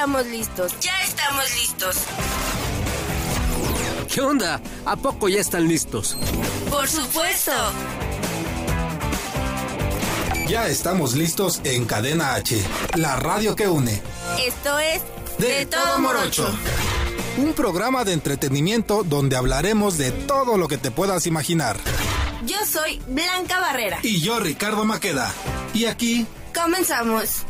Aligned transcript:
Estamos 0.00 0.26
listos. 0.28 0.72
Ya 0.80 0.98
estamos 1.02 1.44
listos. 1.56 1.96
¿Qué 4.10 4.22
onda? 4.22 4.58
¿A 4.86 4.96
poco 4.96 5.28
ya 5.28 5.42
están 5.42 5.68
listos? 5.68 6.16
Por 6.70 6.88
supuesto. 6.88 7.52
Ya 10.48 10.68
estamos 10.68 11.12
listos 11.12 11.60
en 11.64 11.84
Cadena 11.84 12.32
H, 12.32 12.64
la 12.94 13.16
radio 13.16 13.54
que 13.54 13.68
une. 13.68 14.00
Esto 14.42 14.78
es 14.78 15.02
De, 15.36 15.66
todo 15.66 15.98
morocho. 15.98 16.50
Un 17.36 17.52
programa 17.52 18.02
de 18.04 18.14
entretenimiento 18.14 19.04
donde 19.04 19.36
hablaremos 19.36 19.98
de 19.98 20.12
todo 20.12 20.56
lo 20.56 20.66
que 20.66 20.78
te 20.78 20.90
puedas 20.90 21.26
imaginar. 21.26 21.76
Yo 22.46 22.56
soy 22.64 23.02
Blanca 23.06 23.60
Barrera. 23.60 23.98
Y 24.02 24.22
yo, 24.22 24.40
Ricardo 24.40 24.86
Maqueda. 24.86 25.30
Y 25.74 25.84
aquí 25.84 26.26
Comenzamos. 26.54 27.44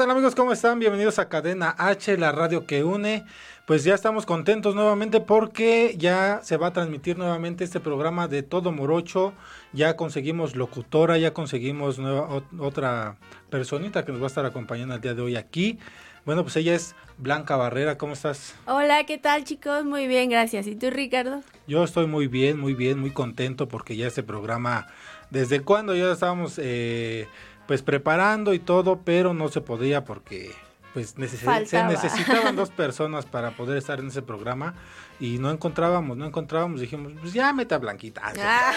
Tal 0.00 0.10
amigos? 0.12 0.34
¿Cómo 0.34 0.50
están? 0.50 0.78
Bienvenidos 0.78 1.18
a 1.18 1.28
Cadena 1.28 1.74
H, 1.76 2.16
la 2.16 2.32
radio 2.32 2.64
que 2.64 2.82
une. 2.84 3.26
Pues 3.66 3.84
ya 3.84 3.94
estamos 3.94 4.24
contentos 4.24 4.74
nuevamente 4.74 5.20
porque 5.20 5.94
ya 5.98 6.40
se 6.42 6.56
va 6.56 6.68
a 6.68 6.72
transmitir 6.72 7.18
nuevamente 7.18 7.64
este 7.64 7.80
programa 7.80 8.26
de 8.26 8.42
Todo 8.42 8.72
Morocho. 8.72 9.34
Ya 9.74 9.96
conseguimos 9.96 10.56
locutora, 10.56 11.18
ya 11.18 11.34
conseguimos 11.34 11.98
nueva, 11.98 12.42
otra 12.58 13.18
personita 13.50 14.06
que 14.06 14.12
nos 14.12 14.22
va 14.22 14.24
a 14.24 14.28
estar 14.28 14.46
acompañando 14.46 14.94
el 14.94 15.02
día 15.02 15.12
de 15.12 15.20
hoy 15.20 15.36
aquí. 15.36 15.78
Bueno, 16.24 16.44
pues 16.44 16.56
ella 16.56 16.74
es 16.74 16.94
Blanca 17.18 17.56
Barrera, 17.56 17.98
¿cómo 17.98 18.14
estás? 18.14 18.54
Hola, 18.66 19.04
¿qué 19.04 19.18
tal 19.18 19.44
chicos? 19.44 19.84
Muy 19.84 20.06
bien, 20.06 20.30
gracias. 20.30 20.66
¿Y 20.66 20.76
tú, 20.76 20.88
Ricardo? 20.88 21.42
Yo 21.66 21.84
estoy 21.84 22.06
muy 22.06 22.26
bien, 22.26 22.58
muy 22.58 22.72
bien, 22.72 22.98
muy 22.98 23.10
contento 23.10 23.68
porque 23.68 23.96
ya 23.96 24.06
este 24.06 24.22
programa, 24.22 24.86
desde 25.28 25.60
cuando 25.60 25.94
ya 25.94 26.10
estábamos 26.10 26.58
eh, 26.58 27.28
pues 27.70 27.82
preparando 27.82 28.52
y 28.52 28.58
todo, 28.58 29.02
pero 29.04 29.32
no 29.32 29.46
se 29.46 29.60
podía 29.60 30.02
porque 30.04 30.50
pues 30.92 31.16
neces- 31.16 31.66
se 31.66 31.84
necesitaban 31.84 32.56
dos 32.56 32.70
personas 32.70 33.26
para 33.26 33.52
poder 33.52 33.78
estar 33.78 34.00
en 34.00 34.08
ese 34.08 34.22
programa 34.22 34.74
y 35.20 35.38
no 35.38 35.50
encontrábamos, 35.50 36.16
no 36.16 36.24
encontrábamos, 36.26 36.80
dijimos, 36.80 37.12
pues 37.20 37.32
ya 37.34 37.52
meta 37.52 37.74
a 37.74 37.78
Blanquita. 37.78 38.32
Ah, 38.42 38.72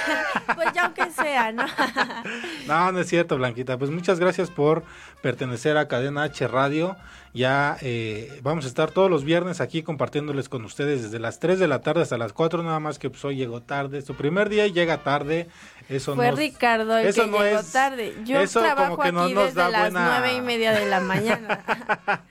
pues 0.56 0.68
ya 0.74 0.86
aunque 0.86 1.09
sea, 1.12 1.52
¿no? 1.54 1.66
No, 2.68 2.92
no 2.92 3.00
es 3.00 3.08
cierto, 3.08 3.38
Blanquita. 3.38 3.78
Pues 3.78 3.90
muchas 3.92 4.20
gracias 4.20 4.50
por 4.50 4.84
pertenecer 5.22 5.78
a 5.78 5.88
Cadena 5.88 6.24
H 6.24 6.48
Radio. 6.48 6.96
Ya 7.34 7.78
eh, 7.81 8.40
vamos 8.44 8.66
a 8.66 8.68
estar 8.68 8.92
todos 8.92 9.09
los 9.09 9.24
viernes 9.24 9.59
aquí 9.59 9.81
compartiéndoles 9.84 10.50
con 10.50 10.64
ustedes 10.66 11.02
desde 11.04 11.18
las 11.20 11.40
3 11.40 11.58
de 11.59 11.68
la 11.68 11.81
tarde 11.81 12.04
hasta 12.04 12.18
las 12.18 12.31
4, 12.31 12.62
nada 12.62 12.80
más 12.80 13.00
que 13.00 13.10
pues 13.10 13.24
hoy 13.25 13.36
llegó 13.38 13.62
tarde. 13.62 14.02
Su 14.04 14.14
primer 14.16 14.50
día 14.50 14.68
y 14.68 14.72
llega 14.72 14.98
tarde. 15.00 15.48
Eso 15.90 16.16
Fue 16.16 16.30
no, 16.30 16.36
Ricardo 16.38 16.98
el 16.98 17.08
eso 17.08 17.24
que 17.25 17.31
no 17.31 17.44
llegó 17.44 17.60
es- 17.60 17.72
tarde. 17.72 18.16
Yo 18.24 18.40
eso 18.40 18.60
como 18.62 18.74
trabajo 18.75 18.98
que 19.02 19.12
no 19.12 19.24
aquí 19.24 19.34
nos 19.34 19.46
desde 19.46 19.60
da 19.62 19.70
las 19.70 19.81
buena- 19.92 20.06
nueve 20.20 20.34
y 20.36 20.42
media 20.42 20.72
de 20.74 20.86
la 20.86 21.00
mañana. 21.00 21.64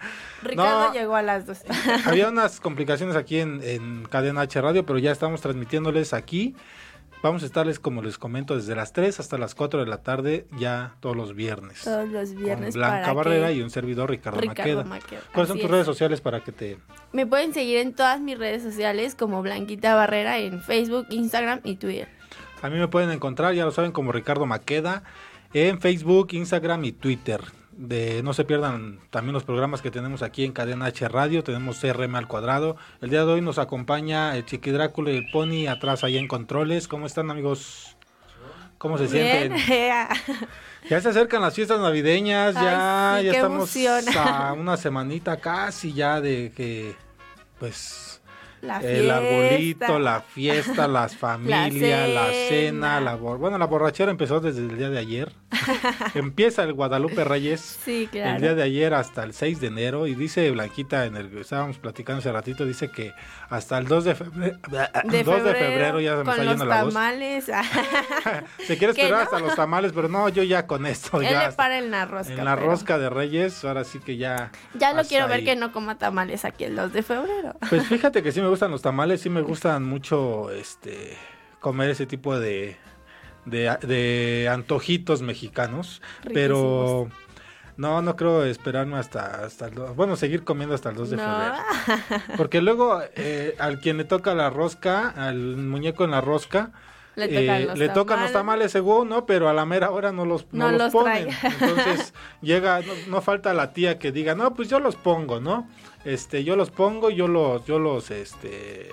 Ricardo 0.43 0.89
No. 0.89 0.93
llegó 0.93 1.17
a 1.17 1.23
las 1.23 1.47
dos. 1.47 1.61
Había 2.07 2.29
unas 2.29 2.61
complicaciones 2.61 3.17
aquí 3.17 3.39
en, 3.41 3.61
en 3.63 4.05
Cadena 4.05 4.43
H 4.43 4.61
Radio, 4.61 4.85
pero 4.87 4.99
ya 4.99 5.13
estamos 5.13 5.41
transmitiéndoles 5.41 6.13
aquí. 6.13 6.55
Vamos 7.23 7.45
a 7.45 7.47
estarles, 7.47 7.79
como 7.79 8.03
les 8.03 8.19
comento, 8.19 8.57
desde 8.57 8.75
las 8.75 8.93
3 8.93 9.21
hasta 9.21 9.39
las 9.39 9.55
4 9.55 9.79
de 9.79 9.87
la 9.87 9.99
tarde, 10.03 10.45
ya 10.59 10.97
todos 10.99 11.15
los 11.17 11.37
viernes. 11.37 11.83
Todos 11.85 12.09
los 12.09 12.35
viernes 12.35 12.75
con 12.75 12.81
Blanca 12.81 13.01
para 13.03 13.13
Barrera 13.13 13.47
que- 13.49 13.55
y 13.55 13.63
un 13.63 13.71
servidor 13.71 14.11
Ricardo, 14.11 14.41
Ricardo 14.41 14.83
Maqueda. 14.83 14.85
Maqueda, 14.85 15.21
¿Cuáles 15.33 15.49
son 15.49 15.59
tus 15.59 15.67
es. 15.67 15.71
redes 15.71 15.87
sociales 15.87 16.21
para 16.21 16.41
que 16.43 16.51
te 16.51 16.79
Me 17.13 17.25
pueden 17.25 17.55
seguir 17.55 17.79
en 17.79 17.95
todas 17.95 18.21
mis 18.21 18.37
redes 18.37 18.65
sociales 18.65 19.15
como 19.15 19.41
Blanquita 19.41 19.95
Barrera 19.95 20.39
en 20.39 20.61
Facebook, 20.63 21.07
Instagram 21.11 21.61
y 21.63 21.77
Twitter. 21.77 22.09
A 22.61 22.69
mí 22.71 22.77
me 22.79 22.89
pueden 22.89 23.13
encontrar, 23.13 23.55
ya 23.55 23.65
lo 23.67 23.71
saben, 23.71 23.93
como 23.93 24.11
Ricardo 24.11 24.45
Maqueda 24.47 25.05
en 25.55 25.81
Facebook, 25.81 26.29
Instagram 26.33 26.85
y 26.85 26.91
Twitter. 26.91 27.41
De, 27.83 28.23
no 28.23 28.33
se 28.33 28.45
pierdan 28.45 29.01
también 29.11 29.33
los 29.35 29.43
programas 29.43 29.83
que 29.83 29.91
tenemos 29.91 30.23
aquí 30.23 30.45
en 30.45 30.53
Cadena 30.53 30.87
H 30.87 31.09
Radio. 31.09 31.43
Tenemos 31.43 31.81
CRM 31.81 32.15
al 32.15 32.29
cuadrado. 32.29 32.77
El 33.01 33.11
día 33.11 33.25
de 33.25 33.33
hoy 33.33 33.41
nos 33.41 33.59
acompaña 33.59 34.37
el 34.37 34.47
Chiqui 34.47 34.71
Drácula 34.71 35.11
y 35.11 35.17
el 35.17 35.27
Pony 35.33 35.67
atrás 35.67 36.05
ahí 36.05 36.17
en 36.17 36.29
controles. 36.29 36.87
¿Cómo 36.87 37.07
están, 37.07 37.29
amigos? 37.29 37.97
¿Cómo 38.79 38.99
se 38.99 39.09
Bien. 39.09 39.57
sienten? 39.59 40.49
Ya 40.89 41.01
se 41.01 41.09
acercan 41.09 41.43
las 41.43 41.55
fiestas 41.55 41.81
navideñas. 41.81 42.55
Ya, 42.55 43.17
sí, 43.19 43.27
ya 43.27 43.33
estamos 43.33 43.77
a 44.17 44.53
una 44.59 44.77
semanita 44.77 45.37
casi 45.39 45.93
ya 45.93 46.21
de 46.21 46.53
que, 46.57 46.97
pues, 47.59 48.21
La 48.61 48.79
el 48.81 49.11
arbolito, 49.11 49.99
la 49.99 50.21
fiesta, 50.21 50.87
las 50.89 51.17
familias, 51.17 52.09
la 52.09 52.27
cena, 52.27 52.99
cena. 52.99 53.01
la 53.01 53.15
bueno, 53.17 53.59
la 53.59 53.67
borrachera 53.67 54.11
empezó 54.11 54.41
desde 54.41 54.61
el 54.61 54.77
día 54.77 54.91
de 54.91 54.99
ayer. 54.99 55.33
Empieza 56.15 56.63
el 56.65 56.73
Guadalupe 56.73 57.25
Reyes 57.25 57.61
Sí, 57.85 58.09
claro. 58.11 58.37
el 58.37 58.43
día 58.43 58.55
de 58.55 58.63
ayer 58.63 58.95
hasta 58.95 59.23
el 59.25 59.33
6 59.35 59.61
de 59.61 59.67
enero 59.69 60.07
y 60.07 60.15
dice 60.15 60.51
Blanquita 60.51 61.07
en 61.07 61.17
el 61.17 61.31
que 61.31 61.41
estábamos 61.41 61.79
platicando 61.79 62.21
hace 62.21 62.33
ratito 62.33 62.65
dice 62.67 62.91
que 62.91 63.13
hasta 63.49 63.79
el 63.79 63.87
2 63.87 64.05
de 64.05 64.15
febrero, 64.15 64.59
de 64.69 65.25
2 65.25 65.35
febrero, 65.35 65.43
de 65.45 65.55
febrero 65.55 66.01
ya 66.01 66.17
se 66.19 66.25
me 66.25 66.31
está 66.31 66.45
yendo 66.45 66.65
la 66.65 66.85
voz. 66.85 66.95
tamales. 66.95 67.45
Se 68.67 68.79
quiere 68.79 68.95
¿Que 68.95 69.03
esperar 69.03 69.11
no? 69.13 69.19
hasta 69.19 69.39
los 69.41 69.55
tamales, 69.55 69.93
pero 69.95 70.09
no, 70.09 70.29
yo 70.29 70.43
ya 70.43 70.67
con 70.67 70.87
esto 70.87 71.21
Él 71.21 71.29
ya 71.31 71.49
le 71.49 71.53
para 71.55 71.79
en 71.79 71.91
la 71.91 72.05
rosca. 72.07 72.33
en 72.35 72.45
la 72.45 72.55
pero 72.57 72.67
rosca 72.69 72.99
de 72.99 73.11
Reyes, 73.11 73.65
ahora 73.65 73.85
sí 73.85 73.99
que 73.99 74.17
ya 74.17 74.51
Ya 74.75 74.93
lo 74.93 75.05
quiero 75.05 75.27
ver 75.29 75.39
ahí. 75.39 75.45
que 75.45 75.57
no 75.57 75.73
coma 75.73 75.99
tamales 75.99 76.45
aquí 76.45 76.65
el 76.65 76.77
2 76.77 76.93
de 76.93 77.03
febrero. 77.03 77.55
Pues 77.69 77.87
fíjate 77.87 78.23
que 78.23 78.33
sí 78.33 78.41
me 78.41 78.49
gustan 78.49 78.71
los 78.71 78.83
tamales, 78.83 79.21
sí 79.21 79.31
me 79.31 79.41
gustan 79.43 79.85
mucho 79.85 80.51
este 80.51 81.17
comer 81.61 81.91
ese 81.91 82.07
tipo 82.07 82.39
de, 82.39 82.77
de, 83.45 83.77
de 83.83 84.49
antojitos 84.51 85.23
mexicanos, 85.23 86.01
pero 86.33 87.09
no, 87.77 88.03
no 88.03 88.17
creo 88.17 88.45
esperarme 88.45 88.97
hasta, 88.99 89.45
hasta 89.45 89.67
el 89.69 89.75
do- 89.75 89.95
bueno, 89.95 90.15
seguir 90.17 90.45
comiendo 90.45 90.75
hasta 90.75 90.91
el 90.91 90.97
2 90.97 91.11
de 91.11 91.17
No. 91.17 91.23
febrero. 91.25 91.55
Porque 92.37 92.61
luego 92.61 93.01
eh, 93.17 93.55
al 93.59 93.81
quien 93.81 93.97
le 93.97 94.05
toca 94.05 94.35
la 94.35 94.51
rosca, 94.51 95.09
al 95.17 95.37
muñeco 95.57 96.05
en 96.05 96.11
la 96.13 96.21
rosca, 96.21 96.71
Le 97.17 97.27
tocan 97.29 97.43
eh, 97.63 97.67
los 97.67 97.79
le 97.79 97.89
tocan 97.89 98.21
los 98.23 98.33
tamales. 98.33 98.73
según, 98.73 99.09
¿no? 99.09 99.27
Pero 99.27 99.49
a 99.49 99.53
la 99.55 99.65
mera 99.67 99.91
hora 99.91 100.13
no 100.13 100.25
los, 100.25 100.47
no 100.53 100.67
No 100.67 100.71
los 100.73 100.83
los 100.83 100.93
ponen. 100.93 101.29
Entonces 101.43 102.15
llega, 102.43 102.81
no, 102.81 102.93
no 103.09 103.21
falta 103.23 103.53
la 103.55 103.73
tía 103.73 103.99
que 103.99 104.13
diga, 104.13 104.35
no, 104.35 104.55
pues 104.55 104.69
yo 104.69 104.79
los 104.79 104.97
pongo, 104.97 105.41
¿no? 105.41 105.69
Este, 106.05 106.45
yo 106.45 106.57
los 106.57 106.71
pongo, 106.71 107.11
yo 107.11 107.27
los, 107.29 107.65
yo 107.67 107.79
los, 107.79 108.11
este, 108.11 108.89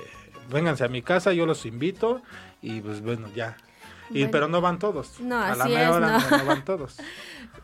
vénganse 0.49 0.83
a 0.85 0.87
mi 0.89 1.01
casa, 1.01 1.33
yo 1.33 1.45
los 1.45 1.65
invito 1.65 2.21
y 2.61 2.81
pues 2.81 3.01
bueno, 3.01 3.27
ya. 3.35 3.57
Y, 4.11 4.19
Bueno. 4.21 4.31
pero 4.31 4.47
no 4.47 4.59
van 4.61 4.79
todos. 4.79 5.19
No, 5.19 5.39
a 5.41 5.55
la 5.55 5.63
así 5.65 5.73
mera 5.73 5.89
es, 5.89 5.95
hora 5.95 6.17
no. 6.31 6.37
no 6.37 6.45
van 6.45 6.65
todos. 6.65 6.97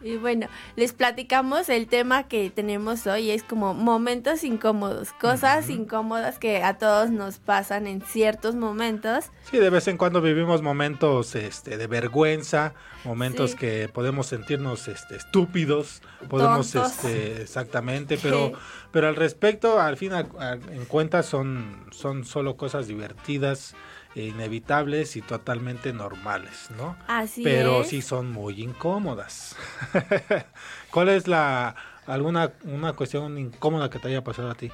Y 0.01 0.17
bueno, 0.17 0.47
les 0.75 0.93
platicamos 0.93 1.67
el 1.69 1.87
tema 1.87 2.27
que 2.27 2.51
tenemos 2.51 3.07
hoy, 3.07 3.31
es 3.31 3.41
como 3.43 3.73
momentos 3.73 4.43
incómodos, 4.43 5.13
cosas 5.13 5.69
incómodas 5.69 6.37
que 6.37 6.61
a 6.63 6.77
todos 6.77 7.09
nos 7.09 7.37
pasan 7.39 7.87
en 7.87 8.01
ciertos 8.01 8.55
momentos. 8.55 9.31
Sí, 9.49 9.57
de 9.57 9.69
vez 9.71 9.87
en 9.87 9.97
cuando 9.97 10.21
vivimos 10.21 10.61
momentos 10.61 11.33
este, 11.35 11.77
de 11.77 11.87
vergüenza, 11.87 12.73
momentos 13.03 13.51
Sí. 13.51 13.57
que 13.57 13.89
podemos 13.91 14.27
sentirnos 14.27 14.87
este, 14.87 15.15
estúpidos, 15.15 16.01
podemos, 16.29 16.71
Tontos. 16.71 16.91
este, 17.03 17.41
exactamente, 17.41 18.19
pero, 18.21 18.51
pero 18.91 19.07
al 19.07 19.15
respecto, 19.15 19.79
al 19.79 19.97
fin 19.97 20.11
en 20.13 20.85
cuenta 20.85 21.23
son, 21.23 21.85
son 21.91 22.25
solo 22.25 22.57
cosas 22.57 22.87
divertidas, 22.87 23.75
inevitables 24.15 25.15
y 25.15 25.21
totalmente 25.21 25.93
normales, 25.93 26.69
¿no? 26.77 26.95
Así 27.07 27.43
pero 27.43 27.81
es. 27.81 27.89
sí 27.89 28.01
son 28.01 28.31
muy 28.31 28.61
incómodas. 28.61 29.55
¿Cuál 30.91 31.09
es 31.09 31.27
la 31.27 31.75
alguna 32.07 32.51
una 32.63 32.93
cuestión 32.93 33.37
incómoda 33.37 33.89
que 33.89 33.99
te 33.99 34.07
haya 34.07 34.23
pasado 34.23 34.49
a 34.51 34.55
ti? 34.55 34.71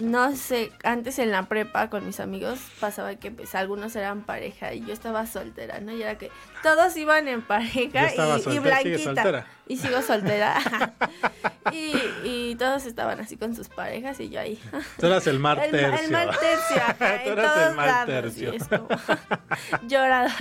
No 0.00 0.34
sé, 0.34 0.72
antes 0.82 1.18
en 1.18 1.30
la 1.30 1.44
prepa 1.44 1.90
con 1.90 2.06
mis 2.06 2.20
amigos 2.20 2.58
pasaba 2.80 3.14
que 3.16 3.30
pues 3.30 3.54
algunos 3.54 3.94
eran 3.96 4.22
pareja 4.22 4.72
y 4.72 4.80
yo 4.84 4.92
estaba 4.92 5.26
soltera, 5.26 5.80
¿no? 5.80 5.92
Y 5.92 6.02
era 6.02 6.16
que 6.18 6.30
todos 6.62 6.96
iban 6.96 7.28
en 7.28 7.42
pareja 7.42 8.10
y, 8.10 8.14
y 8.14 8.16
soltera, 8.16 8.60
blanquita. 8.60 9.46
Y 9.68 9.76
sigo 9.76 10.02
soltera. 10.02 10.56
y, 11.72 11.94
y 12.24 12.54
todos 12.56 12.86
estaban 12.86 13.20
así 13.20 13.36
con 13.36 13.54
sus 13.54 13.68
parejas 13.68 14.18
y 14.20 14.30
yo 14.30 14.40
ahí. 14.40 14.60
Tú 14.98 15.06
eras 15.06 15.26
el 15.26 15.38
mar 15.38 15.60
El, 15.62 15.70
tercio. 15.70 16.04
el 16.06 16.10
mal 16.10 16.30
tercio, 16.30 16.76
ajá, 16.76 17.20
Tú 17.24 17.30
eras 17.30 17.68
el 17.70 17.76
lados, 17.76 18.06
tercio. 18.06 18.52
y 18.52 18.56
es 18.56 18.68
como 18.68 18.88
llorada. 19.86 20.34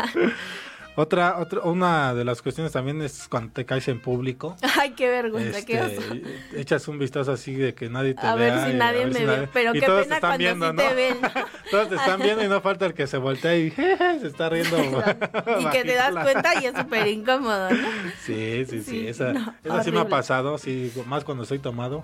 Otra, 0.96 1.38
otra, 1.38 1.62
una 1.62 2.14
de 2.14 2.26
las 2.26 2.42
cuestiones 2.42 2.74
también 2.74 3.02
es 3.02 3.28
cuando 3.30 3.54
te 3.54 3.64
caes 3.66 3.88
en 3.88 4.02
público. 4.02 4.58
Ay, 4.82 4.92
qué 4.92 5.08
vergüenza, 5.08 5.66
qué 5.66 5.80
Este, 5.80 5.98
oso. 5.98 6.14
echas 6.58 6.88
un 6.90 7.00
vistazo 7.00 7.32
así 7.32 7.54
de 7.56 7.74
que 7.74 7.88
nadie 7.90 8.16
te 8.16 8.28
A 8.28 8.36
ver 8.36 8.52
vea 8.54 8.66
si 8.66 8.72
y 8.72 8.76
nadie 8.76 9.06
ver 9.06 9.14
me 9.14 9.20
si 9.20 9.26
ve, 9.26 9.50
pero 9.54 9.74
y 9.76 9.80
qué 9.80 9.86
todos 9.86 10.04
pena 10.04 10.10
te 10.10 10.16
están 10.16 10.30
cuando 10.30 10.38
viendo, 10.44 10.70
sí 10.72 10.76
¿no? 10.76 10.84
te 10.90 10.96
ven. 10.96 11.18
todos 11.72 11.90
te 11.90 11.96
están 11.96 12.20
viendo 12.22 12.44
y 12.44 12.48
no 12.50 12.60
falta 12.60 12.86
el 12.86 12.94
que 12.94 13.08
se 13.08 13.18
voltea 13.18 13.56
y 13.56 13.72
se 13.72 14.28
está 14.28 14.50
riendo. 14.50 14.78
y 15.60 15.66
que 15.70 15.84
te 15.86 15.94
das 15.94 16.12
cuenta 16.14 16.62
y 16.62 16.66
es 16.66 16.76
súper 16.76 17.08
incómodo, 17.08 17.70
¿no? 17.70 17.88
Sí, 18.26 18.66
sí, 18.70 18.82
sí, 18.82 18.84
Sí, 18.84 19.08
esa, 19.08 19.32
no, 19.32 19.56
esa 19.64 19.84
sí 19.84 19.92
me 19.94 20.00
ha 20.02 20.10
pasado, 20.10 20.58
sí, 20.58 20.92
más 21.06 21.24
cuando 21.24 21.44
estoy 21.44 21.60
tomado. 21.60 22.04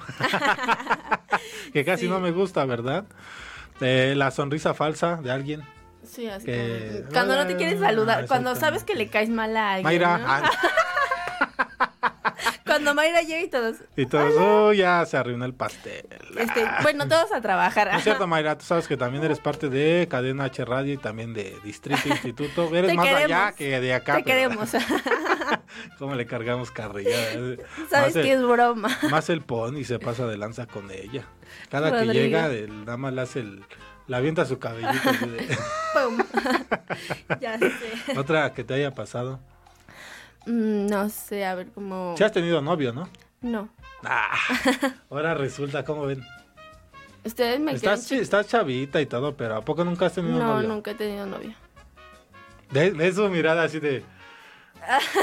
que 1.74 1.84
casi 1.84 2.04
Sí. 2.04 2.10
no 2.10 2.20
me 2.22 2.32
gusta, 2.32 2.64
¿verdad? 2.66 3.06
Eh, 3.82 4.14
la 4.16 4.32
sonrisa 4.32 4.74
falsa 4.74 5.18
de 5.18 5.32
alguien. 5.32 5.64
Sí, 6.06 6.28
así 6.30 6.46
Que- 6.46 7.00
como- 7.02 7.10
Cuando 7.14 7.36
no 7.36 7.48
te 7.48 7.56
quieres 7.56 7.80
saludar, 7.80 8.24
Ah, 8.24 8.28
cuando 8.28 8.52
exactamente. 8.52 8.60
sabes 8.60 8.84
que 8.84 8.96
le 8.96 9.10
caes 9.10 9.30
mal 9.30 9.56
a 9.58 9.74
alguien. 9.74 9.84
Mayra, 9.84 10.18
¿no? 10.18 10.26
ah, 10.28 10.52
Cuando 12.66 12.94
Mayra 12.96 13.22
llega 13.22 13.42
y 13.42 13.48
todos. 13.48 13.78
y 13.96 14.06
todos, 14.06 14.34
oh, 14.38 14.74
ya 14.74 15.06
se 15.06 15.16
arruinó 15.16 15.46
el 15.46 15.54
pastel. 15.54 16.06
Este, 16.38 16.66
bueno, 16.82 17.08
todos 17.08 17.32
a 17.32 17.40
trabajar. 17.40 17.90
No 17.92 17.98
es 17.98 18.04
cierto, 18.04 18.28
Mayra, 18.28 18.58
tú 18.58 18.66
sabes 18.66 18.88
que 18.88 18.98
también 18.98 19.24
eres 19.24 19.40
parte 19.40 19.70
de 19.70 20.08
Cadena 20.10 20.46
H 20.46 20.66
Radio 20.66 20.94
y 20.94 20.98
también 20.98 21.34
de 21.34 21.56
Distrito 21.64 22.10
Instituto. 22.10 22.68
Eres 22.76 22.92
Te 22.92 22.98
más 22.98 23.06
queremos. 23.06 23.26
allá 23.26 23.52
que 23.54 23.80
de 23.80 23.94
acá. 23.94 24.18
Te 24.18 24.24
pero- 24.24 24.36
queremos. 24.50 24.72
¿Cómo 26.00 26.16
le 26.16 26.26
cargamos 26.26 26.72
carrilla? 26.72 27.16
Sabes 27.90 28.14
que 28.14 28.34
es 28.34 28.42
broma. 28.42 28.90
Más 29.10 29.30
el 29.30 29.42
pon 29.42 29.78
y 29.78 29.86
se 29.86 30.00
pasa 30.00 30.26
de 30.28 30.36
lanza 30.38 30.66
con 30.66 30.90
ella. 30.92 31.24
Cada 31.70 31.98
que 32.00 32.08
llega, 32.08 32.48
el- 32.48 32.80
nada 32.84 32.98
más 32.98 33.14
le 33.14 33.22
hace 33.22 33.40
el... 33.40 33.64
La 34.08 34.18
avienta 34.18 34.46
su 34.46 34.60
cabellito. 34.60 35.12
de- 35.28 35.58
Pum. 35.94 36.18
ya 37.42 37.58
sé. 37.58 38.18
Otra 38.18 38.54
que 38.54 38.64
te 38.64 38.74
haya 38.76 38.94
pasado. 38.94 39.40
Mm, 40.46 40.88
no 40.88 41.10
sé, 41.10 41.46
a 41.46 41.56
ver 41.56 41.68
cómo. 41.72 42.14
Si 42.18 42.24
has 42.24 42.32
tenido 42.32 42.62
novio, 42.62 42.94
¿no? 42.94 43.10
No. 43.42 43.70
Ah, 44.04 44.32
ahora 45.10 45.34
resulta, 45.34 45.84
¿cómo 45.84 46.06
ven? 46.06 46.24
Ustedes 47.24 47.60
me 47.60 47.72
Estás, 47.74 48.12
estás 48.12 48.48
chavita 48.48 49.02
y 49.02 49.08
todo, 49.08 49.36
pero 49.36 49.56
¿a 49.56 49.62
poco 49.62 49.84
nunca 49.84 50.06
has 50.06 50.14
tenido 50.14 50.38
No, 50.38 50.56
novio? 50.56 50.68
nunca 50.70 50.92
he 50.92 50.96
tenido 50.96 51.26
novio. 51.26 51.54
De, 52.72 52.92
de 52.92 53.14
su 53.14 53.28
mirada 53.30 53.64
así 53.64 53.80
de... 53.80 54.04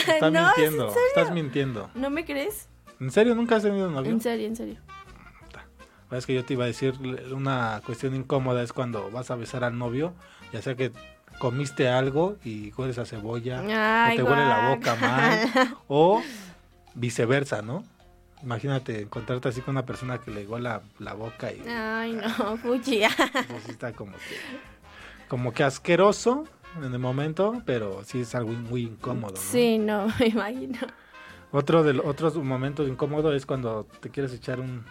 Estás 0.09 0.33
no, 0.33 0.43
mintiendo, 0.47 0.89
¿es 0.89 0.89
en 0.89 0.95
serio? 0.95 1.09
estás 1.15 1.31
mintiendo. 1.33 1.91
¿No 1.95 2.11
me 2.11 2.25
crees? 2.25 2.69
¿En 2.99 3.11
serio 3.13 3.37
nunca 3.37 3.57
has 3.57 3.63
tenido 3.63 3.89
novio? 3.89 4.11
En 4.11 4.21
serio, 4.21 4.49
en 4.49 4.57
serio. 4.57 4.77
Es 6.13 6.27
que 6.27 6.35
yo 6.35 6.45
te 6.45 6.55
iba 6.55 6.65
a 6.65 6.67
decir 6.67 6.95
una 7.33 7.81
cuestión 7.85 8.15
incómoda 8.15 8.63
es 8.63 8.73
cuando 8.73 9.11
vas 9.11 9.31
a 9.31 9.37
besar 9.37 9.65
al 9.65 9.79
novio, 9.79 10.13
ya 10.53 10.61
sea 10.61 10.75
que 10.75 10.93
comiste 11.39 11.89
algo 11.89 12.37
y 12.45 12.73
hueles 12.73 12.99
a 12.99 13.07
cebolla, 13.07 13.63
Ay, 14.07 14.19
o 14.19 14.25
te 14.25 14.31
huele 14.31 14.45
la 14.47 14.69
boca 14.69 14.95
mal, 14.97 15.77
o 15.89 16.23
viceversa, 16.95 17.63
¿no? 17.63 17.85
Imagínate 18.43 19.03
encontrarte 19.03 19.49
así 19.49 19.61
con 19.61 19.73
una 19.73 19.87
persona 19.87 20.19
que 20.19 20.31
le 20.31 20.47
huele 20.47 20.65
la, 20.65 20.83
la 20.99 21.15
boca 21.15 21.53
y 21.53 21.63
Ay, 21.69 22.13
no, 22.13 22.57
fuchi. 22.57 23.03
pues, 23.49 23.69
está 23.69 23.93
como 23.93 24.13
que, 24.13 24.37
como 25.29 25.53
que 25.53 25.65
asqueroso 25.65 26.45
en 26.77 26.93
el 26.93 26.99
momento, 26.99 27.63
pero 27.65 28.03
sí 28.05 28.21
es 28.21 28.35
algo 28.35 28.53
muy 28.53 28.83
incómodo, 28.83 29.35
¿no? 29.35 29.41
Sí, 29.41 29.79
no, 29.79 30.09
me 30.19 30.27
imagino. 30.27 30.79
Otro 31.53 31.83
de 31.83 31.95
los 31.95 32.07
otros 32.07 32.37
momentos 32.37 32.89
incómodos 32.89 33.35
es 33.35 33.47
cuando 33.47 33.87
te 34.01 34.09
quieres 34.09 34.33
echar 34.33 34.59
un, 34.59 34.85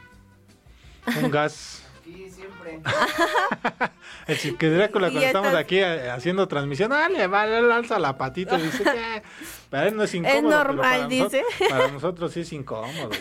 un 1.21 1.31
gas. 1.31 1.83
Sí, 2.03 2.29
siempre. 2.29 2.81
El 4.27 4.37
chique 4.37 4.69
Drácula 4.69 5.07
cuando 5.09 5.25
estamos 5.25 5.47
estás- 5.49 5.61
aquí 5.63 5.77
eh, 5.79 6.09
haciendo 6.09 6.47
transmisión, 6.47 6.89
dale, 6.89 7.27
vale, 7.27 7.59
él 7.59 7.71
alza 7.71 7.99
la 7.99 8.17
patita 8.17 8.57
y 8.57 8.63
dice 8.63 8.83
que 8.83 9.23
para 9.69 9.87
él 9.87 9.95
no 9.95 10.03
es 10.03 10.13
incómodo. 10.13 10.41
pero 10.41 10.51
normal, 10.51 10.81
para 10.81 11.07
dice. 11.07 11.41
nosotros- 11.43 11.69
para 11.69 11.87
nosotros 11.89 12.31
sí 12.33 12.39
es 12.41 12.53
incómodo. 12.53 13.09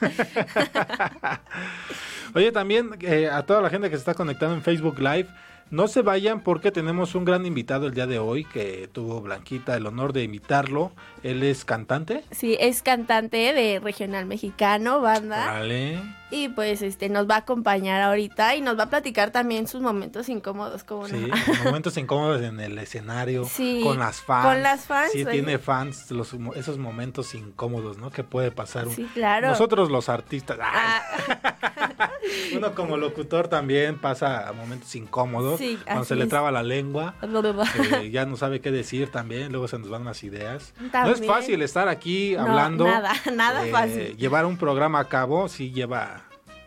Oye, 2.34 2.52
también 2.52 2.90
eh, 3.00 3.28
a 3.30 3.44
toda 3.44 3.60
la 3.60 3.70
gente 3.70 3.88
que 3.90 3.96
se 3.96 4.00
está 4.00 4.14
conectando 4.14 4.54
en 4.54 4.62
Facebook 4.62 4.98
Live, 4.98 5.28
no 5.70 5.88
se 5.88 6.02
vayan 6.02 6.40
porque 6.42 6.70
tenemos 6.72 7.14
un 7.14 7.24
gran 7.24 7.46
invitado 7.46 7.86
el 7.86 7.94
día 7.94 8.06
de 8.06 8.18
hoy 8.18 8.44
que 8.44 8.88
tuvo 8.92 9.20
Blanquita 9.20 9.76
el 9.76 9.86
honor 9.86 10.12
de 10.12 10.24
invitarlo. 10.24 10.92
Él 11.22 11.42
es 11.42 11.64
cantante. 11.64 12.24
Sí, 12.30 12.56
es 12.60 12.82
cantante 12.82 13.52
de 13.52 13.78
regional 13.80 14.26
mexicano, 14.26 15.00
banda. 15.00 15.46
Vale. 15.46 16.00
Y 16.32 16.48
pues 16.48 16.80
este 16.82 17.08
nos 17.08 17.28
va 17.28 17.34
a 17.34 17.38
acompañar 17.38 18.00
ahorita 18.02 18.54
y 18.54 18.60
nos 18.60 18.78
va 18.78 18.84
a 18.84 18.88
platicar 18.90 19.32
también 19.32 19.66
sus 19.66 19.82
momentos 19.82 20.28
incómodos, 20.28 20.84
como 20.84 21.08
Sí, 21.08 21.16
no. 21.16 21.34
momentos 21.64 21.96
incómodos 21.96 22.40
en 22.42 22.60
el 22.60 22.78
escenario, 22.78 23.44
Sí, 23.46 23.80
con 23.82 23.98
las 23.98 24.20
fans. 24.20 24.46
con 24.46 24.62
las 24.62 24.84
fans, 24.86 25.10
Sí, 25.12 25.22
oye. 25.24 25.32
tiene 25.32 25.58
fans, 25.58 26.08
los, 26.12 26.32
esos 26.54 26.78
momentos 26.78 27.34
incómodos, 27.34 27.98
¿no? 27.98 28.10
Que 28.10 28.22
puede 28.22 28.52
pasar. 28.52 28.86
un- 28.86 28.94
Sí, 28.94 29.08
claro. 29.12 29.48
Nosotros 29.48 29.90
los 29.90 30.08
artistas. 30.08 30.58
Ah, 30.62 31.02
uno 32.56 32.74
como 32.76 32.96
locutor 32.96 33.48
también 33.48 33.98
pasa 33.98 34.52
momentos 34.56 34.94
incómodos, 34.94 35.59
Sí, 35.60 35.78
cuando 35.84 36.04
se 36.04 36.16
le 36.16 36.26
traba 36.26 36.50
la 36.50 36.62
lengua. 36.62 37.14
eh, 38.00 38.10
ya 38.10 38.24
no 38.24 38.36
sabe 38.36 38.60
qué 38.60 38.70
decir 38.70 39.10
también, 39.10 39.52
luego 39.52 39.68
se 39.68 39.78
nos 39.78 39.90
van 39.90 40.04
las 40.04 40.24
ideas. 40.24 40.72
No 40.92 41.10
es 41.10 41.26
fácil 41.26 41.60
estar 41.62 41.88
aquí 41.88 42.34
hablando. 42.34 42.84
nada, 42.86 43.12
nada 43.34 43.66
eh, 43.66 43.70
fácil. 43.70 44.16
Llevar 44.16 44.46
un 44.46 44.56
programa 44.56 45.00
a 45.00 45.04
cabo, 45.04 45.48
sí 45.48 45.70
lleva 45.70 46.22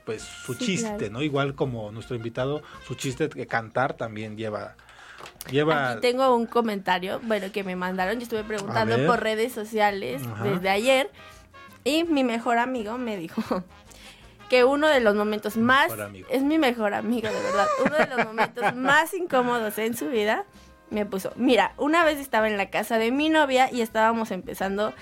pues 0.06 0.22
su 0.22 0.54
Sí, 0.54 0.66
chiste, 0.66 0.98
claro. 0.98 1.14
¿no? 1.14 1.22
Igual 1.24 1.56
como 1.56 1.92
nuestro 1.92 2.16
invitado, 2.16 2.62
su 2.86 2.96
chiste 2.96 3.30
de 3.30 3.48
cantar 3.48 3.94
también 3.94 4.38
lleva 4.38 4.76
lleva 5.50 5.92
Aquí 5.92 6.02
tengo 6.02 6.36
un 6.36 6.46
comentario, 6.46 7.20
bueno, 7.24 7.52
que 7.52 7.64
me 7.64 7.76
mandaron. 7.76 8.18
Yo 8.18 8.24
estuve 8.24 8.44
preguntando 8.44 9.06
por 9.06 9.22
redes 9.22 9.54
sociales 9.54 10.22
Ajá. 10.24 10.44
desde 10.44 10.70
ayer. 10.70 11.10
Y 11.86 12.04
mi 12.06 12.24
mejor 12.24 12.60
amigo 12.60 12.98
me 12.98 13.18
dijo 13.18 13.64
que 14.50 14.64
uno 14.64 14.88
de 14.88 15.00
los 15.00 15.16
momentos 15.16 15.58
más. 15.58 15.92
Es 16.30 16.44
mi 16.44 16.58
mejor 16.58 16.94
amigo, 16.94 17.28
de 17.28 17.42
verdad. 17.42 17.68
Uno 17.86 17.96
de 17.98 18.08
los 18.08 18.26
momentos 18.28 18.76
más 18.76 19.14
incómodos 19.14 19.78
en 19.78 19.96
su 19.96 20.10
vida. 20.10 20.46
Me 20.90 21.06
puso, 21.06 21.34
mira, 21.36 21.74
una 21.78 22.04
vez 22.04 22.20
estaba 22.20 22.48
en 22.48 22.58
la 22.58 22.70
casa 22.70 22.98
de 23.00 23.12
mi 23.12 23.30
novia 23.30 23.72
y 23.72 23.82
estábamos 23.82 24.30
empezando 24.30 24.94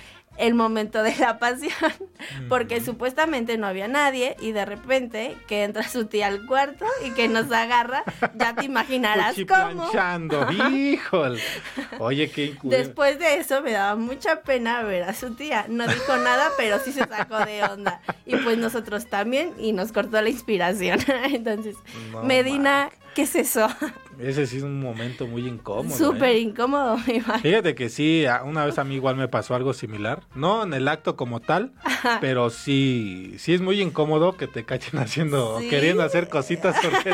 el 0.41 0.53
momento 0.55 1.03
de 1.03 1.15
la 1.17 1.39
pasión, 1.39 1.71
porque 2.49 2.81
supuestamente 2.81 3.57
no 3.57 3.67
había 3.67 3.87
nadie 3.87 4.35
y 4.41 4.51
de 4.51 4.65
repente 4.65 5.37
que 5.47 5.63
entra 5.63 5.87
su 5.87 6.05
tía 6.05 6.27
al 6.27 6.45
cuarto 6.45 6.85
y 7.05 7.11
que 7.11 7.27
nos 7.27 7.51
agarra, 7.51 8.03
ya 8.35 8.53
te 8.55 8.65
imaginarás 8.65 9.35
cómo. 9.45 9.89
híjole. 10.71 11.41
Oye, 11.99 12.29
qué 12.31 12.53
incul- 12.53 12.69
Después 12.69 13.19
de 13.19 13.35
eso 13.37 13.61
me 13.61 13.71
daba 13.71 13.95
mucha 13.95 14.41
pena 14.41 14.83
ver 14.83 15.03
a 15.03 15.13
su 15.13 15.35
tía. 15.35 15.65
No 15.69 15.87
dijo 15.87 16.17
nada, 16.17 16.49
pero 16.57 16.79
sí 16.79 16.91
se 16.91 17.01
sacó 17.07 17.37
de 17.45 17.63
onda. 17.63 18.01
Y 18.25 18.35
pues 18.37 18.57
nosotros 18.57 19.07
también 19.07 19.53
y 19.59 19.73
nos 19.73 19.91
cortó 19.91 20.21
la 20.21 20.29
inspiración. 20.29 20.99
Entonces, 21.31 21.75
No 22.11 22.23
Medina, 22.23 22.89
¿qué 23.15 23.23
es 23.23 23.35
eso? 23.35 23.67
Ese 24.19 24.45
sí 24.45 24.57
es 24.57 24.63
un 24.63 24.79
momento 24.79 25.25
muy 25.25 25.47
incómodo. 25.47 25.95
Súper 25.97 26.35
¿eh? 26.35 26.39
incómodo, 26.39 26.97
me 27.07 27.15
imagino. 27.15 27.39
Fíjate 27.39 27.75
que 27.75 27.89
sí, 27.89 28.25
una 28.45 28.65
vez 28.65 28.77
a 28.77 28.83
mí 28.83 28.95
igual 28.95 29.15
me 29.15 29.27
pasó 29.27 29.55
algo 29.55 29.73
similar. 29.73 30.23
No 30.35 30.63
en 30.63 30.73
el 30.73 30.87
acto 30.87 31.15
como 31.15 31.39
tal, 31.39 31.71
pero 32.19 32.49
sí, 32.49 33.35
sí 33.37 33.53
es 33.53 33.61
muy 33.61 33.81
incómodo 33.81 34.37
que 34.37 34.47
te 34.47 34.63
cachen 34.63 34.99
haciendo, 34.99 35.59
Sí. 35.59 35.69
queriendo 35.69 36.03
hacer 36.03 36.29
cositas 36.29 36.75
porque 36.81 37.13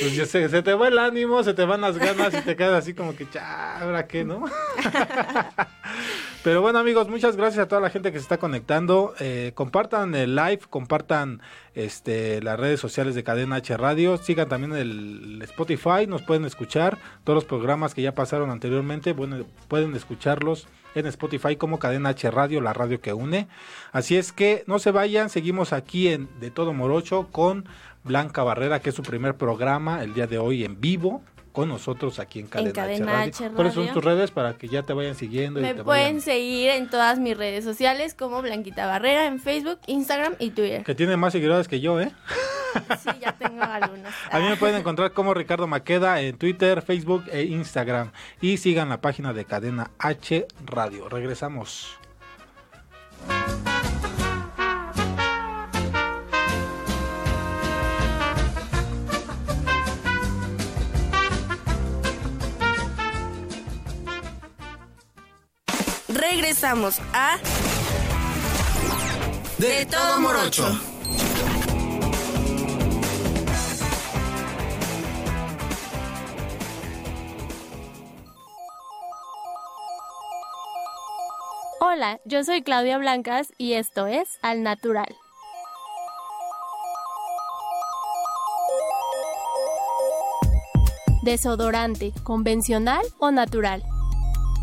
pues, 0.00 0.30
se 0.30 0.62
te 0.62 0.74
va 0.74 0.88
el 0.88 0.98
ánimo, 0.98 1.42
se 1.42 1.54
te 1.54 1.64
van 1.64 1.80
las 1.80 1.98
ganas 1.98 2.32
y 2.34 2.40
te 2.42 2.54
quedas 2.54 2.82
así 2.82 2.94
como 2.94 3.16
que, 3.16 3.26
ya, 3.32 3.80
¿ahora 3.80 4.06
qué, 4.06 4.24
no? 4.24 4.44
Pero 6.42 6.62
bueno 6.62 6.78
amigos, 6.78 7.06
muchas 7.10 7.36
gracias 7.36 7.64
a 7.64 7.68
toda 7.68 7.82
la 7.82 7.90
gente 7.90 8.12
que 8.12 8.18
se 8.18 8.22
está 8.22 8.38
conectando. 8.38 9.12
Eh, 9.20 9.52
compartan 9.54 10.14
el 10.14 10.34
live, 10.34 10.60
compartan 10.70 11.42
este, 11.74 12.40
las 12.40 12.58
redes 12.58 12.80
sociales 12.80 13.14
de 13.14 13.22
Cadena 13.22 13.56
H 13.56 13.76
Radio, 13.76 14.16
sigan 14.16 14.48
también 14.48 14.72
el 14.72 15.42
Spotify, 15.42 16.06
nos 16.08 16.22
pueden 16.22 16.46
escuchar 16.46 16.96
todos 17.24 17.34
los 17.34 17.44
programas 17.44 17.92
que 17.92 18.00
ya 18.00 18.14
pasaron 18.14 18.48
anteriormente, 18.48 19.12
bueno, 19.12 19.44
pueden 19.68 19.94
escucharlos 19.94 20.66
en 20.94 21.04
Spotify 21.06 21.56
como 21.56 21.78
Cadena 21.78 22.08
H 22.08 22.30
Radio, 22.30 22.62
la 22.62 22.72
radio 22.72 23.02
que 23.02 23.12
une. 23.12 23.46
Así 23.92 24.16
es 24.16 24.32
que 24.32 24.64
no 24.66 24.78
se 24.78 24.92
vayan, 24.92 25.28
seguimos 25.28 25.74
aquí 25.74 26.08
en 26.08 26.26
De 26.40 26.50
Todo 26.50 26.72
Morocho 26.72 27.28
con 27.30 27.68
Blanca 28.02 28.42
Barrera, 28.42 28.80
que 28.80 28.88
es 28.88 28.96
su 28.96 29.02
primer 29.02 29.34
programa 29.34 30.02
el 30.02 30.14
día 30.14 30.26
de 30.26 30.38
hoy 30.38 30.64
en 30.64 30.80
vivo 30.80 31.22
con 31.52 31.68
nosotros 31.68 32.18
aquí 32.18 32.38
en 32.40 32.46
Cadena, 32.46 32.72
Cadena 32.72 33.20
H, 33.22 33.42
Radio. 33.44 33.56
¿Cuáles 33.56 33.74
son 33.74 33.88
tus 33.92 34.04
redes 34.04 34.30
para 34.30 34.54
que 34.54 34.68
ya 34.68 34.82
te 34.82 34.92
vayan 34.92 35.14
siguiendo? 35.14 35.58
y 35.60 35.62
Me 35.62 35.74
te 35.74 35.82
pueden 35.84 36.16
vayan- 36.16 36.20
seguir 36.20 36.70
en 36.70 36.88
todas 36.88 37.18
mis 37.18 37.36
redes 37.36 37.64
sociales 37.64 38.14
como 38.14 38.40
Blanquita 38.42 38.86
Barrera 38.86 39.26
en 39.26 39.40
Facebook, 39.40 39.78
Instagram 39.86 40.34
y 40.38 40.50
Twitter. 40.50 40.84
Que 40.84 40.94
tiene 40.94 41.16
más 41.16 41.32
seguidores 41.32 41.66
que 41.68 41.80
yo, 41.80 42.00
¿eh? 42.00 42.12
Sí, 43.02 43.10
ya 43.20 43.32
tengo 43.32 43.62
algunos. 43.64 44.12
A 44.30 44.38
mí 44.38 44.48
me 44.48 44.56
pueden 44.56 44.76
encontrar 44.76 45.12
como 45.12 45.34
Ricardo 45.34 45.66
Maqueda 45.66 46.20
en 46.20 46.38
Twitter, 46.38 46.82
Facebook 46.82 47.24
e 47.32 47.42
Instagram. 47.42 48.12
Y 48.40 48.58
sigan 48.58 48.88
la 48.88 49.00
página 49.00 49.32
de 49.32 49.44
Cadena 49.44 49.90
H 49.98 50.46
Radio. 50.66 51.08
Regresamos. 51.08 51.96
Regresamos 66.20 67.00
a 67.14 67.38
De 69.56 69.86
todo 69.86 70.20
morocho. 70.20 70.66
Hola, 81.80 82.20
yo 82.26 82.44
soy 82.44 82.62
Claudia 82.62 82.98
Blancas 82.98 83.52
y 83.56 83.72
esto 83.72 84.06
es 84.06 84.38
Al 84.42 84.62
Natural. 84.62 85.16
Desodorante, 91.22 92.12
convencional 92.24 93.06
o 93.18 93.30
natural. 93.30 93.82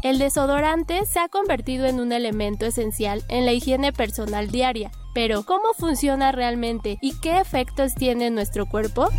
El 0.07 0.19
desodorante 0.19 1.05
se 1.05 1.19
ha 1.19 1.27
convertido 1.27 1.85
en 1.85 1.99
un 1.99 2.13
elemento 2.13 2.65
esencial 2.65 3.25
en 3.27 3.45
la 3.45 3.51
higiene 3.51 3.91
personal 3.91 4.49
diaria, 4.49 4.89
pero 5.13 5.43
¿cómo 5.43 5.73
funciona 5.77 6.31
realmente 6.31 6.97
y 7.01 7.19
qué 7.19 7.41
efectos 7.41 7.93
tiene 7.93 8.27
en 8.27 8.35
nuestro 8.35 8.67
cuerpo? 8.67 9.09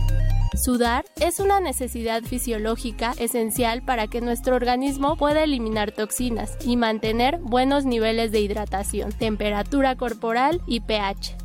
Sudar 0.55 1.05
es 1.21 1.41
una 1.41 1.61
necesidad 1.61 2.23
fisiológica 2.23 3.13
esencial 3.19 3.83
para 3.83 4.07
que 4.07 4.23
nuestro 4.23 4.57
organismo 4.57 5.19
pueda 5.19 5.45
eliminar 5.45 5.93
toxinas 5.93 6.57
y 6.65 6.79
mantener 6.79 7.37
buenos 7.43 7.85
niveles 7.85 8.33
de 8.33 8.41
hidratación, 8.41 9.13
temperatura 9.13 9.95
corporal 9.95 10.63
y 10.67 10.81
pH. 10.81 11.37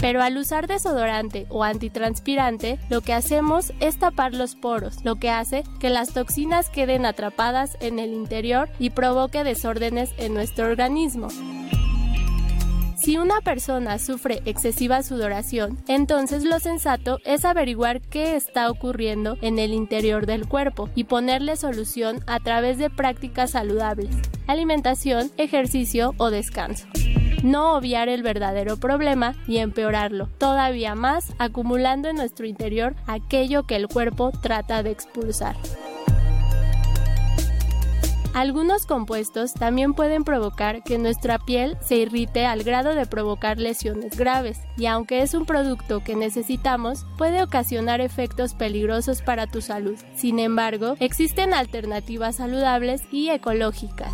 Pero 0.00 0.22
al 0.22 0.36
usar 0.36 0.66
desodorante 0.66 1.46
o 1.48 1.64
antitranspirante, 1.64 2.78
lo 2.88 3.00
que 3.00 3.12
hacemos 3.12 3.72
es 3.80 3.98
tapar 3.98 4.34
los 4.34 4.54
poros, 4.54 5.04
lo 5.04 5.16
que 5.16 5.30
hace 5.30 5.64
que 5.80 5.90
las 5.90 6.12
toxinas 6.12 6.70
queden 6.70 7.04
atrapadas 7.04 7.76
en 7.80 7.98
el 7.98 8.12
interior 8.12 8.68
y 8.78 8.90
provoque 8.90 9.44
desórdenes 9.44 10.10
en 10.18 10.34
nuestro 10.34 10.66
organismo. 10.66 11.28
Si 13.00 13.16
una 13.16 13.40
persona 13.40 13.98
sufre 13.98 14.42
excesiva 14.44 15.02
sudoración, 15.02 15.78
entonces 15.88 16.44
lo 16.44 16.58
sensato 16.58 17.20
es 17.24 17.44
averiguar 17.44 18.00
qué 18.00 18.36
está 18.36 18.70
ocurriendo 18.70 19.38
en 19.40 19.58
el 19.58 19.72
interior 19.72 20.26
del 20.26 20.46
cuerpo 20.46 20.90
y 20.94 21.04
ponerle 21.04 21.56
solución 21.56 22.20
a 22.26 22.40
través 22.40 22.76
de 22.76 22.90
prácticas 22.90 23.52
saludables, 23.52 24.14
alimentación, 24.46 25.30
ejercicio 25.38 26.12
o 26.18 26.30
descanso. 26.30 26.86
No 27.42 27.76
obviar 27.76 28.08
el 28.08 28.22
verdadero 28.22 28.76
problema 28.76 29.34
y 29.46 29.58
empeorarlo 29.58 30.28
todavía 30.38 30.94
más, 30.94 31.32
acumulando 31.38 32.08
en 32.08 32.16
nuestro 32.16 32.46
interior 32.46 32.96
aquello 33.06 33.64
que 33.64 33.76
el 33.76 33.88
cuerpo 33.88 34.32
trata 34.42 34.82
de 34.82 34.90
expulsar. 34.90 35.56
Algunos 38.34 38.86
compuestos 38.86 39.52
también 39.52 39.94
pueden 39.94 40.22
provocar 40.22 40.84
que 40.84 40.98
nuestra 40.98 41.40
piel 41.40 41.76
se 41.80 41.96
irrite 41.96 42.46
al 42.46 42.62
grado 42.62 42.94
de 42.94 43.04
provocar 43.04 43.58
lesiones 43.58 44.16
graves, 44.16 44.60
y 44.76 44.86
aunque 44.86 45.22
es 45.22 45.34
un 45.34 45.44
producto 45.44 46.04
que 46.04 46.14
necesitamos, 46.14 47.04
puede 47.16 47.42
ocasionar 47.42 48.00
efectos 48.00 48.54
peligrosos 48.54 49.22
para 49.22 49.48
tu 49.48 49.60
salud. 49.60 49.96
Sin 50.14 50.38
embargo, 50.38 50.94
existen 51.00 51.52
alternativas 51.52 52.36
saludables 52.36 53.02
y 53.10 53.30
ecológicas. 53.30 54.12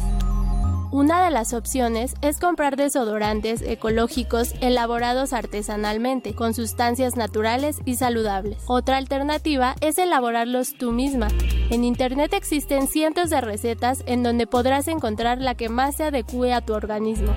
Una 0.95 1.25
de 1.25 1.33
las 1.33 1.55
opciones 1.55 2.15
es 2.23 2.39
comprar 2.39 2.77
desodorantes 2.77 3.63
ecológicos 3.63 4.55
elaborados 4.61 5.33
artesanalmente, 5.33 6.37
con 6.37 6.55
sustancias 6.55 7.17
naturales 7.17 7.81
y 7.85 7.97
saludables. 7.97 8.63
Otra 8.69 8.99
alternativa 8.99 9.75
es 9.81 9.99
elaborarlos 9.99 10.75
tú 10.79 10.93
misma. 10.93 11.27
En 11.71 11.83
Internet 11.83 12.33
existen 12.33 12.87
cientos 12.87 13.29
de 13.31 13.41
recetas 13.41 14.05
en 14.07 14.23
donde 14.23 14.47
podrás 14.47 14.87
encontrar 14.87 15.39
la 15.39 15.57
que 15.57 15.69
más 15.69 15.97
se 15.97 16.05
adecue 16.05 16.53
a 16.53 16.61
tu 16.61 16.75
organismo. 16.75 17.35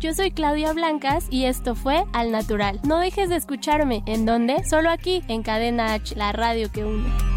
Yo 0.00 0.14
soy 0.14 0.30
Claudia 0.30 0.72
Blancas 0.72 1.26
y 1.28 1.44
esto 1.44 1.74
fue 1.74 2.06
Al 2.14 2.32
Natural. 2.32 2.80
No 2.82 2.98
dejes 2.98 3.28
de 3.28 3.36
escucharme. 3.36 4.02
¿En 4.06 4.24
dónde? 4.24 4.64
Solo 4.64 4.88
aquí, 4.88 5.22
en 5.28 5.42
Cadena 5.42 5.92
H, 5.92 6.16
la 6.16 6.32
radio 6.32 6.72
que 6.72 6.86
une. 6.86 7.33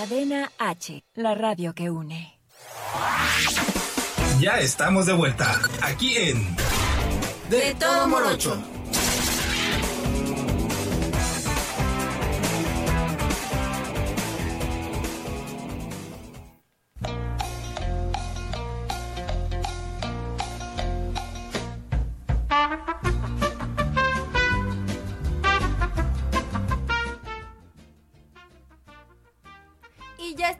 Cadena 0.00 0.50
H, 0.58 1.04
la 1.16 1.34
radio 1.34 1.74
que 1.74 1.90
une. 1.90 2.40
Ya 4.40 4.58
estamos 4.58 5.04
de 5.04 5.12
vuelta 5.12 5.60
aquí 5.82 6.16
en 6.16 6.56
De 7.50 7.74
todo 7.78 8.08
morocho. 8.08 8.56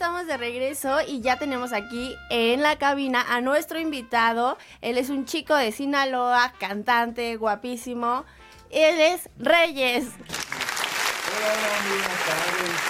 Estamos 0.01 0.27
de 0.27 0.39
regreso 0.39 1.03
y 1.07 1.21
ya 1.21 1.37
tenemos 1.37 1.75
aquí 1.75 2.17
en 2.31 2.63
la 2.63 2.79
cabina 2.79 3.23
a 3.29 3.43
nuestro 3.43 3.79
invitado. 3.79 4.57
Él 4.81 4.97
es 4.97 5.11
un 5.11 5.27
chico 5.27 5.55
de 5.55 5.73
Sinaloa, 5.73 6.55
cantante, 6.59 7.37
guapísimo. 7.37 8.25
Él 8.71 8.99
es 8.99 9.29
Reyes. 9.37 10.07
Hola, 10.07 11.53
hola, 11.53 11.81
muy 11.85 11.99
buenas 11.99 12.25
tardes. 12.25 12.81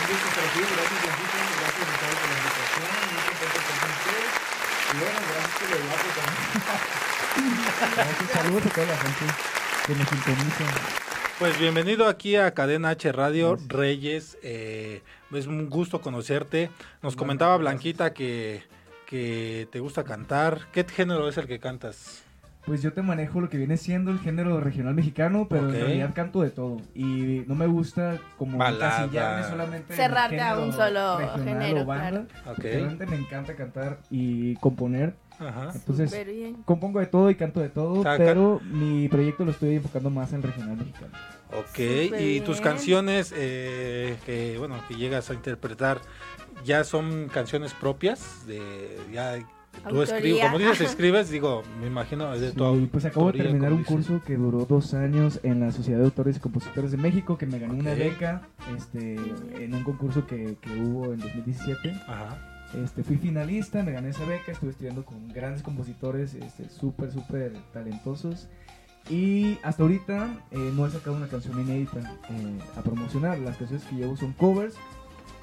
Un 0.00 0.08
gusto 0.08 0.26
estar 0.26 0.44
aquí, 0.48 0.60
gracias 0.60 1.02
Blanquita, 1.04 1.36
gracias 1.60 1.84
Ricardo 1.84 2.16
por 2.16 2.28
la 2.32 2.36
invitación, 2.40 2.88
muy 3.12 3.22
contento 3.28 3.60
con 3.68 3.76
ustedes. 3.92 4.32
Y 4.88 4.96
bueno, 5.04 5.20
gracias 5.28 5.52
por 5.60 5.68
el 5.68 5.84
guapo 5.84 6.08
también. 6.16 6.48
Gracias, 7.94 8.30
saludos 8.32 8.64
a 8.64 8.70
toda 8.70 8.86
la 8.86 8.96
gente 8.96 9.24
que 9.86 9.92
nos 9.96 10.08
sintoniza. 10.08 11.13
Pues 11.38 11.58
bienvenido 11.58 12.06
aquí 12.06 12.36
a 12.36 12.52
Cadena 12.52 12.90
H 12.90 13.10
Radio 13.12 13.56
Reyes. 13.68 14.38
eh, 14.42 15.02
es 15.32 15.46
un 15.46 15.68
gusto 15.68 16.00
conocerte. 16.00 16.70
Nos 17.02 17.16
comentaba 17.16 17.56
Blanquita 17.56 18.14
que, 18.14 18.62
que 19.06 19.66
te 19.72 19.80
gusta 19.80 20.04
cantar. 20.04 20.60
¿Qué 20.72 20.84
género 20.84 21.28
es 21.28 21.36
el 21.36 21.46
que 21.48 21.58
cantas? 21.58 22.22
Pues 22.64 22.80
yo 22.80 22.94
te 22.94 23.02
manejo 23.02 23.42
lo 23.42 23.50
que 23.50 23.58
viene 23.58 23.76
siendo 23.76 24.10
el 24.10 24.20
género 24.20 24.58
regional 24.58 24.94
mexicano, 24.94 25.48
pero 25.50 25.68
en 25.68 25.74
realidad 25.74 26.14
canto 26.14 26.40
de 26.40 26.48
todo. 26.48 26.78
Y 26.94 27.42
no 27.46 27.54
me 27.54 27.66
gusta 27.66 28.18
como 28.38 28.64
encasillarme 28.64 29.44
solamente 29.46 29.92
en 29.92 29.96
Cerrarte 29.98 30.40
a 30.40 30.58
un 30.58 30.72
solo 30.72 31.18
género, 31.44 31.84
banda. 31.84 32.26
claro. 32.44 32.56
Realmente 32.56 33.06
me 33.06 33.16
encanta 33.16 33.54
cantar 33.54 33.98
y 34.08 34.54
componer. 34.56 35.14
Ajá. 35.38 35.72
Entonces, 35.74 36.14
compongo 36.64 37.00
de 37.00 37.06
todo 37.06 37.30
y 37.30 37.34
canto 37.34 37.60
de 37.60 37.68
todo, 37.68 38.02
pero 38.16 38.60
mi 38.64 39.08
proyecto 39.08 39.44
lo 39.44 39.50
estoy 39.50 39.76
enfocando 39.76 40.10
más 40.10 40.32
en 40.32 40.42
regional 40.42 40.76
mexicano. 40.76 41.12
Ok, 41.56 41.78
y 41.78 42.40
tus 42.40 42.56
bien. 42.56 42.64
canciones 42.64 43.32
eh, 43.36 44.16
que 44.26 44.58
bueno 44.58 44.76
que 44.88 44.94
llegas 44.96 45.30
a 45.30 45.34
interpretar 45.34 46.00
ya 46.64 46.82
son 46.84 47.28
canciones 47.32 47.72
propias 47.74 48.46
de 48.46 48.98
ya 49.12 49.38
tú 49.88 50.02
escribes 50.02 50.40
como 50.40 50.58
dices 50.58 50.80
escribes 50.80 51.30
digo 51.30 51.62
me 51.80 51.86
imagino 51.86 52.32
es 52.34 52.40
de 52.40 52.52
tu 52.52 52.74
Sí, 52.76 52.88
pues 52.90 53.04
acabo 53.04 53.30
de 53.30 53.38
terminar 53.38 53.72
un 53.72 53.78
dices. 53.78 53.94
curso 53.94 54.20
que 54.24 54.36
duró 54.36 54.64
dos 54.64 54.94
años 54.94 55.38
en 55.44 55.60
la 55.60 55.70
Sociedad 55.70 55.98
de 56.00 56.06
Autores 56.06 56.36
y 56.36 56.40
Compositores 56.40 56.90
de 56.90 56.96
México, 56.96 57.38
que 57.38 57.46
me 57.46 57.58
gané 57.58 57.74
una 57.74 57.94
beca 57.94 58.42
este, 58.76 59.14
en 59.60 59.74
un 59.74 59.84
concurso 59.84 60.26
que, 60.26 60.56
que 60.60 60.70
hubo 60.80 61.12
en 61.12 61.20
2017. 61.20 61.90
Ajá. 62.08 62.53
Este, 62.82 63.02
fui 63.04 63.16
finalista, 63.16 63.82
me 63.82 63.92
gané 63.92 64.10
esa 64.10 64.24
beca, 64.24 64.52
estuve 64.52 64.70
estudiando 64.70 65.04
con 65.04 65.28
grandes 65.28 65.62
compositores 65.62 66.34
este, 66.34 66.68
súper, 66.68 67.12
súper 67.12 67.52
talentosos. 67.72 68.48
Y 69.08 69.58
hasta 69.62 69.82
ahorita 69.82 70.28
eh, 70.50 70.72
no 70.74 70.86
he 70.86 70.90
sacado 70.90 71.16
una 71.16 71.28
canción 71.28 71.60
inédita 71.60 72.00
eh, 72.30 72.58
a 72.76 72.82
promocionar. 72.82 73.38
Las 73.38 73.56
canciones 73.56 73.84
que 73.86 73.96
llevo 73.96 74.16
son 74.16 74.32
covers, 74.32 74.74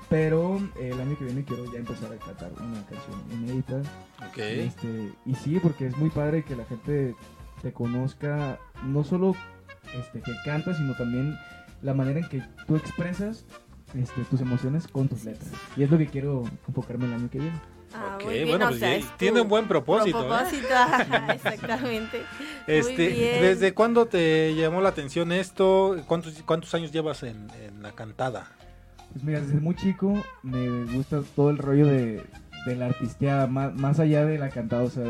pero 0.09 0.57
eh, 0.79 0.89
el 0.91 0.99
año 0.99 1.17
que 1.17 1.25
viene 1.25 1.43
quiero 1.43 1.71
ya 1.71 1.79
empezar 1.79 2.11
a 2.11 2.17
cantar 2.17 2.51
una 2.53 2.83
canción 2.85 3.21
inédita. 3.31 3.77
Ok. 4.27 4.37
Este, 4.37 5.13
y 5.25 5.35
sí, 5.35 5.59
porque 5.61 5.87
es 5.87 5.97
muy 5.97 6.09
padre 6.09 6.43
que 6.43 6.55
la 6.55 6.65
gente 6.65 7.15
te 7.61 7.71
conozca, 7.71 8.59
no 8.83 9.03
solo 9.03 9.35
este, 9.97 10.21
que 10.21 10.31
cantas, 10.43 10.77
sino 10.77 10.95
también 10.95 11.37
la 11.83 11.93
manera 11.93 12.19
en 12.19 12.29
que 12.29 12.43
tú 12.65 12.75
expresas 12.75 13.45
este, 13.95 14.23
tus 14.23 14.41
emociones 14.41 14.87
con 14.87 15.07
tus 15.07 15.23
letras. 15.23 15.51
Y 15.75 15.83
es 15.83 15.91
lo 15.91 15.97
que 15.97 16.07
quiero 16.07 16.43
enfocarme 16.67 17.05
el 17.05 17.13
año 17.13 17.29
que 17.29 17.39
viene. 17.39 17.59
Ah, 17.93 18.15
Ok, 18.15 18.23
muy 18.23 18.33
bien, 18.35 18.47
bueno, 18.47 18.65
o 18.65 18.69
pues 18.69 18.79
sea, 18.79 19.17
tiene 19.17 19.41
un 19.41 19.49
buen 19.49 19.67
propósito, 19.67 20.23
¿eh? 20.23 20.27
propósito, 20.27 20.73
ajá, 20.73 21.33
exactamente. 21.33 22.21
Este, 22.65 23.09
Muy 23.09 23.19
bien. 23.19 23.41
¿Desde 23.41 23.73
cuándo 23.73 24.05
te 24.05 24.55
llamó 24.55 24.79
la 24.79 24.89
atención 24.89 25.31
esto? 25.33 25.97
¿Cuántos, 26.07 26.41
cuántos 26.43 26.73
años 26.73 26.91
llevas 26.91 27.23
en, 27.23 27.47
en 27.61 27.83
la 27.83 27.91
cantada? 27.91 28.47
Pues 29.11 29.25
mira, 29.25 29.41
desde 29.41 29.59
muy 29.59 29.75
chico 29.75 30.13
me 30.41 30.85
gusta 30.93 31.21
todo 31.35 31.49
el 31.49 31.57
rollo 31.57 31.85
de, 31.85 32.23
de 32.65 32.75
la 32.75 32.87
artisteada, 32.87 33.47
más, 33.47 33.73
más 33.75 33.99
allá 33.99 34.25
de 34.25 34.37
la 34.37 34.49
cantada. 34.49 34.83
O 34.83 34.89
sea, 34.89 35.05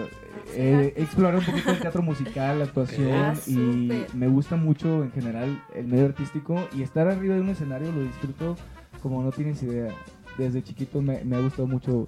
he, 0.55 0.93
he 0.95 1.01
explorado 1.01 1.39
un 1.39 1.45
poquito 1.45 1.71
el 1.71 1.79
teatro 1.79 2.01
musical, 2.01 2.59
la 2.59 2.65
actuación 2.65 3.11
Ah, 3.13 3.33
y 3.47 3.91
me 4.13 4.27
gusta 4.27 4.55
mucho 4.55 5.03
en 5.03 5.11
general 5.11 5.61
el 5.75 5.87
medio 5.87 6.05
artístico 6.05 6.67
y 6.73 6.81
estar 6.81 7.07
arriba 7.07 7.35
de 7.35 7.41
un 7.41 7.49
escenario 7.49 7.91
lo 7.91 8.03
disfruto 8.03 8.55
como 9.01 9.21
no 9.23 9.31
tienes 9.31 9.61
idea. 9.63 9.93
Desde 10.37 10.63
chiquito 10.63 11.01
me, 11.01 11.23
me 11.25 11.35
ha 11.35 11.39
gustado 11.39 11.67
mucho 11.67 12.07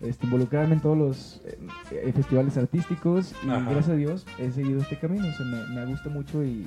este, 0.00 0.26
involucrarme 0.26 0.74
en 0.74 0.80
todos 0.80 0.98
los 0.98 1.40
eh, 1.46 1.58
eh, 1.92 2.12
festivales 2.14 2.56
artísticos 2.58 3.34
y 3.44 3.48
Ajá. 3.48 3.60
gracias 3.60 3.88
a 3.90 3.94
Dios 3.94 4.26
he 4.38 4.50
seguido 4.50 4.80
este 4.80 4.98
camino. 4.98 5.26
O 5.26 5.32
sea, 5.32 5.46
me, 5.46 5.74
me 5.74 5.86
gusta 5.86 6.08
mucho 6.10 6.44
y, 6.44 6.66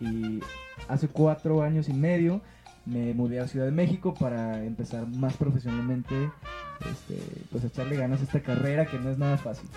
y 0.00 0.40
hace 0.88 1.08
cuatro 1.08 1.62
años 1.62 1.88
y 1.88 1.92
medio 1.92 2.40
me 2.86 3.12
mudé 3.12 3.40
a 3.40 3.46
Ciudad 3.46 3.66
de 3.66 3.72
México 3.72 4.14
para 4.14 4.64
empezar 4.64 5.06
más 5.08 5.36
profesionalmente, 5.36 6.30
este, 6.88 7.18
pues 7.50 7.64
a 7.64 7.66
echarle 7.68 7.96
ganas 7.96 8.20
a 8.20 8.24
esta 8.24 8.40
carrera 8.40 8.86
que 8.86 8.98
no 8.98 9.10
es 9.10 9.18
nada 9.18 9.36
fácil. 9.38 9.68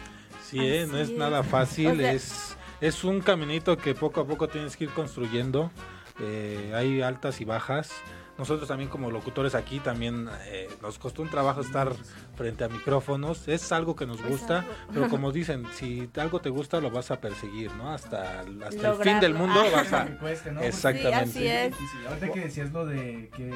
Sí, 0.45 0.59
¿eh? 0.59 0.87
no 0.89 0.97
es 0.97 1.09
nada 1.11 1.43
fácil, 1.43 1.91
O 1.91 1.95
sea- 1.95 2.11
es, 2.13 2.57
es 2.81 3.03
un 3.03 3.21
caminito 3.21 3.77
que 3.77 3.95
poco 3.95 4.21
a 4.21 4.27
poco 4.27 4.47
tienes 4.47 4.75
que 4.77 4.85
ir 4.85 4.89
construyendo. 4.91 5.71
eh, 6.19 6.71
hay 6.75 7.01
altas 7.01 7.41
y 7.41 7.45
bajas. 7.45 7.91
Nosotros 8.37 8.67
también 8.67 8.89
como 8.89 9.11
locutores 9.11 9.53
aquí 9.53 9.79
también 9.79 10.27
eh, 10.45 10.67
nos 10.81 10.97
costó 10.97 11.21
un 11.21 11.29
trabajo 11.29 11.61
estar 11.61 11.93
frente 12.35 12.63
a 12.63 12.67
micrófonos. 12.69 13.47
Es 13.47 13.71
algo 13.71 13.95
que 13.95 14.07
nos 14.07 14.17
Pues 14.17 14.29
gusta, 14.31 14.65
pero 14.91 15.07
como 15.07 15.31
dicen, 15.31 15.65
si 15.73 16.09
algo 16.17 16.39
te 16.41 16.49
gusta 16.49 16.79
lo 16.81 16.89
vas 16.89 17.11
a 17.11 17.19
perseguir, 17.21 17.71
¿no? 17.75 17.91
Hasta, 17.93 18.41
hasta 18.65 18.89
el 18.89 18.95
fin 19.03 19.19
del 19.19 19.35
mundo 19.35 19.63
vas 19.71 19.93
a... 19.93 20.05
Cueste, 20.19 20.51
¿no? 20.51 20.61
Exactamente. 20.61 21.27
Sí, 21.31 21.47
así 21.47 21.47
es. 21.47 21.71
difícil. 21.79 22.07
Ahorita 22.07 22.31
que 22.31 22.39
decías 22.39 22.71
lo 22.71 22.85
de 22.87 23.29
que 23.35 23.51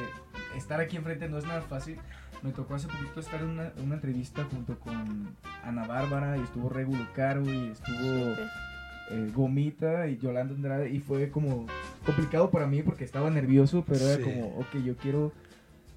estar 0.56 0.80
aquí 0.80 0.96
enfrente 0.96 1.28
no 1.28 1.38
es 1.38 1.44
nada 1.44 1.62
fácil, 1.62 1.98
me 2.42 2.52
tocó 2.52 2.74
hace 2.74 2.86
poquito 2.86 3.20
estar 3.20 3.40
en 3.40 3.48
una, 3.48 3.72
una 3.82 3.94
entrevista 3.94 4.44
junto 4.50 4.78
con 4.78 5.36
Ana 5.64 5.86
Bárbara 5.86 6.36
y 6.36 6.42
estuvo 6.42 6.68
Regulo 6.68 7.04
Caro 7.14 7.42
y 7.42 7.70
estuvo 7.72 8.34
eh, 9.10 9.30
Gomita 9.34 10.06
y 10.08 10.18
Yolanda 10.18 10.54
Andrade 10.54 10.90
y 10.90 11.00
fue 11.00 11.30
como 11.30 11.66
complicado 12.06 12.50
para 12.50 12.66
mí 12.66 12.82
porque 12.82 13.04
estaba 13.04 13.28
nervioso, 13.30 13.84
pero 13.86 14.00
Sí. 14.00 14.04
era 14.06 14.22
como, 14.22 14.46
ok, 14.58 14.76
yo 14.84 14.96
quiero, 14.96 15.32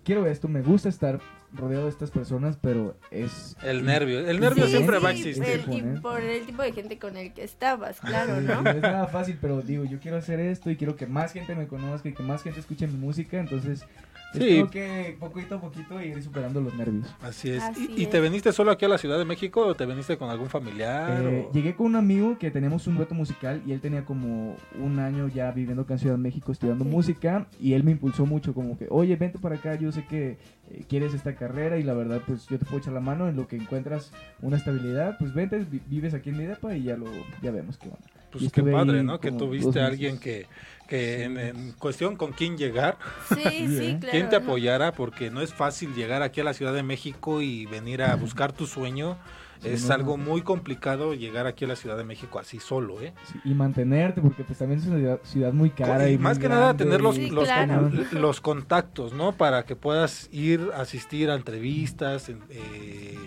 quiero 0.03 0.25
esto, 0.25 0.47
me 0.47 0.61
gusta 0.61 0.89
estar 0.89 1.19
rodeado 1.53 1.83
de 1.83 1.89
estas 1.91 2.09
personas, 2.11 2.57
pero 2.61 2.95
es... 3.11 3.57
El 3.61 3.83
nervio, 3.85 4.19
el 4.25 4.39
nervio 4.39 4.63
Sí, 4.65 4.71
siempre 4.71 4.97
sí, 4.97 5.03
va 5.03 5.09
a 5.09 5.11
existir. 5.11 5.43
el- 5.43 5.97
y 5.97 5.99
por 5.99 6.21
el 6.21 6.45
tipo 6.45 6.61
de 6.63 6.71
gente 6.71 6.97
con 6.97 7.17
el 7.17 7.33
que 7.33 7.43
estabas, 7.43 7.99
claro, 7.99 8.39
Sí, 8.39 8.45
¿no? 8.47 8.61
No 8.61 8.69
es 8.69 8.81
nada 8.81 9.07
fácil, 9.07 9.37
pero 9.41 9.61
digo, 9.61 9.83
yo 9.83 9.99
quiero 9.99 10.15
hacer 10.17 10.39
esto 10.39 10.71
y 10.71 10.77
quiero 10.77 10.95
que 10.95 11.07
más 11.07 11.33
gente 11.33 11.53
me 11.53 11.67
conozca 11.67 12.07
y 12.07 12.13
que 12.13 12.23
más 12.23 12.41
gente 12.41 12.61
escuche 12.61 12.87
mi 12.87 12.97
música, 12.97 13.37
entonces 13.37 13.85
Sí. 14.33 14.39
tengo 14.39 14.69
que 14.69 15.17
poquito 15.19 15.55
a 15.55 15.61
poquito 15.61 16.01
ir 16.01 16.21
superando 16.23 16.61
los 16.61 16.73
nervios. 16.75 17.07
Así 17.21 17.49
es. 17.49 17.61
Así 17.63 17.93
¿Y, 17.97 18.03
y 18.03 18.05
te 18.07 18.19
veniste 18.19 18.51
solo 18.53 18.71
aquí 18.71 18.85
a 18.85 18.87
la 18.87 18.97
Ciudad 18.97 19.17
de 19.17 19.25
México 19.25 19.65
o 19.65 19.75
te 19.75 19.85
veniste 19.85 20.17
con 20.17 20.29
algún 20.29 20.49
familiar? 20.49 21.21
Eh, 21.23 21.47
o- 21.49 21.53
llegué 21.53 21.75
con 21.75 21.87
un 21.87 21.95
amigo 21.97 22.37
que 22.37 22.49
teníamos 22.51 22.87
un 22.87 22.95
dueto 22.95 23.13
musical 23.13 23.61
y 23.65 23.73
él 23.73 23.81
tenía 23.81 24.05
como 24.05 24.55
un 24.79 24.99
año 24.99 25.27
ya 25.27 25.51
viviendo 25.51 25.81
acá 25.83 25.93
en 25.95 25.99
Ciudad 25.99 26.15
de 26.15 26.21
México 26.21 26.51
estudiando 26.51 26.85
música 26.85 27.47
y 27.59 27.73
él 27.73 27.83
me 27.83 27.91
impulsó 27.91 28.25
mucho 28.25 28.53
como 28.53 28.77
que, 28.77 28.87
oye, 28.89 29.15
vente 29.17 29.37
para 29.39 29.55
acá, 29.55 29.75
yo 29.75 29.91
sé 29.91 30.05
que 30.05 30.37
eh, 30.69 30.83
quieres 30.87 31.13
esta 31.13 31.35
carrera 31.35 31.77
y 31.77 31.83
la 31.83 31.93
verdad 31.93 32.21
pues 32.25 32.47
yo 32.47 32.57
te 32.57 32.65
puedo 32.65 32.77
echar 32.77 32.93
la 32.93 33.01
mano 33.01 33.27
en 33.27 33.35
lo 33.35 33.47
que 33.47 33.57
encuentras 33.57 34.11
una 34.41 34.55
estabilidad, 34.57 35.17
pues 35.19 35.33
vente, 35.33 35.59
vi- 35.69 35.81
vives 35.87 36.13
aquí 36.13 36.29
en 36.29 36.37
mi 36.37 36.45
depa 36.45 36.75
y 36.75 36.83
ya 36.83 36.95
lo 36.95 37.07
ya 37.41 37.51
vemos 37.51 37.77
qué 37.77 37.87
onda. 37.87 37.99
Pues 38.31 38.49
qué 38.49 38.63
padre, 38.63 39.03
¿no? 39.03 39.19
Que 39.19 39.29
tuviste 39.33 39.81
a 39.81 39.87
alguien 39.87 40.17
que, 40.17 40.45
que 40.91 41.23
en, 41.23 41.37
en 41.39 41.71
cuestión 41.71 42.17
con 42.17 42.33
quién 42.33 42.57
llegar, 42.57 42.97
Sí, 43.29 43.41
sí, 43.43 43.97
claro. 43.97 44.07
quién 44.11 44.27
te 44.29 44.37
¿no? 44.37 44.43
apoyara, 44.43 44.91
porque 44.91 45.31
no 45.31 45.39
es 45.41 45.53
fácil 45.53 45.95
llegar 45.95 46.21
aquí 46.21 46.41
a 46.41 46.43
la 46.43 46.53
Ciudad 46.53 46.73
de 46.73 46.83
México 46.83 47.41
y 47.41 47.65
venir 47.65 48.03
a 48.03 48.13
buscar 48.15 48.51
tu 48.51 48.65
sueño. 48.67 49.17
Es 49.63 49.87
no, 49.87 49.93
algo 49.93 50.17
no. 50.17 50.23
muy 50.25 50.41
complicado 50.41 51.13
llegar 51.13 51.47
aquí 51.47 51.63
a 51.63 51.67
la 51.69 51.75
Ciudad 51.77 51.95
de 51.95 52.03
México 52.03 52.39
así 52.39 52.59
solo, 52.59 52.99
¿eh? 52.99 53.13
Sí, 53.31 53.39
y 53.45 53.53
mantenerte 53.53 54.19
porque 54.19 54.43
pues 54.43 54.57
también 54.59 54.81
es 54.81 54.87
una 54.87 54.97
ciudad, 54.97 55.19
ciudad 55.23 55.53
muy 55.53 55.69
cara 55.69 56.09
y 56.09 56.13
y 56.15 56.17
más 56.17 56.39
que 56.39 56.49
nada 56.49 56.75
tener 56.75 56.99
los, 56.99 57.17
los, 57.17 57.45
claro. 57.45 57.89
con- 57.89 58.21
los 58.21 58.41
contactos, 58.41 59.13
¿no? 59.13 59.31
Para 59.31 59.63
que 59.65 59.77
puedas 59.77 60.27
ir, 60.33 60.71
asistir 60.75 61.29
a 61.29 61.35
entrevistas, 61.35 62.27
en- 62.27 62.41
eh, 62.49 63.17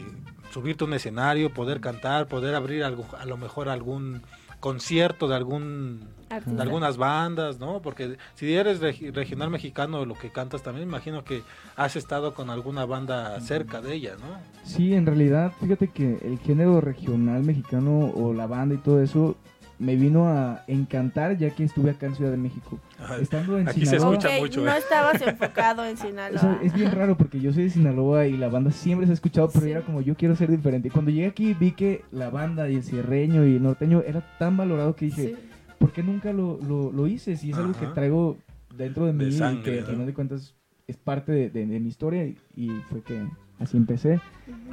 subirte 0.50 0.84
a 0.84 0.86
un 0.88 0.92
escenario, 0.94 1.50
poder 1.54 1.80
cantar, 1.80 2.26
poder 2.26 2.54
abrir 2.56 2.84
algo, 2.84 3.06
a 3.18 3.24
lo 3.24 3.36
mejor 3.38 3.68
algún 3.70 4.20
concierto 4.64 5.28
de 5.28 5.36
algún 5.36 6.00
Artista. 6.30 6.56
de 6.56 6.62
algunas 6.62 6.96
bandas, 6.96 7.58
¿no? 7.60 7.82
Porque 7.82 8.16
si 8.34 8.54
eres 8.54 8.80
regi- 8.80 9.12
regional 9.12 9.50
mexicano 9.50 10.06
lo 10.06 10.14
que 10.14 10.30
cantas 10.30 10.62
también 10.62 10.88
imagino 10.88 11.22
que 11.22 11.42
has 11.76 11.96
estado 11.96 12.32
con 12.32 12.48
alguna 12.48 12.86
banda 12.86 13.38
cerca 13.42 13.82
de 13.82 13.92
ella, 13.92 14.12
¿no? 14.18 14.38
Sí, 14.64 14.94
en 14.94 15.04
realidad, 15.04 15.52
fíjate 15.60 15.88
que 15.88 16.16
el 16.24 16.38
género 16.38 16.80
regional 16.80 17.42
mexicano 17.42 18.10
o 18.14 18.32
la 18.32 18.46
banda 18.46 18.74
y 18.74 18.78
todo 18.78 19.02
eso 19.02 19.36
me 19.78 19.96
vino 19.96 20.28
a 20.28 20.62
encantar 20.68 21.36
ya 21.36 21.50
que 21.50 21.64
estuve 21.64 21.90
acá 21.90 22.06
en 22.06 22.14
Ciudad 22.14 22.30
de 22.30 22.36
México. 22.36 22.78
Ajá. 22.98 23.16
Estando 23.18 23.58
en 23.58 23.68
Aquí 23.68 23.80
se 23.80 23.86
Sinaloa, 23.96 24.12
escucha 24.14 24.28
Ok, 24.36 24.40
mucho, 24.40 24.64
no 24.64 24.72
¿eh? 24.74 24.78
estabas 24.78 25.20
enfocado 25.22 25.84
en 25.84 25.94
o 25.94 25.96
sea, 25.96 26.06
Sinaloa. 26.06 26.58
es 26.62 26.72
bien 26.72 26.92
raro 26.92 27.16
porque 27.16 27.40
yo 27.40 27.52
soy 27.52 27.64
de 27.64 27.70
Sinaloa 27.70 28.26
y 28.26 28.36
la 28.36 28.48
banda 28.48 28.70
siempre 28.70 29.06
se 29.06 29.12
ha 29.12 29.14
escuchado, 29.14 29.50
pero 29.52 29.64
Sí. 29.64 29.70
era 29.72 29.80
como 29.82 30.00
yo 30.00 30.14
quiero 30.14 30.36
ser 30.36 30.50
diferente. 30.50 30.88
Y 30.88 30.90
cuando 30.90 31.10
llegué 31.10 31.26
aquí 31.26 31.54
vi 31.54 31.72
que 31.72 32.04
la 32.12 32.30
banda 32.30 32.68
y 32.70 32.76
el 32.76 32.82
cierreño 32.84 33.44
y 33.46 33.56
el 33.56 33.62
norteño 33.62 34.02
era 34.06 34.20
tan 34.38 34.56
valorado 34.56 34.94
que 34.94 35.06
dije, 35.06 35.28
Sí. 35.28 35.36
¿por 35.78 35.90
qué 35.92 36.02
nunca 36.02 36.32
lo, 36.32 36.58
lo, 36.66 36.92
lo 36.92 37.06
hice? 37.06 37.36
Si 37.36 37.50
es 37.50 37.56
algo 37.56 37.72
que 37.72 37.86
Ajá. 37.86 37.94
traigo 37.94 38.36
dentro 38.76 39.06
de 39.06 39.12
De 39.12 39.18
mí 39.24 39.26
y 39.26 39.32
sangre, 39.32 39.62
que 39.64 39.72
¿no? 39.72 39.78
al 39.86 39.92
final 39.92 40.06
de 40.06 40.14
cuentas 40.14 40.54
es 40.86 40.96
parte 40.96 41.32
de, 41.32 41.50
de- 41.50 41.66
de 41.66 41.80
mi 41.80 41.88
historia 41.88 42.24
y, 42.26 42.36
y 42.54 42.68
fue 42.90 43.02
que 43.02 43.24
así 43.58 43.76
empecé. 43.76 44.20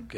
Ok. 0.04 0.16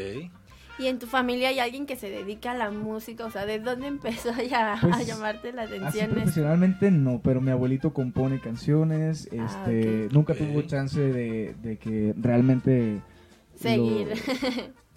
Y 0.79 0.87
en 0.87 0.97
tu 0.97 1.05
familia 1.05 1.49
hay 1.49 1.59
alguien 1.59 1.85
que 1.85 1.95
se 1.95 2.09
dedica 2.09 2.51
a 2.51 2.55
la 2.55 2.71
música, 2.71 3.25
o 3.25 3.29
sea, 3.31 3.45
¿de 3.45 3.59
dónde 3.59 3.87
empezó 3.87 4.31
ya 4.49 4.73
a 4.73 4.79
Pues, 4.81 5.05
llamarte 5.05 5.53
la 5.53 5.63
Así 5.63 5.75
atención? 5.75 6.05
esto? 6.05 6.15
profesionalmente 6.15 6.89
no, 6.91 7.21
pero 7.23 7.41
mi 7.41 7.51
abuelito 7.51 7.93
compone 7.93 8.39
canciones, 8.39 9.29
Ah, 9.37 9.45
este, 9.67 10.09
nunca 10.11 10.33
tuvo 10.33 10.61
chance 10.63 10.99
de, 10.99 11.55
de 11.61 11.77
que 11.77 12.13
realmente 12.19 12.95
lo- 12.95 13.59
Seguir. 13.59 14.13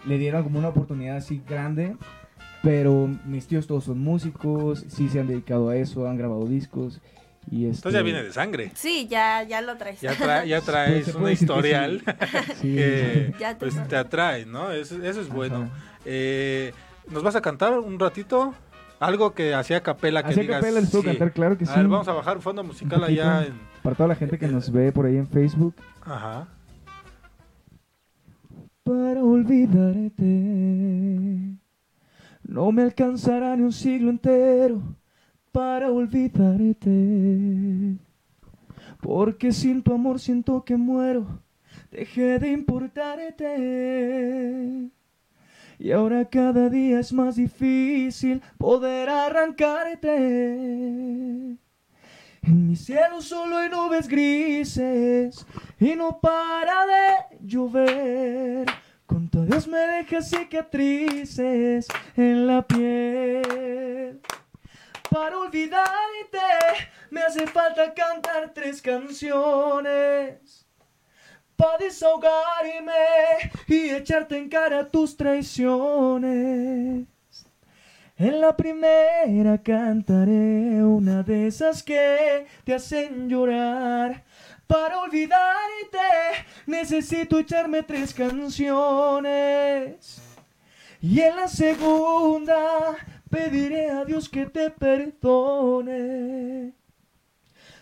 le 0.06 0.18
dieran 0.18 0.44
como 0.44 0.58
una 0.58 0.68
oportunidad 0.68 1.16
así 1.18 1.42
grande, 1.46 1.96
pero 2.62 3.08
mis 3.26 3.46
tíos 3.46 3.66
todos 3.66 3.84
son 3.84 3.98
músicos, 4.00 4.84
sí 4.88 5.08
se 5.10 5.20
han 5.20 5.26
dedicado 5.26 5.68
a 5.68 5.76
eso, 5.76 6.08
han 6.08 6.16
grabado 6.16 6.46
discos 6.46 7.00
y 7.50 7.66
este, 7.66 7.76
Entonces 7.78 7.92
ya 7.92 8.02
viene 8.02 8.22
de 8.22 8.32
sangre. 8.32 8.72
Sí, 8.74 9.06
ya, 9.08 9.42
ya 9.44 9.60
lo 9.60 9.76
traes. 9.76 10.00
Ya, 10.00 10.14
trae- 10.14 10.46
ya 10.48 10.56
Pues, 10.56 10.66
traes 10.70 11.14
un 11.14 11.24
decir 11.24 11.26
que 11.26 11.32
historial 11.32 12.02
sí. 12.60 12.74
que 12.74 13.34
Ya 13.40 13.54
te- 13.54 13.60
pues, 13.60 13.88
te 13.88 13.96
atrae, 13.96 14.46
¿no? 14.46 14.70
Eso, 14.72 15.02
eso 15.02 15.20
es 15.20 15.28
bueno. 15.28 15.70
Eh, 16.04 16.72
¿Nos 17.10 17.22
vas 17.22 17.36
a 17.36 17.40
cantar 17.40 17.78
un 17.78 17.98
ratito? 17.98 18.54
Algo 18.98 19.34
que 19.34 19.54
hacía 19.54 19.82
capela 19.82 20.22
que 20.22 20.32
a 20.32 20.34
digas. 20.34 20.60
capela 20.60 20.80
les 20.80 20.90
puedo 20.90 21.02
sí. 21.02 21.08
cantar, 21.10 21.32
claro 21.32 21.58
que 21.58 21.64
A 21.64 21.66
sí. 21.68 21.74
ver, 21.76 21.86
vamos 21.88 22.08
a 22.08 22.12
bajar 22.14 22.40
fondo 22.40 22.64
musical 22.64 23.04
allá 23.04 23.44
en. 23.44 23.54
Para 23.82 23.94
toda 23.94 24.08
la 24.08 24.14
gente 24.16 24.38
que 24.38 24.48
nos 24.48 24.72
ve 24.72 24.90
por 24.90 25.04
ahí 25.06 25.16
en 25.16 25.28
Facebook. 25.28 25.74
Ajá. 26.02 26.48
para 28.82 29.22
olvidarte. 29.22 30.24
No 32.44 32.70
me 32.72 32.82
alcanzará 32.82 33.56
ni 33.56 33.62
un 33.64 33.72
siglo 33.72 34.10
entero 34.10 34.80
para 35.56 35.90
olvidarte. 35.90 36.90
Porque 39.00 39.52
sin 39.52 39.82
tu 39.82 39.94
amor 39.94 40.20
siento 40.20 40.62
que 40.62 40.76
muero, 40.76 41.40
dejé 41.90 42.38
de 42.38 42.52
importarte. 42.52 43.48
Y 45.78 45.92
ahora 45.92 46.26
cada 46.28 46.68
día 46.68 47.00
es 47.00 47.10
más 47.10 47.36
difícil 47.36 48.42
poder 48.58 49.08
arrancarte. 49.08 50.08
En 52.42 52.66
mi 52.66 52.76
cielo 52.76 53.22
solo 53.22 53.56
hay 53.56 53.70
nubes 53.70 54.08
grises 54.08 55.46
y 55.80 55.94
no 55.94 56.20
para 56.20 56.84
de 56.84 57.38
llover. 57.40 58.66
Con 59.06 59.30
tu 59.30 59.40
adiós 59.40 59.66
me 59.66 59.78
deja 59.78 60.20
cicatrices 60.20 61.88
en 62.14 62.46
la 62.46 62.60
piel. 62.60 64.20
Para 65.16 65.38
olvidarte 65.38 66.38
me 67.08 67.22
hace 67.22 67.46
falta 67.46 67.94
cantar 67.94 68.52
tres 68.52 68.82
canciones. 68.82 70.66
Para 71.56 71.78
desahogarme 71.78 72.92
y 73.66 73.88
echarte 73.94 74.36
en 74.36 74.50
cara 74.50 74.86
tus 74.86 75.16
traiciones. 75.16 77.06
En 78.18 78.40
la 78.42 78.54
primera 78.54 79.56
cantaré 79.62 80.84
una 80.84 81.22
de 81.22 81.46
esas 81.46 81.82
que 81.82 82.46
te 82.64 82.74
hacen 82.74 83.30
llorar. 83.30 84.22
Para 84.66 84.98
olvidarte 84.98 86.44
necesito 86.66 87.38
echarme 87.38 87.82
tres 87.82 88.12
canciones. 88.12 88.66
Y 91.00 91.20
en 91.20 91.36
la 91.36 91.48
segunda 91.48 92.96
pediré 93.30 93.90
a 93.90 94.04
Dios 94.04 94.28
que 94.28 94.44
te 94.46 94.70
perdone 94.70 96.72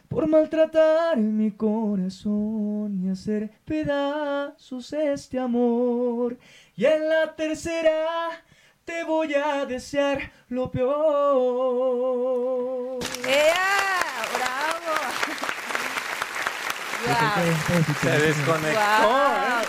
por 0.08 0.26
maltratar 0.28 1.16
mi 1.16 1.50
corazón 1.50 3.02
y 3.04 3.10
hacer 3.10 3.50
pedazos 3.64 4.92
este 4.92 5.38
amor. 5.40 6.38
Y 6.76 6.84
en 6.84 7.08
la 7.08 7.34
tercera 7.34 8.30
te 8.84 9.02
voy 9.04 9.34
a 9.34 9.64
desear 9.66 10.30
lo 10.48 10.70
peor. 10.70 10.94
¡Ea! 13.26 13.54
¡Bravo! 14.36 14.94
Se 18.00 18.10
desconectó, 18.18 18.78
Guau. 18.78 19.62
¿eh? 19.62 19.64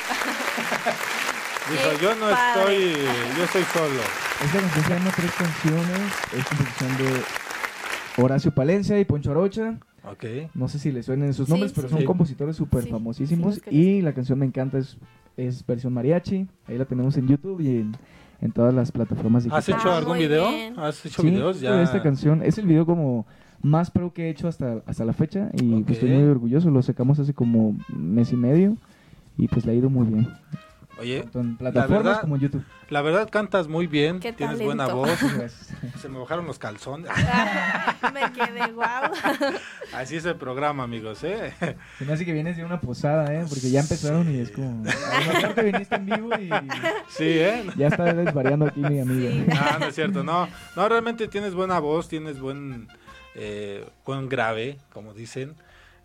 Dijo, 1.71 1.93
yo 2.01 2.15
no 2.15 2.29
padre. 2.29 2.91
estoy, 2.91 3.07
yo 3.37 3.43
estoy 3.43 3.63
solo. 3.73 4.01
Esta 4.45 4.59
canción 4.59 4.83
se 4.85 4.93
llama 4.93 5.11
Tres 5.15 5.31
Canciones. 5.31 6.01
Es 6.37 6.45
composición 6.45 6.97
de 6.97 8.23
Horacio 8.23 8.51
Palencia 8.53 8.99
y 8.99 9.05
Poncho 9.05 9.31
Arocha. 9.31 9.77
Ok. 10.03 10.23
No 10.53 10.67
sé 10.67 10.79
si 10.79 10.91
les 10.91 11.05
suenan 11.05 11.29
esos 11.29 11.47
Sí, 11.47 11.51
nombres, 11.51 11.71
sí, 11.71 11.75
pero 11.75 11.89
son 11.89 11.99
sí. 11.99 12.05
compositores 12.05 12.55
súper 12.55 12.83
Sí, 12.83 12.89
famosísimos. 12.89 13.61
y 13.71 14.01
la 14.01 14.13
canción 14.13 14.37
me 14.39 14.45
encanta, 14.45 14.77
es, 14.77 14.97
es 15.35 15.65
versión 15.65 15.93
mariachi. 15.93 16.47
Ahí 16.67 16.77
la 16.77 16.85
tenemos 16.85 17.17
en 17.17 17.27
YouTube 17.27 17.59
y 17.61 17.69
en, 17.77 17.97
en 18.41 18.51
todas 18.51 18.73
las 18.73 18.91
plataformas 18.91 19.45
¿Has 19.51 19.65
digitales. 19.65 19.69
hecho 19.81 19.91
Ah, 19.91 19.97
algún 19.97 20.17
video? 20.19 20.49
bien. 20.49 20.79
¿Has 20.79 21.03
hecho 21.05 21.21
Sí, 21.21 21.29
videos? 21.31 21.59
Ya. 21.59 21.81
esta 21.81 22.01
canción. 22.03 22.43
Es 22.43 22.57
el 22.57 22.67
video 22.67 22.85
como 22.85 23.25
más 23.61 23.89
pro 23.89 24.13
que 24.13 24.27
he 24.27 24.29
hecho 24.29 24.47
hasta, 24.47 24.83
hasta 24.85 25.05
la 25.05 25.13
fecha. 25.13 25.49
Y 25.53 25.73
Ok. 25.73 25.85
pues, 25.85 25.97
estoy 25.97 26.11
muy 26.11 26.23
orgulloso. 26.29 26.69
Lo 26.69 26.81
sacamos 26.83 27.17
hace 27.19 27.33
como 27.33 27.75
mes 27.89 28.31
y 28.31 28.35
medio. 28.35 28.77
Y 29.37 29.47
pues 29.47 29.65
le 29.65 29.71
ha 29.71 29.75
ido 29.75 29.89
muy 29.89 30.05
bien. 30.07 30.29
Oye, 30.97 31.21
Tanto 31.23 31.39
en 31.41 31.57
plataformas 31.57 32.03
verdad- 32.03 32.21
como 32.21 32.35
en 32.35 32.41
YouTube. 32.43 32.63
la 32.89 33.01
verdad 33.01 33.29
cantas 33.29 33.67
muy 33.67 33.85
bien, 33.85 34.21
Qué 34.21 34.31
tienes 34.31 34.57
talento. 34.59 34.65
buena 34.65 34.93
voz. 34.93 35.19
Se 36.01 36.07
me 36.07 36.17
bajaron 36.19 36.45
los 36.47 36.57
calzones. 36.57 37.11
Me 38.13 38.31
quedé 38.31 38.71
guau. 38.71 39.11
Así 39.93 40.15
es 40.15 40.25
el 40.25 40.35
programa, 40.35 40.83
amigos, 40.83 41.23
¿eh? 41.23 41.53
Se 41.99 42.05
me 42.05 42.13
hace 42.13 42.23
que 42.25 42.31
vienes 42.33 42.55
de 42.57 42.63
una 42.63 42.79
posada, 42.79 43.33
¿eh? 43.33 43.45
Porque 43.49 43.69
ya 43.71 43.81
empezaron 43.81 44.33
y 44.33 44.39
es 44.39 44.51
como... 44.51 44.83
A 44.87 45.61
viniste 45.61 45.95
en 45.95 46.05
vivo 46.05 46.29
y 46.39 46.49
Sí, 47.09 47.23
¿eh? 47.25 47.65
ya 47.75 47.87
está 47.87 48.13
desvariando 48.13 48.65
aquí 48.67 48.79
mi 48.79 48.99
amiga. 48.99 49.31
Sí. 49.31 49.45
No, 49.73 49.79
no 49.79 49.85
es 49.87 49.95
cierto, 49.95 50.23
no. 50.23 50.47
No, 50.75 50.89
realmente 50.89 51.27
tienes 51.27 51.53
buena 51.55 51.79
voz, 51.79 52.07
tienes 52.07 52.39
buen, 52.39 52.87
eh, 53.35 53.85
buen 54.05 54.29
grave, 54.29 54.77
como 54.93 55.13
dicen. 55.13 55.55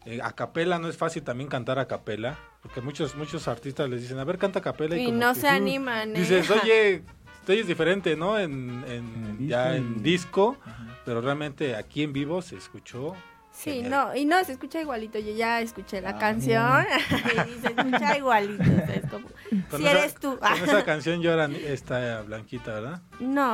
Eh, 0.07 0.21
a 0.23 0.33
capela 0.33 0.79
no 0.79 0.89
es 0.89 0.97
fácil 0.97 1.23
también 1.23 1.49
cantar 1.49 1.79
a 1.79 1.87
capela, 1.87 2.37
porque 2.63 2.81
muchos 2.81 3.15
muchos 3.15 3.49
artistas 3.49 3.89
les 3.89 4.03
dicen, 4.03 4.19
a 4.19 4.25
ver, 4.25 4.39
canta 4.39 4.59
a 4.59 4.63
capela. 4.63 4.97
Y, 4.97 5.03
Y 5.03 5.05
como 5.07 5.19
no 5.19 5.35
que 5.35 5.41
se 5.41 5.49
animan, 5.49 6.17
¿eh? 6.17 6.21
Dices, 6.21 6.51
oye, 6.51 7.03
esto 7.41 7.53
es 7.53 7.67
diferente, 7.67 8.17
¿no? 8.17 8.39
En, 8.39 8.85
en- 8.87 8.87
En 8.89 9.37
el 9.41 9.49
ya 9.49 9.73
disco 9.73 9.77
en 9.97 10.03
disco, 10.03 10.57
pero 11.05 11.21
realmente 11.21 11.75
aquí 11.77 12.03
en 12.03 12.13
vivo 12.13 12.43
se 12.43 12.57
escuchó. 12.57 13.15
Sí, 13.53 13.83
genial. 13.83 13.91
no, 13.91 14.17
y 14.17 14.25
no, 14.25 14.43
se 14.45 14.53
escucha 14.53 14.81
igualito. 14.81 15.19
Yo 15.19 15.35
ya 15.35 15.61
escuché 15.61 16.01
la 16.01 16.11
Ah, 16.11 16.19
canción 16.19 16.87
y 17.49 17.61
se 17.61 17.67
escucha 17.69 18.17
igualito. 18.17 18.63
o 18.63 18.87
sea, 18.87 18.95
es 18.95 19.11
como, 19.11 19.29
si 19.77 19.83
esa- 19.87 19.91
eres 19.91 20.15
tú. 20.15 20.39
Con 20.39 20.53
esa 20.69 20.85
canción 20.87 21.21
llora 21.21 21.47
esta 21.67 22.23
Blanquita, 22.23 22.73
¿verdad? 22.73 23.03
No, 23.19 23.53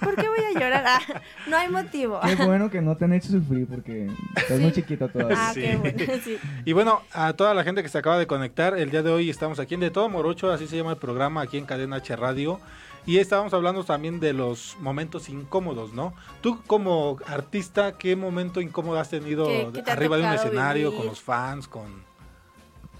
¿por 0.00 0.14
qué 0.16 0.28
voy 0.28 0.44
a 0.44 0.52
llorar? 0.60 0.84
Ah, 0.86 1.00
no 1.48 1.56
hay 1.56 1.68
motivo. 1.70 2.20
Qué 2.20 2.34
bueno 2.44 2.70
que 2.70 2.80
no 2.82 2.96
te 2.96 3.06
han 3.06 3.14
hecho 3.14 3.28
sufrir 3.30 3.66
porque 3.66 4.08
estás 4.36 4.60
muy 4.60 4.70
chiquita 4.72 5.08
todavía. 5.08 5.36
Ah, 5.48 5.52
Sí. 5.54 5.62
qué 5.62 5.76
bueno, 5.76 5.98
sí. 6.22 6.38
Y 6.64 6.72
bueno, 6.74 7.02
a 7.12 7.32
toda 7.32 7.54
la 7.54 7.64
gente 7.64 7.82
que 7.82 7.88
se 7.88 7.98
acaba 7.98 8.18
de 8.18 8.26
conectar, 8.26 8.78
el 8.78 8.90
día 8.90 9.02
de 9.02 9.10
hoy 9.10 9.28
estamos 9.30 9.58
aquí 9.58 9.74
en 9.74 9.80
De 9.80 9.90
Todo 9.90 10.08
Morocho, 10.08 10.52
así 10.52 10.68
se 10.68 10.76
llama 10.76 10.92
el 10.92 10.98
programa 10.98 11.40
aquí 11.40 11.58
en 11.58 11.64
Cadena 11.64 11.96
H 11.96 12.14
Radio. 12.16 12.60
Y 13.08 13.16
estábamos 13.16 13.54
hablando 13.54 13.82
también 13.84 14.20
de 14.20 14.34
los 14.34 14.76
momentos 14.82 15.30
incómodos, 15.30 15.94
¿no? 15.94 16.12
Tú 16.42 16.60
como 16.66 17.16
artista, 17.26 17.96
¿qué 17.96 18.14
momento 18.16 18.60
incómodo 18.60 19.00
has 19.00 19.08
tenido 19.08 19.46
¿Qué- 19.46 19.70
qué 19.72 19.82
te 19.82 19.90
ha 19.90 19.94
arriba 19.94 20.18
de 20.18 20.24
un 20.24 20.32
escenario, 20.34 20.90
vivir? 20.90 20.98
con 20.98 21.06
los 21.06 21.20
fans, 21.22 21.66
con... 21.68 21.86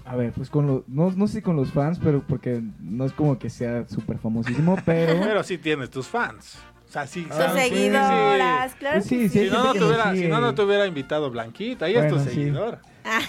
A 0.05 0.15
ver, 0.15 0.33
pues 0.33 0.49
con 0.49 0.65
los... 0.65 0.87
No, 0.89 1.11
no 1.11 1.27
sé 1.27 1.33
si 1.35 1.41
con 1.43 1.55
los 1.55 1.71
fans, 1.71 1.99
pero 2.03 2.23
porque 2.27 2.63
no 2.79 3.05
es 3.05 3.13
como 3.13 3.37
que 3.37 3.51
sea 3.51 3.87
súper 3.87 4.17
famosísimo, 4.17 4.75
pero... 4.85 5.21
Pero 5.21 5.43
sí 5.43 5.59
tienes 5.59 5.91
tus 5.91 6.07
fans. 6.07 6.57
O 6.89 6.91
sea, 6.91 7.05
sí. 7.05 7.27
Ah, 7.29 7.51
sí, 7.53 7.59
seguidoras, 7.69 8.73
claro 8.75 8.95
Pues 8.97 9.05
sí, 9.05 9.17
que 9.19 9.29
sí, 9.29 9.39
sí. 9.39 9.45
Si 9.45 9.51
no, 9.51 9.73
no 9.73 9.73
nos 9.73 10.17
si 10.17 10.27
no, 10.27 10.41
no 10.41 10.55
te 10.55 10.63
hubiera 10.63 10.87
invitado 10.87 11.29
Blanquita, 11.29 11.87
ella 11.87 11.99
es 11.99 12.05
Bueno, 12.11 12.17
tu 12.23 12.29
sí. 12.29 12.35
seguidor. 12.35 12.79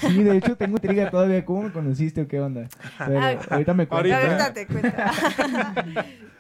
Sí, 0.01 0.23
de 0.23 0.37
hecho 0.38 0.57
tengo 0.57 0.77
intriga 0.77 1.11
todavía. 1.11 1.44
¿Cómo 1.44 1.62
me 1.64 1.70
conociste 1.73 2.23
o 2.23 2.29
qué 2.29 2.40
onda? 2.40 2.68
Pero 2.99 3.20
Ah, 3.20 3.35
ahorita 3.51 3.75
me 3.75 3.87
cuento. 3.87 4.14
ahorita. 4.16 4.53
Te 4.55 4.66
cuento. 4.66 4.88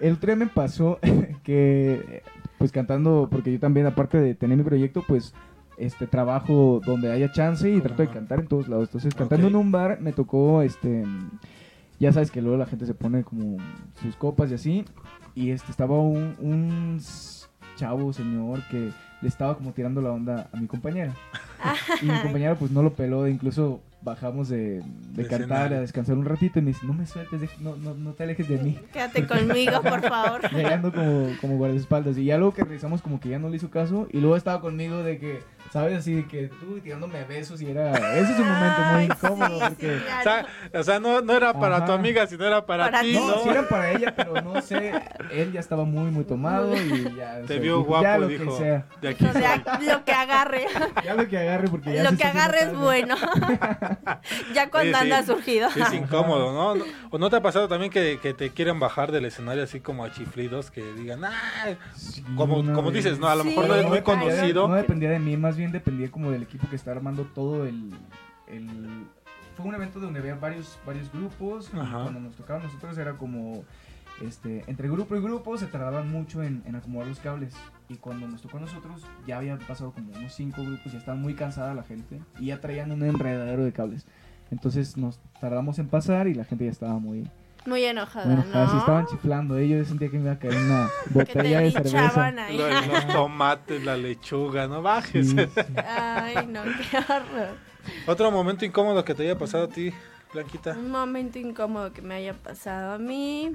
El 0.00 0.18
tren 0.18 0.38
me 0.38 0.46
pasó 0.46 0.98
que, 1.44 2.22
pues 2.58 2.72
cantando, 2.72 3.28
porque 3.30 3.52
yo 3.52 3.60
también, 3.60 3.86
aparte 3.86 4.18
de 4.18 4.34
tener 4.34 4.56
mi 4.56 4.64
proyecto, 4.64 5.04
pues 5.06 5.34
este 5.76 6.06
trabajo 6.06 6.80
donde 6.84 7.10
haya 7.12 7.32
chance 7.32 7.70
y 7.70 7.80
trato 7.80 8.02
de 8.02 8.08
cantar 8.08 8.40
en 8.40 8.46
todos 8.46 8.68
lados. 8.68 8.88
Entonces, 8.88 9.14
cantando 9.14 9.46
Ok. 9.46 9.50
en 9.52 9.56
un 9.56 9.72
bar, 9.72 9.98
me 10.00 10.12
tocó, 10.12 10.62
este, 10.62 11.04
ya 11.98 12.12
sabes 12.12 12.30
que 12.30 12.40
luego 12.42 12.56
la 12.58 12.66
gente 12.66 12.86
se 12.86 12.94
pone 12.94 13.24
como 13.24 13.58
sus 14.02 14.16
copas 14.16 14.50
y 14.50 14.54
así. 14.54 14.84
Y 15.34 15.50
este 15.50 15.70
estaba 15.70 15.98
un, 15.98 16.36
un 16.40 17.00
chavo, 17.76 18.12
señor, 18.12 18.60
que 18.70 18.90
le 19.22 19.28
estaba 19.28 19.56
como 19.56 19.72
tirando 19.72 20.00
la 20.00 20.10
onda 20.10 20.48
a 20.52 20.56
mi 20.56 20.66
compañera. 20.66 21.14
Y 22.02 22.06
mi 22.06 22.18
compañera 22.20 22.54
pues 22.54 22.70
no 22.70 22.82
lo 22.82 22.94
peló, 22.94 23.28
incluso 23.28 23.82
bajamos 24.02 24.48
de, 24.48 24.80
de 25.12 25.22
De 25.24 25.26
cantar 25.26 25.74
a 25.74 25.80
descansar 25.80 26.16
un 26.16 26.24
ratito 26.24 26.58
y 26.58 26.62
me 26.62 26.68
dice, 26.68 26.86
no 26.86 26.94
me 26.94 27.04
sueltes, 27.06 27.40
no, 27.60 27.76
no, 27.76 27.94
no 27.94 28.12
te 28.14 28.22
alejes 28.22 28.48
de 28.48 28.58
mí. 28.58 28.78
Quédate 28.92 29.26
conmigo, 29.26 29.82
por 29.82 30.00
favor. 30.00 30.50
Llegando 30.52 30.90
como, 30.90 31.28
como 31.40 31.56
guardaespaldas. 31.58 32.16
Y 32.16 32.24
ya 32.24 32.38
luego 32.38 32.54
que 32.54 32.64
revisamos 32.64 33.02
como 33.02 33.20
que 33.20 33.28
ya 33.28 33.38
no 33.38 33.50
le 33.50 33.56
hizo 33.56 33.70
caso. 33.70 34.08
Y 34.10 34.20
luego 34.20 34.36
estaba 34.36 34.60
conmigo 34.62 35.02
de 35.02 35.18
que, 35.18 35.40
¿sabes? 35.72 35.98
Así 35.98 36.14
de 36.14 36.26
que 36.26 36.48
tú 36.48 36.80
tirándome 36.80 37.24
besos 37.24 37.60
y 37.62 37.70
era... 37.70 37.92
Ese 37.92 38.32
es 38.32 38.38
un 38.38 38.48
momento 38.48 38.80
muy 38.92 39.00
Ay, 39.00 39.04
incómodo 39.06 39.58
sí, 39.60 39.64
porque... 39.68 39.86
sí, 39.98 40.02
O 40.02 40.04
claro. 40.04 40.22
sea, 40.72 40.80
o 40.80 40.82
sea, 40.82 41.00
no, 41.00 41.20
no 41.20 41.32
era 41.34 41.52
para 41.58 41.84
tu 41.84 41.92
amiga, 41.92 42.26
sino 42.26 42.44
era 42.44 42.64
para, 42.66 42.86
Para 42.86 43.02
ti. 43.02 43.12
¿no? 43.12 43.26
No, 43.28 43.42
sí 43.42 43.48
era 43.48 43.68
para 43.68 43.92
ella, 43.92 44.14
pero 44.16 44.40
no 44.42 44.60
sé. 44.62 44.92
Él 45.32 45.52
ya 45.52 45.60
estaba 45.60 45.84
muy, 45.84 46.10
muy 46.10 46.24
tomado 46.24 46.74
y 46.76 47.14
ya... 47.16 47.38
o 47.42 47.46
Te 47.46 47.54
sea, 47.54 47.60
vio 47.62 47.76
dijo, 47.76 47.84
guapo, 47.88 48.02
ya 48.04 48.18
lo 48.18 48.26
dijo, 48.28 48.44
que 48.58 48.64
sea. 48.64 48.86
de 49.00 49.08
aquí 49.08 49.24
O 49.26 49.32
sea, 49.32 49.62
lo 49.80 50.04
que 50.04 50.12
agarre. 50.12 50.66
Ya 51.04 51.14
lo 51.14 51.28
que 51.28 51.38
agarre 51.38 51.68
porque 51.68 51.94
ya 51.94 52.02
Lo 52.02 52.10
se 52.10 52.16
que 52.16 52.24
está 52.24 52.44
agarre 52.44 52.58
es 52.64 52.76
bueno. 52.76 53.14
ya 54.54 54.70
cuando 54.70 54.96
sí. 54.98 55.02
anda 55.04 55.22
surgido. 55.24 55.70
Sí, 55.70 55.80
es 55.80 55.92
incómodo, 55.94 56.52
¿no? 56.52 56.84
¿O 57.10 57.18
no 57.18 57.30
te 57.30 57.36
ha 57.36 57.40
pasado 57.42 57.68
también 57.68 57.90
que, 57.90 58.18
que 58.20 58.34
te 58.34 58.50
quieren 58.50 58.78
bajar 58.80 59.12
del 59.12 59.24
escenario 59.24 59.62
así 59.64 59.80
como 59.80 60.04
a 60.04 60.10
chiflidos 60.12 60.70
que 60.70 60.82
digan. 60.94 61.20
Sí, 61.94 62.22
Como, 62.36 62.56
como 62.74 62.90
dices, 62.90 63.18
no, 63.18 63.28
a 63.28 63.34
lo 63.34 63.42
Sí. 63.42 63.48
mejor 63.50 63.64
no 63.64 63.70
Pero 63.74 63.82
es 63.82 63.88
muy 63.88 64.00
conocido. 64.02 64.68
no 64.68 64.74
dependía 64.74 65.10
de 65.10 65.18
mí, 65.18 65.36
más 65.36 65.49
bien 65.56 65.72
dependía 65.72 66.10
como 66.10 66.30
del 66.30 66.42
equipo 66.42 66.68
que 66.68 66.76
está 66.76 66.90
armando 66.92 67.24
todo 67.24 67.66
el... 67.66 67.90
el- 68.48 69.06
Fue 69.56 69.66
un 69.66 69.74
evento 69.74 70.00
donde 70.00 70.20
había 70.20 70.34
varios, 70.36 70.78
varios 70.86 71.10
grupos 71.12 71.70
y 71.74 71.78
Ajá. 71.78 72.02
cuando 72.04 72.20
nos 72.20 72.36
tocaba 72.36 72.60
a 72.60 72.62
nosotros 72.62 72.96
era 72.98 73.14
como... 73.14 73.64
Este, 74.22 74.64
entre 74.66 74.86
grupo 74.90 75.16
y 75.16 75.20
grupo 75.22 75.56
se 75.56 75.66
tardaban 75.66 76.10
mucho 76.10 76.42
en, 76.42 76.62
en 76.66 76.74
acomodar 76.76 77.08
los 77.08 77.20
cables 77.20 77.54
y 77.88 77.94
cuando 77.96 78.28
nos 78.28 78.42
tocó 78.42 78.58
a 78.58 78.60
nosotros 78.60 79.02
ya 79.26 79.38
habían 79.38 79.58
pasado 79.60 79.92
como 79.92 80.12
unos 80.12 80.34
cinco 80.34 80.62
grupos, 80.62 80.92
ya 80.92 80.98
estaban 80.98 81.22
muy 81.22 81.32
cansada 81.34 81.72
la 81.72 81.84
gente 81.84 82.20
y 82.38 82.46
ya 82.46 82.60
traían 82.60 82.92
un 82.92 83.02
enredadero 83.02 83.64
de 83.64 83.72
cables. 83.72 84.06
Entonces 84.50 84.98
nos 84.98 85.20
tardamos 85.40 85.78
en 85.78 85.88
pasar 85.88 86.28
y 86.28 86.34
la 86.34 86.44
gente 86.44 86.66
ya 86.66 86.70
estaba 86.70 86.98
muy, 86.98 87.30
Muy 87.66 87.84
enojada, 87.84 88.26
muy 88.26 88.42
enojada. 88.42 88.66
Sí, 88.66 88.72
¿no? 88.74 88.78
estaban 88.80 89.06
chiflando. 89.06 89.58
eh, 89.58 89.68
Yo 89.68 89.84
sentía 89.84 90.08
que 90.10 90.16
me 90.16 90.22
iba 90.24 90.32
a 90.32 90.38
caer 90.38 90.56
una 90.56 90.88
que 91.04 91.10
botella 91.14 91.58
te 91.58 91.64
de 91.64 91.70
cerveza. 91.70 92.32
Los 92.50 93.06
tomates, 93.12 93.84
la 93.84 93.96
lechuga, 93.96 94.66
no 94.66 94.76
Sí, 94.78 94.82
bajes. 94.82 95.30
sí. 95.30 95.36
Ay, 95.86 96.46
no, 96.46 96.62
qué 96.62 96.98
horror. 96.98 97.56
Otro 98.06 98.30
momento 98.30 98.64
incómodo 98.64 99.04
que 99.04 99.14
te 99.14 99.22
haya 99.24 99.38
pasado 99.38 99.64
a 99.64 99.68
ti, 99.68 99.92
Blanquita. 100.32 100.72
Un 100.72 100.90
momento 100.90 101.38
incómodo 101.38 101.92
que 101.92 102.02
me 102.02 102.14
haya 102.14 102.34
pasado 102.34 102.92
a 102.94 102.98
mí. 102.98 103.52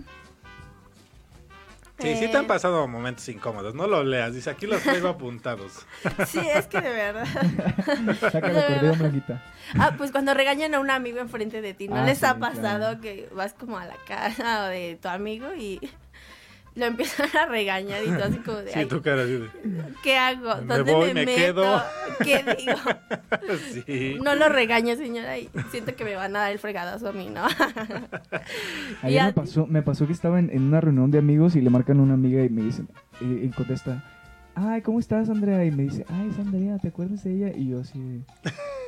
Sí, 1.98 2.16
sí 2.18 2.28
te 2.30 2.38
han 2.38 2.46
pasado 2.48 2.88
momentos 2.90 3.28
incómodos, 3.30 3.74
no 3.74 3.88
lo 3.88 4.04
leas, 4.04 4.34
dice, 4.34 4.50
aquí 4.50 4.68
los 4.68 4.82
traigo 4.82 5.08
apuntados. 5.08 5.86
Sí, 6.28 6.40
es 6.40 6.68
que 6.68 6.82
de 6.82 6.90
verdad. 6.92 7.26
Saca 8.32 8.48
el 8.48 8.54
De 8.54 8.60
acordeón, 8.60 8.82
verdad. 8.82 8.98
Blanquita. 8.98 9.44
Ah, 9.80 9.94
pues 9.98 10.12
cuando 10.12 10.34
regañan 10.34 10.76
a 10.76 10.80
un 10.80 10.90
amigo 10.92 11.20
enfrente 11.20 11.62
de 11.62 11.74
ti, 11.74 11.88
¿no 11.88 11.96
Ah, 11.98 12.06
les 12.06 12.20
sí, 12.20 12.26
ha 12.26 12.38
pasado 12.38 12.80
claro. 12.80 13.02
que 13.02 13.30
vas 13.34 13.54
como 13.54 13.78
a 13.78 13.86
la 13.86 13.96
casa 14.08 14.68
de 14.70 14.98
tu 15.02 15.08
amigo 15.08 15.54
y 15.56 15.80
lo 16.76 16.86
empiezan 16.86 17.30
a 17.38 17.46
regañar 17.46 18.04
y 18.04 18.08
tú 18.08 18.22
así 18.24 18.38
como 18.40 18.58
de, 18.58 18.72
Sí, 18.74 18.80
"Ay, 18.80 18.86
tu 18.86 19.02
cara 19.02 19.24
así 19.24 19.32
de... 19.34 19.50
¿qué 20.04 20.18
hago? 20.18 20.56
Me 20.62 20.76
¿Dónde 20.78 20.94
voy, 20.94 21.08
me, 21.14 21.14
me 21.14 21.26
meto? 21.26 21.42
quedo. 21.42 21.84
¿Qué 22.24 22.56
digo? 22.58 22.76
Sí. 23.86 24.18
No 24.24 24.36
lo 24.36 24.50
regaño, 24.50 24.96
señora, 24.96 25.38
y 25.38 25.50
siento 25.72 25.96
que 25.96 26.04
me 26.04 26.16
van 26.16 26.36
a 26.36 26.40
dar 26.40 26.52
el 26.52 26.60
fregadazo 26.60 27.10
a 27.10 27.12
mí, 27.12 27.30
¿no? 27.30 27.46
Ayer 29.02 29.24
me 29.26 29.34
pasó, 29.34 29.68
me 29.68 29.82
pasó 29.82 30.08
que 30.08 30.14
estaba 30.14 30.40
en, 30.40 30.50
en 30.50 30.64
una 30.64 30.82
reunión 30.82 31.12
de 31.12 31.20
amigos 31.20 31.56
y 31.56 31.62
le 31.62 31.70
marcan 31.70 32.00
a 32.00 32.04
una 32.04 32.14
amiga 32.16 32.44
y 32.44 32.50
me 32.50 32.62
dicen, 32.64 32.88
y, 33.22 33.46
y 33.46 33.50
contesta, 33.50 34.04
ay, 34.56 34.82
¿cómo 34.82 35.00
estás, 35.00 35.30
Andrea? 35.30 35.64
Y 35.66 35.72
me 35.72 35.84
dice, 35.84 36.06
ay, 36.10 36.30
es 36.32 36.40
Andrea, 36.40 36.78
¿te 36.80 36.88
acuerdas 36.90 37.24
de 37.24 37.34
ella? 37.36 37.58
Y 37.58 37.70
yo 37.70 37.82
así, 37.82 38.00
de, 38.00 38.22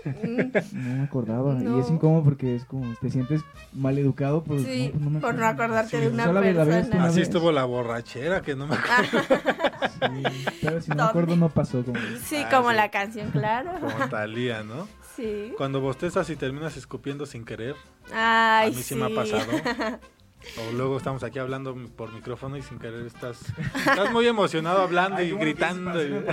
No 0.73 0.95
me 0.95 1.01
acordaba. 1.03 1.53
No. 1.56 1.77
Y 1.77 1.82
es 1.82 1.89
incómodo 1.89 2.23
porque 2.23 2.56
es 2.56 2.63
como 2.65 2.93
te 3.01 3.10
sientes 3.10 3.41
mal 3.73 3.97
educado 3.97 4.43
por, 4.43 4.60
Sí, 4.63 4.91
no, 4.97 5.10
me 5.10 5.19
por 5.19 5.36
no 5.36 5.45
acordarte 5.45 5.99
de 5.99 6.08
una 6.10 6.25
Solo 6.25 6.39
la- 6.41 6.51
la 6.53 6.63
vez 6.63 6.75
persona. 6.75 6.95
una 6.97 7.06
Así 7.10 7.19
vez. 7.19 7.27
estuvo 7.27 7.51
la 7.51 7.65
borrachera, 7.65 8.41
que 8.41 8.56
no 8.56 8.67
me 8.67 8.75
acuerdo. 8.75 9.27
Sí, 9.97 10.45
pero 10.62 10.82
si 10.82 10.89
no 10.91 10.95
me 10.97 11.01
acuerdo 11.03 11.36
no 11.36 11.49
pasó. 11.49 11.84
Como... 11.84 11.97
Sí, 12.23 12.38
Ah, 12.45 12.49
como 12.51 12.69
sí. 12.69 12.75
la 12.75 12.89
canción, 12.91 13.32
claro. 13.32 13.71
Como 13.80 14.10
Talía, 14.10 14.63
¿no? 14.63 14.88
Sí. 15.15 15.51
Cuando 15.58 15.82
bostezas 15.82 16.30
y 16.30 16.36
terminas 16.36 16.77
escupiendo 16.77 17.25
sin 17.25 17.43
querer. 17.45 17.75
Ay, 18.13 18.67
a 18.71 18.75
mí 18.75 18.82
sí, 18.84 18.93
me 18.95 19.06
ha 19.06 19.10
pasado. 19.15 19.45
O 20.58 20.71
luego 20.71 20.97
estamos 20.97 21.23
aquí 21.23 21.39
hablando 21.39 21.76
por 21.95 22.13
micrófono 22.13 22.58
y 22.58 22.62
sin 22.62 22.80
querer 22.80 23.06
estás, 23.06 23.39
estás 23.76 24.12
muy 24.12 24.28
emocionado 24.28 24.82
hablando 24.82 25.17
Ay, 25.17 25.28
y 25.28 25.32
¿cómo 25.32 25.41
quieres 25.43 25.58
gritando. 25.60 26.04
y-? 26.04 26.23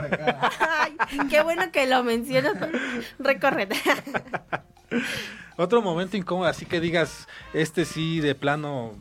Ay, 0.61 0.97
qué 1.29 1.43
bueno 1.43 1.71
que 1.73 1.87
lo 1.87 2.05
mencionas. 2.05 2.55
Recórrete. 3.19 3.77
Otro 5.57 5.83
momento 5.83 6.17
incómodo, 6.17 6.49
así 6.49 6.67
que 6.67 6.81
digas, 6.81 7.29
este 7.53 7.85
sí 7.85 8.21
de 8.21 8.35
plano. 8.35 8.93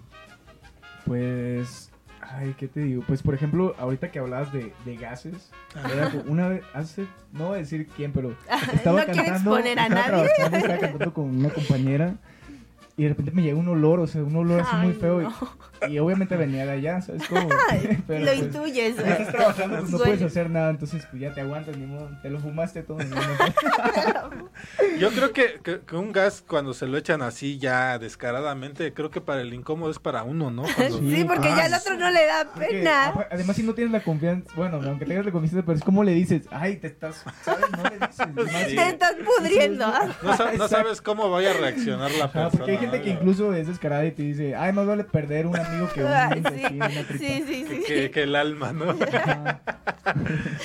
Pues, 1.06 1.92
ay, 2.22 2.56
¿qué 2.58 2.68
te 2.68 2.80
digo? 2.82 3.04
Pues, 3.08 3.22
por 3.22 3.34
ejemplo, 3.36 3.76
ahorita 3.78 4.10
que 4.12 4.20
hablabas 4.20 4.54
de, 4.54 4.74
de 4.86 4.96
gases, 4.96 5.52
era 5.94 6.12
una 6.28 6.48
vez, 6.48 6.64
hace, 6.74 7.06
no 7.32 7.48
voy 7.50 7.56
a 7.56 7.60
decir 7.60 7.88
quién, 7.96 8.14
pero 8.14 8.36
estaba 8.74 9.02
No 9.02 9.06
cantando, 9.08 9.58
exponer 9.58 9.80
a 9.80 9.84
estaba 9.88 10.08
nadie. 10.08 10.30
trabajando, 10.36 10.58
estaba 10.58 10.80
cantando 10.80 11.14
con 11.14 11.26
una 11.38 11.50
compañera 11.50 12.16
y 12.96 13.04
de 13.04 13.10
repente 13.10 13.32
me 13.32 13.42
llega 13.42 13.58
un 13.58 13.68
olor, 13.68 14.00
o 14.00 14.08
sea, 14.08 14.22
un 14.24 14.36
olor 14.36 14.62
así 14.62 14.70
Ay, 14.74 14.88
muy 14.88 14.96
feo 14.96 15.22
y- 15.22 15.24
no. 15.26 15.90
y, 15.90 16.00
obviamente 16.00 16.38
venía 16.38 16.64
de 16.66 16.72
allá, 16.74 17.02
¿sabes 17.02 17.24
cómo? 17.28 17.50
Pero, 18.08 18.20
lo 18.20 18.26
pues, 18.32 18.40
intuyes. 18.40 18.96
ya 18.98 19.02
estás 19.14 19.32
trabajando, 19.32 19.80
pues, 19.80 19.90
no 19.92 19.98
puedes 19.98 20.22
hacer 20.22 20.50
nada, 20.50 20.70
entonces 20.70 21.06
pues 21.10 21.22
ya 21.22 21.34
te 21.34 21.42
aguantas, 21.42 21.76
ni 21.76 21.86
modo, 21.88 22.10
te 22.22 22.30
lo 22.30 22.40
fumaste 22.40 22.84
todo. 22.84 23.00
ni 23.00 23.06
modo. 23.06 23.22
Yo 25.00 25.10
creo 25.12 25.34
que, 25.34 25.60
que- 25.64 25.82
que 25.82 25.96
un 25.96 26.12
gas 26.12 26.44
cuando 26.48 26.74
se 26.74 26.86
lo 26.88 26.98
echan 26.98 27.22
así 27.22 27.58
ya 27.58 27.98
descaradamente, 28.00 28.94
creo 28.94 29.10
que 29.10 29.22
para 29.22 29.42
el 29.42 29.54
incómodo 29.54 29.90
es 29.92 30.00
para 30.00 30.24
uno, 30.24 30.52
¿no? 30.52 30.64
Cuando- 30.76 31.00
Sí, 31.00 31.24
porque 31.26 31.48
Ah, 31.50 31.58
ya 31.58 31.66
al 31.66 31.74
otro 31.74 31.98
no 31.98 32.10
le 32.12 32.26
da 32.26 32.54
pena. 32.54 33.14
además, 33.32 33.56
si 33.56 33.64
no 33.64 33.74
tienes 33.74 33.92
la 33.92 34.02
confianza, 34.04 34.50
bueno, 34.56 34.80
aunque 34.84 35.06
tengas 35.06 35.26
la 35.26 35.32
confianza, 35.32 35.66
pero 35.66 35.78
es 35.78 35.84
como 35.84 36.04
le 36.04 36.14
dices, 36.14 36.44
ay, 36.52 36.78
te 36.78 36.88
estás, 36.88 37.24
¿sabes? 37.42 37.66
No 37.72 37.84
le 37.84 37.98
dices. 37.98 38.70
Sí. 38.70 38.76
Te 38.76 38.90
estás 38.90 39.16
pudriendo. 39.38 39.88
no, 40.24 40.54
no 40.58 40.68
sabes 40.68 41.02
cómo 41.02 41.30
vaya 41.30 41.52
a 41.52 41.54
reaccionar 41.56 42.12
la 42.12 42.32
persona. 42.32 42.66
Gente 42.84 43.02
que 43.02 43.10
incluso 43.12 43.54
es 43.54 43.68
descarada 43.68 44.06
y 44.06 44.12
te 44.12 44.24
dice, 44.24 44.56
ay, 44.56 44.74
más 44.74 44.86
vale 44.86 45.04
perder 45.04 45.48
un 45.48 45.58
amigo 45.58 45.90
que 45.94 46.04
un 46.04 46.12
intestino, 46.38 46.88
sí, 46.90 47.18
sí, 47.20 47.44
sí, 47.48 47.66
Que, 47.66 47.76
sí. 47.76 47.84
que- 47.88 48.12
que 48.12 48.24
el 48.24 48.36
alma, 48.36 48.72
¿no? 48.74 48.96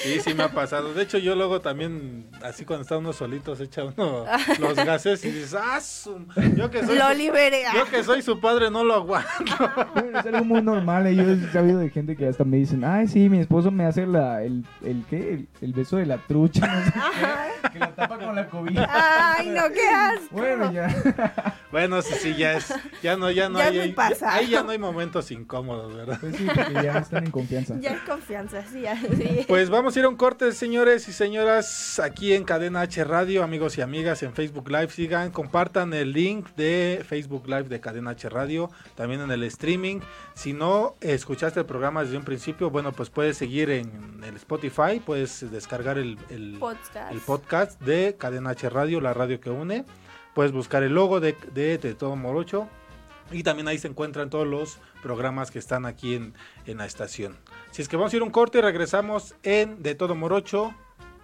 Sí, 0.02 0.20
sí 0.20 0.34
me 0.34 0.42
ha 0.42 0.48
pasado. 0.48 0.92
De 0.94 1.02
hecho, 1.02 1.16
yo 1.18 1.34
luego 1.36 1.60
también, 1.60 2.26
así 2.42 2.64
cuando 2.64 2.82
está 2.82 2.98
uno 2.98 3.12
solito, 3.12 3.54
se 3.54 3.64
echa 3.64 3.84
uno 3.84 4.24
los 4.58 4.74
gases 4.76 5.24
y 5.24 5.30
dices, 5.30 5.54
¡ah! 5.54 5.80
su- 5.80 6.26
Yo 6.56 6.70
que 6.70 6.84
soy, 6.84 6.98
Lo 6.98 7.08
su, 7.12 7.16
liberé. 7.16 7.62
yo 7.74 7.84
que 7.86 8.02
soy 8.02 8.20
su 8.22 8.40
padre 8.40 8.70
no 8.70 8.82
lo 8.84 8.94
aguanto. 8.94 9.54
Bueno, 9.94 10.18
es 10.18 10.26
algo 10.26 10.44
muy 10.44 10.60
normal. 10.60 11.06
eh, 11.06 11.14
Yo 11.14 11.22
he 11.22 11.52
sabido 11.52 11.78
de 11.78 11.88
gente 11.90 12.16
que 12.16 12.26
hasta 12.26 12.44
me 12.44 12.56
dicen, 12.56 12.84
ay, 12.84 13.06
sí, 13.06 13.28
mi 13.28 13.38
esposo 13.38 13.70
me 13.70 13.84
hace 13.86 14.06
la, 14.06 14.42
el, 14.42 14.64
el, 14.84 15.04
¿qué? 15.08 15.34
El, 15.34 15.48
el 15.60 15.72
beso 15.72 15.96
de 15.98 16.06
la 16.06 16.18
trucha, 16.18 16.66
no 16.66 16.84
sé 16.84 16.92
qué, 16.92 17.68
que 17.74 17.78
la 17.78 17.94
tapa 17.94 18.18
con 18.18 18.34
la 18.34 18.48
cobija. 18.48 18.88
Ay, 19.36 19.48
no, 19.50 19.62
qué 19.72 19.88
asco. 19.88 20.26
Bueno, 20.32 20.72
ya. 20.72 20.88
Bueno, 21.70 22.02
sí, 22.08 22.14
sí, 22.20 22.34
ya 22.36 22.54
es, 22.54 22.72
ya 23.02 23.16
no, 23.16 23.30
ya 23.30 23.48
no 23.48 23.58
Ya 23.58 23.66
hay, 23.66 23.78
ahí- 23.80 23.92
pasa. 23.92 24.34
ahí 24.34 24.48
ya 24.50 24.62
no 24.62 24.70
hay 24.70 24.78
momentos 24.78 25.30
incómodos, 25.30 25.94
¿verdad? 25.94 26.18
Pues 26.20 26.36
sí, 26.36 26.46
ya 26.82 26.98
están 26.98 27.24
en 27.26 27.30
confianza. 27.30 27.76
Ya 27.80 27.90
es 27.94 28.00
confianza, 28.02 28.64
sí, 28.70 28.82
ya, 28.82 28.96
sí. 29.00 29.44
Pues 29.46 29.70
vamos 29.70 29.96
a 29.96 29.98
ir 29.98 30.04
a 30.04 30.08
un 30.08 30.16
corte, 30.16 30.52
señores 30.52 31.08
y 31.08 31.12
señoras, 31.12 31.98
aquí 32.00 32.32
en 32.32 32.44
Cadena 32.44 32.80
H 32.82 33.02
Radio, 33.04 33.42
amigos 33.42 33.78
y 33.78 33.82
amigas 33.82 34.22
en 34.22 34.32
Facebook 34.32 34.68
Live. 34.70 34.90
Sigan, 34.90 35.30
compartan 35.30 35.92
el 35.94 36.12
link 36.12 36.48
de 36.56 37.04
Facebook 37.08 37.46
Live 37.46 37.64
de 37.64 37.80
Cadena 37.80 38.10
H 38.10 38.28
Radio, 38.28 38.70
también 38.94 39.20
en 39.20 39.30
el 39.30 39.42
streaming. 39.44 40.00
Si 40.34 40.52
no 40.52 40.94
escuchaste 41.00 41.60
el 41.60 41.66
programa 41.66 42.02
desde 42.04 42.16
un 42.16 42.24
principio, 42.24 42.70
bueno, 42.70 42.92
pues 42.92 43.10
puedes 43.10 43.36
seguir 43.36 43.70
en 43.70 44.22
el 44.24 44.36
Spotify, 44.36 45.00
puedes 45.04 45.50
descargar 45.50 45.98
el, 45.98 46.18
el, 46.30 46.56
Podcast. 46.58 47.12
el 47.12 47.18
podcast 47.20 47.80
de 47.82 48.16
Cadena 48.18 48.50
H 48.50 48.68
Radio, 48.70 49.00
la 49.00 49.12
radio 49.14 49.40
que 49.40 49.50
une. 49.50 49.84
Puedes 50.38 50.52
buscar 50.52 50.84
el 50.84 50.94
logo 50.94 51.18
de, 51.18 51.34
de, 51.52 51.78
de 51.78 51.94
Todo 51.94 52.14
Morocho. 52.14 52.68
Y 53.32 53.42
también 53.42 53.66
ahí 53.66 53.76
se 53.76 53.88
encuentran 53.88 54.30
todos 54.30 54.46
los 54.46 54.78
programas 55.02 55.50
que 55.50 55.58
están 55.58 55.84
aquí 55.84 56.14
en, 56.14 56.32
en 56.64 56.78
la 56.78 56.86
estación. 56.86 57.36
Si 57.72 57.82
es 57.82 57.88
que 57.88 57.96
vamos 57.96 58.12
a 58.12 58.16
ir 58.16 58.22
a 58.22 58.24
un 58.24 58.30
corte 58.30 58.58
y 58.58 58.60
regresamos 58.60 59.34
en 59.42 59.82
De 59.82 59.96
Todo 59.96 60.14
Morocho 60.14 60.72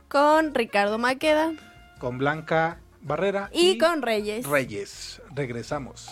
Con 0.09 0.53
Ricardo 0.53 0.99
Maqueda 0.99 1.53
con 2.01 2.19
Blanca 2.19 2.81
Barrera 3.03 3.51
y 3.53 3.79
con 3.79 4.03
Reyes. 4.03 4.49
Reyes. 4.49 5.23
Regresamos. 5.33 6.11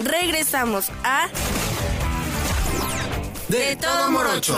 Regresamos 0.00 0.90
a 1.04 1.28
De 3.50 3.74
todo 3.74 4.12
morocho. 4.12 4.54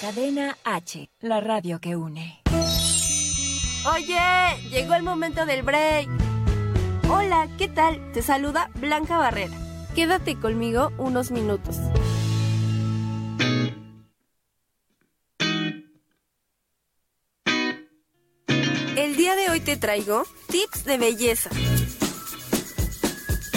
Cadena 0.00 0.56
H, 0.62 1.10
la 1.22 1.40
radio 1.40 1.80
que 1.80 1.96
une. 1.96 2.40
Oye, 3.92 4.16
llegó 4.70 4.94
el 4.94 5.02
momento 5.02 5.44
del 5.44 5.64
break. 5.64 6.08
Hola, 7.10 7.48
¿qué 7.58 7.66
tal? 7.66 8.12
Te 8.12 8.22
saluda 8.22 8.70
Blanca 8.76 9.18
Barrera. 9.18 9.56
Quédate 9.96 10.38
conmigo 10.38 10.92
unos 10.98 11.32
minutos. 11.32 11.78
El 19.12 19.18
día 19.18 19.36
de 19.36 19.50
hoy 19.50 19.60
te 19.60 19.76
traigo 19.76 20.24
tips 20.46 20.86
de 20.86 20.96
belleza. 20.96 21.50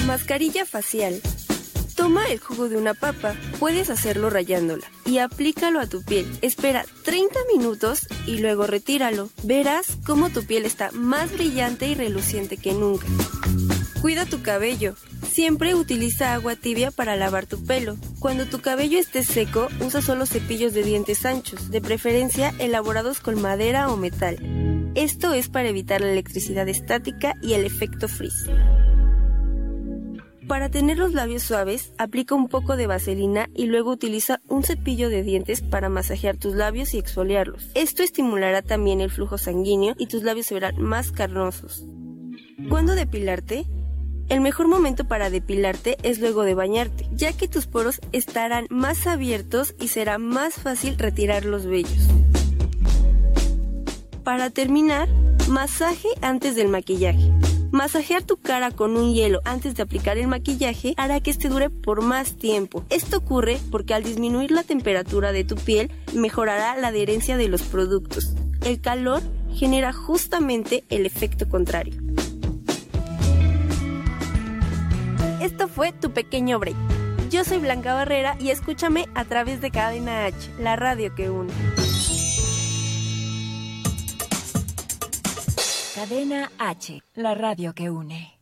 Mascarilla 0.05 0.65
facial. 0.65 1.21
Toma 1.95 2.27
el 2.27 2.39
jugo 2.39 2.67
de 2.67 2.75
una 2.75 2.93
papa, 2.93 3.37
puedes 3.57 3.89
hacerlo 3.89 4.29
rayándola, 4.29 4.85
y 5.05 5.19
aplícalo 5.19 5.79
a 5.79 5.87
tu 5.87 6.03
piel. 6.03 6.27
Espera 6.41 6.83
30 7.05 7.39
minutos 7.55 8.05
y 8.27 8.39
luego 8.39 8.67
retíralo. 8.67 9.29
Verás 9.43 9.97
cómo 10.05 10.29
tu 10.29 10.45
piel 10.45 10.65
está 10.65 10.91
más 10.91 11.31
brillante 11.31 11.87
y 11.87 11.95
reluciente 11.95 12.57
que 12.57 12.73
nunca. 12.73 13.07
Cuida 14.01 14.25
tu 14.25 14.41
cabello. 14.41 14.95
Siempre 15.31 15.73
utiliza 15.73 16.33
agua 16.33 16.57
tibia 16.57 16.91
para 16.91 17.15
lavar 17.15 17.45
tu 17.45 17.63
pelo. 17.63 17.95
Cuando 18.19 18.45
tu 18.45 18.59
cabello 18.59 18.99
esté 18.99 19.23
seco, 19.23 19.69
usa 19.79 20.01
solo 20.01 20.25
cepillos 20.25 20.73
de 20.73 20.83
dientes 20.83 21.25
anchos, 21.25 21.71
de 21.71 21.79
preferencia 21.79 22.53
elaborados 22.59 23.21
con 23.21 23.41
madera 23.41 23.89
o 23.89 23.95
metal. 23.95 24.74
Esto 24.95 25.33
es 25.33 25.49
para 25.49 25.67
evitar 25.67 25.99
la 25.99 26.09
electricidad 26.09 26.69
estática 26.69 27.35
y 27.41 27.51
el 27.53 27.65
efecto 27.65 28.07
frizz. 28.07 28.49
Para 30.47 30.69
tener 30.69 30.97
los 30.97 31.13
labios 31.13 31.43
suaves, 31.43 31.93
aplica 31.97 32.33
un 32.33 32.47
poco 32.47 32.77
de 32.77 32.87
vaselina 32.87 33.49
y 33.53 33.65
luego 33.65 33.91
utiliza 33.91 34.39
un 34.47 34.63
cepillo 34.63 35.09
de 35.09 35.21
dientes 35.21 35.61
para 35.61 35.89
masajear 35.89 36.37
tus 36.37 36.55
labios 36.55 36.93
y 36.93 36.99
exfoliarlos. 36.99 37.71
Esto 37.73 38.03
estimulará 38.03 38.61
también 38.61 39.01
el 39.01 39.11
flujo 39.11 39.37
sanguíneo 39.37 39.95
y 39.97 40.07
tus 40.07 40.23
labios 40.23 40.45
se 40.45 40.53
verán 40.53 40.81
más 40.81 41.11
carnosos. 41.11 41.83
¿Cuándo 42.69 42.95
depilarte? 42.95 43.65
El 44.29 44.39
mejor 44.39 44.69
momento 44.69 45.09
para 45.09 45.29
depilarte 45.29 45.97
es 46.03 46.19
luego 46.19 46.43
de 46.43 46.55
bañarte, 46.55 47.09
ya 47.11 47.33
que 47.33 47.49
tus 47.49 47.67
poros 47.67 47.99
estarán 48.13 48.65
más 48.69 49.07
abiertos 49.07 49.75
y 49.77 49.89
será 49.89 50.19
más 50.19 50.53
fácil 50.53 50.97
retirar 50.97 51.43
los 51.43 51.65
vellos. 51.65 52.07
Para 54.25 54.49
terminar, 54.49 55.07
masaje 55.49 56.07
antes 56.19 56.55
del 56.55 56.67
maquillaje. 56.67 57.31
Masajear 57.69 58.23
tu 58.23 58.37
cara 58.37 58.71
con 58.71 58.97
un 58.97 59.13
hielo 59.13 59.39
antes 59.45 59.75
de 59.75 59.83
aplicar 59.83 60.17
el 60.17 60.27
maquillaje 60.27 60.95
hará 60.97 61.19
que 61.19 61.29
este 61.29 61.47
dure 61.47 61.69
por 61.69 62.01
más 62.01 62.35
tiempo. 62.35 62.83
Esto 62.89 63.17
ocurre 63.17 63.59
porque 63.69 63.93
al 63.93 64.03
disminuir 64.03 64.49
la 64.49 64.63
temperatura 64.63 65.31
de 65.31 65.43
tu 65.43 65.55
piel 65.55 65.91
mejorará 66.15 66.75
la 66.75 66.87
adherencia 66.87 67.37
de 67.37 67.49
los 67.49 67.61
productos. 67.61 68.33
El 68.65 68.81
calor 68.81 69.21
genera 69.53 69.93
justamente 69.93 70.83
el 70.89 71.05
efecto 71.05 71.47
contrario. 71.47 71.93
Esto 75.39 75.67
fue 75.67 75.91
tu 75.91 76.13
pequeño 76.13 76.57
break. 76.57 76.75
Yo 77.29 77.43
soy 77.43 77.59
Blanca 77.59 77.93
Barrera 77.93 78.37
y 78.39 78.49
escúchame 78.49 79.05
a 79.13 79.23
través 79.25 79.61
de 79.61 79.69
Cadena 79.69 80.25
H, 80.25 80.49
la 80.57 80.75
radio 80.75 81.13
que 81.13 81.29
une. 81.29 81.53
Cadena 85.95 86.51
H, 86.59 87.01
la 87.15 87.33
radio 87.35 87.73
que 87.73 87.89
une. 87.89 88.37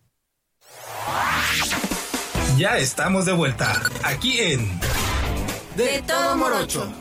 Ya 2.58 2.80
estamos 2.80 3.28
de 3.28 3.34
vuelta 3.34 3.80
aquí 4.04 4.39
en 4.39 4.80
De 5.76 6.02
todo 6.02 6.36
morocho. 6.36 6.92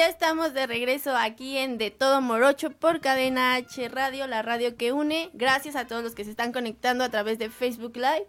Ya 0.00 0.06
estamos 0.06 0.54
de 0.54 0.66
regreso 0.66 1.14
aquí 1.14 1.58
en 1.58 1.76
De 1.76 1.90
Todo 1.90 2.22
Morocho 2.22 2.70
por 2.70 3.02
Cadena 3.02 3.56
H 3.56 3.86
Radio, 3.90 4.26
la 4.26 4.40
radio 4.40 4.74
que 4.74 4.94
une. 4.94 5.28
Gracias 5.34 5.76
a 5.76 5.86
todos 5.86 6.02
los 6.02 6.14
que 6.14 6.24
se 6.24 6.30
están 6.30 6.52
conectando 6.52 7.04
a 7.04 7.10
través 7.10 7.38
de 7.38 7.50
Facebook 7.50 7.96
Live. 7.96 8.26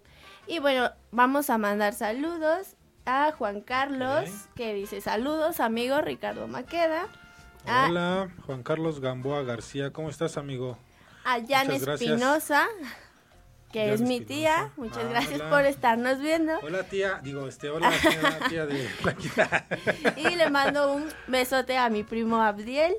Y 0.48 0.60
bueno, 0.60 0.92
vamos 1.12 1.50
a 1.50 1.58
mandar 1.58 1.94
saludos 1.94 2.76
a 3.06 3.32
Juan 3.32 3.62
Carlos, 3.62 4.30
que 4.54 4.74
dice 4.74 5.00
saludos, 5.00 5.62
amigo 5.62 6.02
Ricardo 6.02 6.46
Maqueda. 6.50 7.08
A, 7.66 7.88
Hola, 7.88 8.28
Juan 8.46 8.64
Carlos 8.64 9.00
Gamboa 9.00 9.44
García, 9.44 9.94
¿cómo 9.94 10.10
estás, 10.10 10.36
amigo? 10.36 10.78
a 11.24 11.40
Jan. 11.48 11.72
Espinosa, 11.72 12.68
que 13.72 13.94
es 13.94 14.02
mi 14.02 14.22
tía. 14.22 14.72
Muchas 14.78 15.04
Ah, 15.06 15.10
gracias 15.10 15.40
hola. 15.42 15.50
por 15.50 15.66
estarnos 15.66 16.20
viendo. 16.20 16.54
Hola, 16.62 16.84
tía. 16.84 17.20
Digo, 17.24 17.48
este, 17.48 17.70
hola, 17.70 17.90
tía, 18.02 18.40
tía 18.50 18.66
de 18.66 18.88
Y 20.18 20.36
le 20.36 20.50
mando 20.50 20.94
un 20.94 21.08
besote 21.28 21.78
a 21.78 21.90
mi 21.90 22.04
primo 22.04 22.42
Abdiel. 22.42 22.96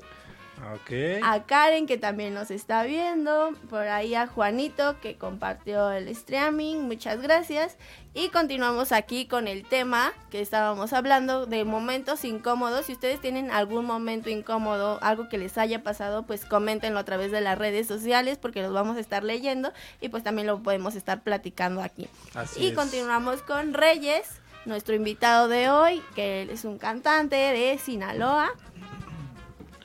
Ok. 0.73 1.21
a 1.23 1.43
Karen 1.43 1.87
que 1.87 1.97
también 1.97 2.33
nos 2.33 2.51
está 2.51 2.83
viendo, 2.83 3.51
por 3.69 3.87
ahí 3.87 4.15
a 4.15 4.27
Juanito 4.27 4.99
que 5.01 5.15
compartió 5.17 5.91
el 5.91 6.07
streaming, 6.07 6.77
muchas 6.77 7.21
gracias. 7.21 7.77
Y 8.15 8.29
continuamos 8.29 8.91
aquí 8.91 9.25
con 9.25 9.47
el 9.47 9.65
tema 9.65 10.13
que 10.29 10.39
estábamos 10.39 10.93
hablando 10.93 11.47
de 11.47 11.65
momentos 11.65 12.23
incómodos. 12.25 12.85
Si 12.85 12.93
ustedes 12.93 13.19
tienen 13.19 13.49
algún 13.49 13.85
momento 13.85 14.29
incómodo, 14.29 14.99
algo 15.01 15.29
que 15.29 15.39
les 15.39 15.57
haya 15.57 15.81
pasado, 15.81 16.23
pues 16.23 16.45
coméntenlo 16.45 16.99
a 16.99 17.05
través 17.05 17.31
de 17.31 17.41
las 17.41 17.57
redes 17.57 17.87
sociales 17.87 18.37
porque 18.37 18.61
los 18.61 18.71
vamos 18.71 18.97
a 18.97 18.99
estar 18.99 19.23
leyendo 19.23 19.73
y 19.99 20.09
pues 20.09 20.23
también 20.23 20.45
lo 20.47 20.61
podemos 20.61 20.95
estar 20.95 21.23
platicando 21.23 21.81
aquí. 21.81 22.07
Así 22.35 22.61
y 22.61 22.67
es. 22.67 22.73
continuamos 22.75 23.41
con 23.41 23.73
Reyes, 23.73 24.27
nuestro 24.65 24.93
invitado 24.93 25.47
de 25.47 25.69
hoy, 25.69 26.01
que 26.13 26.43
él 26.43 26.51
es 26.51 26.65
un 26.65 26.77
cantante 26.77 27.35
de 27.35 27.79
Sinaloa. 27.79 28.51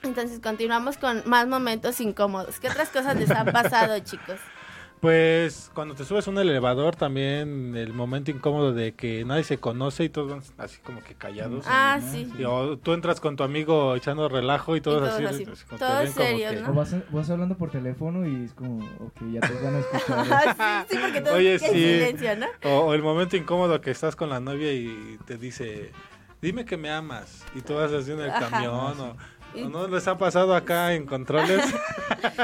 Entonces 0.03 0.41
continuamos 0.41 0.97
con 0.97 1.23
más 1.27 1.47
momentos 1.49 2.01
incómodos. 2.01 2.61
¿Qué 2.61 2.69
otras 2.69 2.89
cosas 2.91 3.17
les 3.17 3.31
han 3.31 3.53
pasado, 3.53 3.99
chicos? 4.05 4.39
Pues 5.01 5.71
cuando 5.75 5.95
te 5.95 6.05
subes 6.05 6.27
a 6.27 6.31
un 6.33 6.39
elevador 6.39 6.97
también 6.97 7.77
el 7.77 7.93
momento 7.93 8.33
incómodo 8.33 8.73
de 8.73 8.95
que 8.95 9.25
nadie 9.25 9.45
se 9.45 9.59
conoce 9.59 10.03
y 10.05 10.09
todos 10.09 10.29
van 10.33 10.43
así 10.59 10.79
como 10.83 11.05
que 11.05 11.15
callados. 11.15 11.67
Ah, 11.69 12.01
sí. 12.03 12.29
Y, 12.37 12.43
o 12.43 12.77
tú 12.79 12.95
entras 12.95 13.21
con 13.21 13.37
tu 13.37 13.45
amigo 13.45 13.95
echando 13.95 14.29
relajo 14.29 14.75
y 14.75 14.81
todos, 14.81 14.99
todos 15.09 15.15
así. 15.31 15.45
así, 15.45 15.45
todos 15.79 15.99
ven 16.03 16.13
como 16.13 16.27
serios, 16.27 16.53
que- 16.53 16.61
¿no? 16.63 16.71
O 16.71 16.75
vas, 16.75 16.97
vas 17.13 17.31
hablando 17.31 17.57
por 17.57 17.71
teléfono 17.71 18.27
y 18.27 18.45
es 18.45 18.53
como, 18.55 18.85
ok, 18.99 19.31
ya 19.33 19.41
te 19.41 19.53
van 19.63 19.77
a 19.77 19.79
escuchar. 19.79 20.27
Ah, 20.59 20.85
sí, 20.89 20.95
sí, 20.97 21.01
porque 21.01 21.21
todos 21.21 21.37
Oye, 21.37 21.59
sí. 21.61 21.69
silencio, 21.69 22.37
¿no? 22.37 22.47
O, 22.65 22.87
o 22.87 22.95
el 22.95 23.03
momento 23.03 23.37
incómodo 23.37 23.81
que 23.81 23.93
estás 23.93 24.17
con 24.17 24.31
la 24.31 24.41
novia 24.41 24.73
y 24.73 25.17
te 25.27 25.39
dice, 25.39 25.93
dime 26.43 26.65
que 26.65 26.77
me 26.77 26.91
amas. 26.91 27.45
Y 27.55 27.61
tú 27.61 27.75
vas 27.77 27.93
así 27.93 28.11
en 28.11 28.19
el 28.21 28.31
Ajá. 28.31 28.51
camión. 28.51 28.99
O, 29.01 29.17
o 29.55 29.69
no 29.69 29.89
les 29.89 30.07
ha 30.09 30.17
pasado 30.19 30.55
acá 30.55 30.95
en 30.95 31.07
controles. 31.07 31.63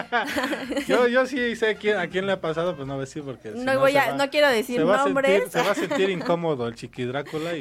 yo, 0.87 1.07
yo 1.09 1.27
sí 1.27 1.57
sé 1.57 1.77
quién, 1.77 1.99
a 1.99 2.09
quién 2.09 2.27
le 2.27 2.33
ha 2.33 2.41
pasado, 2.41 2.75
pues 2.75 2.87
no 2.87 2.95
voy 2.95 3.03
a 3.03 3.07
decir 3.07 3.23
porque. 3.23 3.53
si 3.53 3.59
No 3.59 3.79
voy 3.79 3.97
a, 3.97 4.11
va- 4.13 4.17
no 4.17 4.31
quiero 4.31 4.49
decir 4.49 4.77
se 4.79 4.85
va, 4.85 5.03
a 5.03 5.05
nombres. 5.05 5.31
sentir, 5.33 5.51
se 5.53 5.63
va 5.63 5.73
a 5.73 5.75
sentir 5.75 6.11
incómodo 6.19 6.67
el 6.69 6.75
chiqui 6.75 7.05
Drácula 7.05 7.55
y 7.57 7.61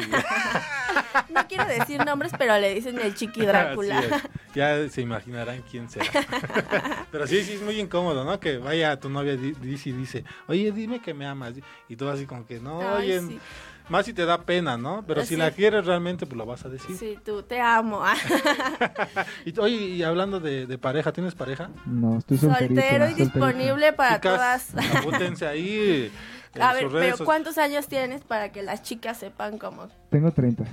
No 1.29 1.47
quiero 1.47 1.65
decir 1.65 2.03
nombres, 2.05 2.31
pero 2.37 2.57
le 2.57 2.73
dicen 2.75 2.99
el 2.99 3.13
chiqui 3.15 3.45
Drácula. 3.45 4.01
Ya 4.55 4.87
se 4.87 5.01
imaginarán 5.01 5.63
quién 5.71 5.89
será. 5.89 6.05
Pero 7.11 7.25
sí, 7.25 7.43
sí 7.43 7.53
es 7.53 7.61
muy 7.63 7.79
incómodo, 7.79 8.23
¿no? 8.23 8.39
Que 8.39 8.59
vaya 8.59 8.99
tu 8.99 9.09
novia 9.09 9.35
di- 9.35 9.53
dice 9.59 9.89
y 9.89 9.93
dice, 9.93 10.23
oye, 10.47 10.71
dime 10.71 11.01
que 11.01 11.15
me 11.15 11.25
amas. 11.25 11.53
Y 11.89 11.95
tú 11.95 12.07
así 12.07 12.27
como 12.27 12.45
que, 12.45 12.59
no, 12.59 12.79
Ay, 12.95 13.13
oye, 13.13 13.19
sí. 13.21 13.39
Más 13.89 14.05
si 14.05 14.13
te 14.13 14.25
da 14.25 14.41
pena, 14.43 14.77
¿no? 14.77 15.03
Pero 15.07 15.25
si 15.25 15.35
la 15.35 15.51
quieres 15.51 15.85
realmente, 15.85 16.25
pues 16.25 16.37
lo 16.37 16.45
vas 16.45 16.65
a 16.65 16.69
decir. 16.69 16.95
Sí, 16.97 17.17
tú, 17.23 17.43
te 17.43 17.59
amo. 17.59 18.01
Y, 19.45 19.57
oye, 19.59 19.75
y 19.75 20.03
hablando 20.03 20.39
de, 20.39 20.65
de 20.65 20.77
pareja, 20.77 21.11
¿tienes 21.11 21.35
pareja? 21.35 21.69
No, 21.85 22.17
estoy 22.17 22.37
solterito. 22.37 22.81
Soltero 22.81 23.05
y 23.05 23.09
solterito. 23.09 23.33
disponible 23.33 23.93
para 23.93 24.15
Chicas, 24.15 24.67
todas. 24.71 24.95
apúntense 24.97 25.45
ahí. 25.45 26.11
A 26.59 26.73
ver, 26.73 26.87
pero 26.91 27.17
¿cuántos 27.25 27.57
años 27.57 27.87
tienes 27.87 28.21
para 28.21 28.51
que 28.51 28.61
las 28.61 28.83
chicas 28.83 29.17
sepan 29.17 29.57
cómo? 29.57 29.87
Tengo 30.09 30.31
30. 30.31 30.63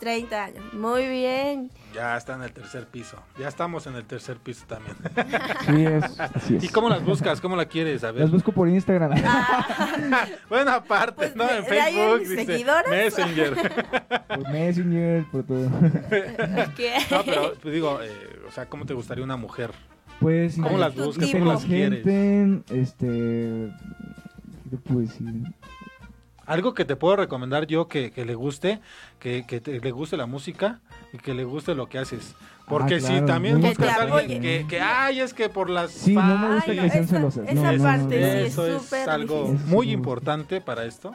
30 0.00 0.44
años. 0.44 0.74
Muy 0.74 1.08
bien. 1.08 1.70
Ya 1.94 2.16
está 2.16 2.34
en 2.34 2.42
el 2.42 2.52
tercer 2.52 2.86
piso. 2.86 3.16
Ya 3.38 3.48
estamos 3.48 3.86
en 3.86 3.96
el 3.96 4.04
tercer 4.04 4.36
piso 4.36 4.64
también. 4.66 4.96
Sí, 5.66 5.84
es, 5.84 6.20
así 6.20 6.56
es. 6.56 6.64
¿Y 6.64 6.68
cómo 6.68 6.88
las 6.88 7.04
buscas? 7.04 7.40
¿Cómo 7.40 7.56
la 7.56 7.66
quieres? 7.66 8.02
A 8.04 8.12
ver. 8.12 8.22
Las 8.22 8.30
busco 8.30 8.52
por 8.52 8.68
Instagram. 8.68 9.12
Bueno, 10.48 10.70
aparte, 10.72 11.14
Pues, 11.16 11.36
¿no? 11.36 11.46
¿de- 11.46 11.58
En 11.58 11.64
de 11.64 11.80
ahí 11.80 11.98
en 11.98 12.08
Facebook, 12.18 12.28
dice, 12.28 12.46
seguidoras? 12.46 12.88
Messenger. 12.90 13.54
por 14.28 14.50
Messenger, 14.50 15.24
por 15.30 15.42
todo. 15.44 15.70
¿Qué? 16.76 16.94
No, 17.10 17.22
pero 17.24 17.52
pues, 17.60 17.74
digo, 17.74 18.00
eh, 18.02 18.40
o 18.48 18.50
sea, 18.52 18.66
¿cómo 18.66 18.86
te 18.86 18.94
gustaría 18.94 19.22
una 19.24 19.36
mujer? 19.36 19.70
Pues, 20.20 20.56
¿Cómo 20.56 20.78
las 20.78 20.94
buscas? 20.94 21.30
¿Cómo 21.30 21.44
las 21.46 21.64
quieres? 21.64 22.06
este... 22.70 23.70
¿Qué 24.64 24.70
te 24.70 24.76
puedo 24.76 25.00
decir? 25.00 25.26
Algo 26.50 26.74
que 26.74 26.84
te 26.84 26.96
puedo 26.96 27.16
recomendar 27.16 27.66
yo 27.66 27.86
que, 27.88 28.10
que 28.10 28.24
le 28.24 28.34
guste, 28.34 28.80
que, 29.18 29.44
que 29.46 29.60
te- 29.60 29.80
le 29.80 29.90
guste 29.92 30.16
la 30.16 30.26
música 30.26 30.80
y 31.12 31.18
que 31.18 31.32
le 31.34 31.44
guste 31.44 31.74
lo 31.74 31.88
que 31.88 31.98
haces. 31.98 32.34
Porque 32.66 32.96
Ah, 32.96 33.00
si 33.00 33.06
claro, 33.06 33.26
también 33.26 33.58
muy 33.58 33.68
buscas 33.70 33.98
a 33.98 34.02
alguien 34.02 34.42
que, 34.42 34.66
que, 34.68 34.80
ay, 34.80 35.20
es 35.20 35.32
que 35.34 35.48
por 35.48 35.70
las 35.70 35.90
Sí, 35.92 36.14
no 36.14 36.22
me 36.38 36.54
gusta 36.56 36.70
Ay, 36.72 36.78
que 36.78 36.90
sean 36.90 37.08
celosas. 37.08 37.44
esa 37.48 37.54
No, 37.54 37.62
no, 37.62 37.78
no, 37.78 37.84
parte 37.84 38.04
no. 38.20 38.26
sí 38.26 38.32
es 38.38 38.52
eso 38.52 38.66
es 38.66 38.92
algo 39.08 39.44
difícil. 39.52 39.66
muy 39.74 39.90
importante 39.92 40.60
para 40.60 40.84
esto. 40.84 41.12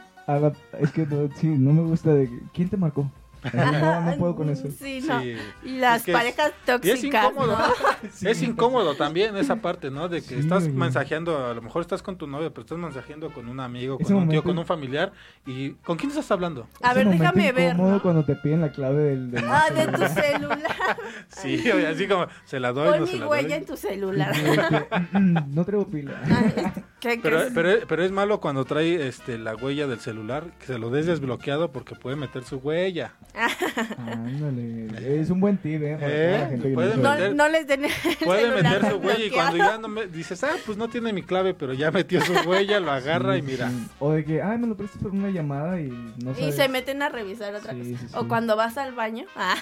Es 0.80 0.92
que 0.92 1.06
no, 1.06 1.30
sí, 1.36 1.48
no 1.48 1.72
me 1.74 1.82
gusta 1.84 2.14
de... 2.14 2.30
¿Quién 2.54 2.70
te 2.70 2.78
marcó? 2.78 3.10
No, 3.54 4.02
no 4.02 4.16
puedo 4.18 4.36
con 4.36 4.50
eso. 4.50 4.68
Sí, 4.72 5.02
no. 5.08 5.22
Sí. 5.22 5.36
Y 5.64 5.78
las 5.78 5.98
Es 6.00 6.06
que 6.06 6.12
es- 6.12 6.18
parejas 6.18 6.50
Y 6.50 6.60
es 6.60 6.66
tóxicas, 6.66 7.26
incómodo, 7.26 7.58
¿no? 8.22 8.30
es 8.30 8.42
incómodo 8.42 8.96
también 8.96 9.36
esa 9.38 9.58
parte, 9.58 9.92
¿no? 9.92 10.08
De 10.10 10.22
que 10.22 10.28
Sí, 10.36 10.40
estás 10.40 10.64
oye. 10.64 10.74
mensajeando, 10.74 11.46
a 11.48 11.54
lo 11.54 11.62
mejor 11.62 11.82
estás 11.82 12.02
con 12.02 12.18
tu 12.18 12.28
novia, 12.28 12.50
pero 12.50 12.62
estás 12.62 12.78
mensajeando 12.78 13.32
con 13.32 13.48
un 13.48 13.60
amigo, 13.60 13.98
con 13.98 14.06
Ese 14.06 14.14
un 14.14 14.30
tío, 14.30 14.44
con 14.44 14.58
un 14.58 14.66
familiar. 14.66 15.12
¿Y 15.46 15.72
con 15.84 15.98
quién 15.98 16.10
estás 16.10 16.30
hablando? 16.32 16.68
A 16.82 16.92
Ese 16.92 17.04
ver, 17.04 17.10
déjame 17.18 17.52
ver, 17.52 17.74
incómodo 17.74 17.92
¿no? 17.96 18.02
cuando 18.02 18.26
te 18.26 18.36
piden 18.36 18.62
la 18.62 18.72
clave 18.72 19.04
del... 19.04 19.32
del 19.32 19.46
Ah, 19.48 19.66
de 19.74 19.88
tu 19.88 20.08
celular. 20.08 20.98
Sí, 21.28 21.70
oye, 21.72 21.88
así 21.88 22.08
como, 22.08 22.28
se 22.46 22.60
la 22.60 22.72
doy, 22.72 22.90
Pon 22.90 23.00
no 23.02 23.06
se 23.08 23.14
mi 23.14 23.20
la 23.20 23.28
huella 23.28 23.48
doy. 23.50 23.58
en 23.58 23.66
tu 23.66 23.78
celular. 23.78 24.32
Este, 24.36 24.88
no 25.50 25.66
traigo 25.66 25.88
pila. 25.88 26.14
¿Qué 27.10 27.20
Pero, 27.22 27.38
crees? 27.38 27.52
pero, 27.54 27.88
pero 27.88 28.04
es 28.04 28.12
malo 28.12 28.40
cuando 28.40 28.66
trae 28.66 29.08
este 29.08 29.38
la 29.38 29.56
huella 29.56 29.86
del 29.88 30.00
celular, 30.00 30.46
que 30.60 30.66
se 30.68 30.80
lo 30.80 30.90
des 30.90 31.06
desbloqueado 31.06 31.72
porque 31.72 31.96
puede 31.96 32.16
meter 32.16 32.44
su 32.44 32.58
huella. 32.58 33.14
Ándale, 33.98 35.20
es 35.22 35.30
un 35.30 35.40
buen 35.40 35.58
tip, 35.58 35.82
eh. 35.82 35.98
Eh, 36.02 36.72
puede 36.74 36.98
no, 36.98 37.12
meter- 37.12 37.36
no 37.36 37.50
les 37.50 37.68
den 37.68 37.86
el 37.86 37.92
Puede 38.24 38.42
celular 38.42 38.64
meter 38.64 38.92
su 38.92 38.98
huella 38.98 39.26
y 39.26 39.30
cuando 39.32 39.58
ya 39.58 39.78
no 39.78 39.88
me 39.88 40.08
dices, 40.08 40.44
ah, 40.44 40.52
pues 40.66 40.78
no 40.78 40.88
tiene 40.90 41.14
mi 41.14 41.24
clave, 41.24 41.54
pero 41.54 41.74
ya 41.74 41.92
metió 41.92 42.22
su 42.22 42.34
huella, 42.48 42.80
lo 42.80 42.92
agarra 42.92 43.38
y 43.38 43.42
mira. 43.42 43.70
sí. 43.70 43.88
O 44.00 44.12
de 44.12 44.24
que, 44.26 44.42
ay, 44.42 44.58
me 44.58 44.68
lo 44.68 44.76
prestas 44.76 45.02
por 45.02 45.12
una 45.12 45.30
llamada 45.30 45.80
y 45.80 45.90
no 46.24 46.32
Y 46.32 46.36
sabes. 46.36 46.56
se 46.56 46.70
meten 46.70 47.02
a 47.02 47.10
revisar 47.10 47.54
otra 47.56 47.74
Sí, 47.74 47.80
cosa. 47.80 48.02
sí, 48.02 48.08
sí. 48.10 48.16
O 48.18 48.28
cuando 48.28 48.56
vas 48.56 48.78
al 48.78 48.94
baño 48.94 49.26
ah, 49.36 49.56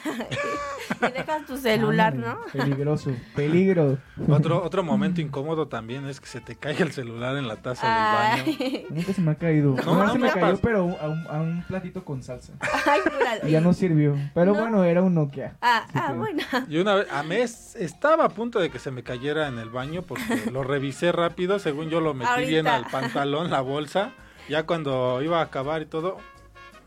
y 1.07 1.11
dejas 1.11 1.45
tu 1.45 1.57
celular, 1.57 2.13
Ándale, 2.13 2.33
¿no? 2.35 2.39
Peligroso, 2.51 3.11
peligro. 3.35 3.97
Otro, 4.27 4.63
otro 4.63 4.83
momento 4.83 5.21
incómodo 5.21 5.67
también 5.67 6.07
es 6.07 6.19
que 6.19 6.27
se 6.27 6.41
te 6.41 6.55
caiga 6.55 6.83
el 6.85 6.91
celular 6.91 7.32
en 7.37 7.47
la 7.47 7.55
taza 7.57 7.87
del 7.87 8.55
baño. 8.57 8.85
Nunca 8.89 9.13
se 9.13 9.21
me 9.21 9.31
ha 9.31 9.35
caído. 9.35 9.75
No, 9.85 9.95
no 10.05 10.11
se 10.11 10.19
me 10.19 10.31
cayó, 10.31 10.57
pero 10.59 10.97
a 11.01 11.07
un, 11.09 11.27
a 11.27 11.41
un 11.41 11.63
platito 11.67 12.03
con 12.05 12.23
salsa. 12.23 12.53
ay. 12.85 13.01
Y 13.49 13.51
ya 13.51 13.61
no 13.61 13.73
sirvió. 13.73 14.15
Pero 14.33 14.53
No. 14.53 14.59
bueno, 14.61 14.83
era 14.83 15.01
un 15.01 15.13
Nokia. 15.15 15.55
Ah, 15.61 15.85
Sí, 15.91 15.99
ah, 16.01 16.07
que- 16.11 16.17
bueno. 16.17 16.43
Y 16.69 16.77
una 16.77 16.95
vez, 16.95 17.11
a 17.11 17.23
mes, 17.23 17.75
estaba 17.75 18.25
a 18.25 18.29
punto 18.29 18.59
de 18.59 18.69
que 18.69 18.79
se 18.79 18.91
me 18.91 19.03
cayera 19.03 19.47
en 19.47 19.59
el 19.59 19.69
baño 19.69 20.01
porque 20.03 20.49
lo 20.51 20.63
revisé 20.63 21.11
rápido, 21.11 21.59
según 21.59 21.89
yo 21.89 21.99
lo 22.01 22.13
metí 22.13 22.29
Ahorita. 22.29 22.49
bien 22.49 22.67
al 22.67 22.85
pantalón, 22.85 23.49
la 23.49 23.61
bolsa. 23.61 24.11
Ya 24.49 24.65
cuando 24.65 25.21
iba 25.21 25.39
a 25.39 25.43
acabar 25.43 25.81
y 25.81 25.85
todo, 25.85 26.17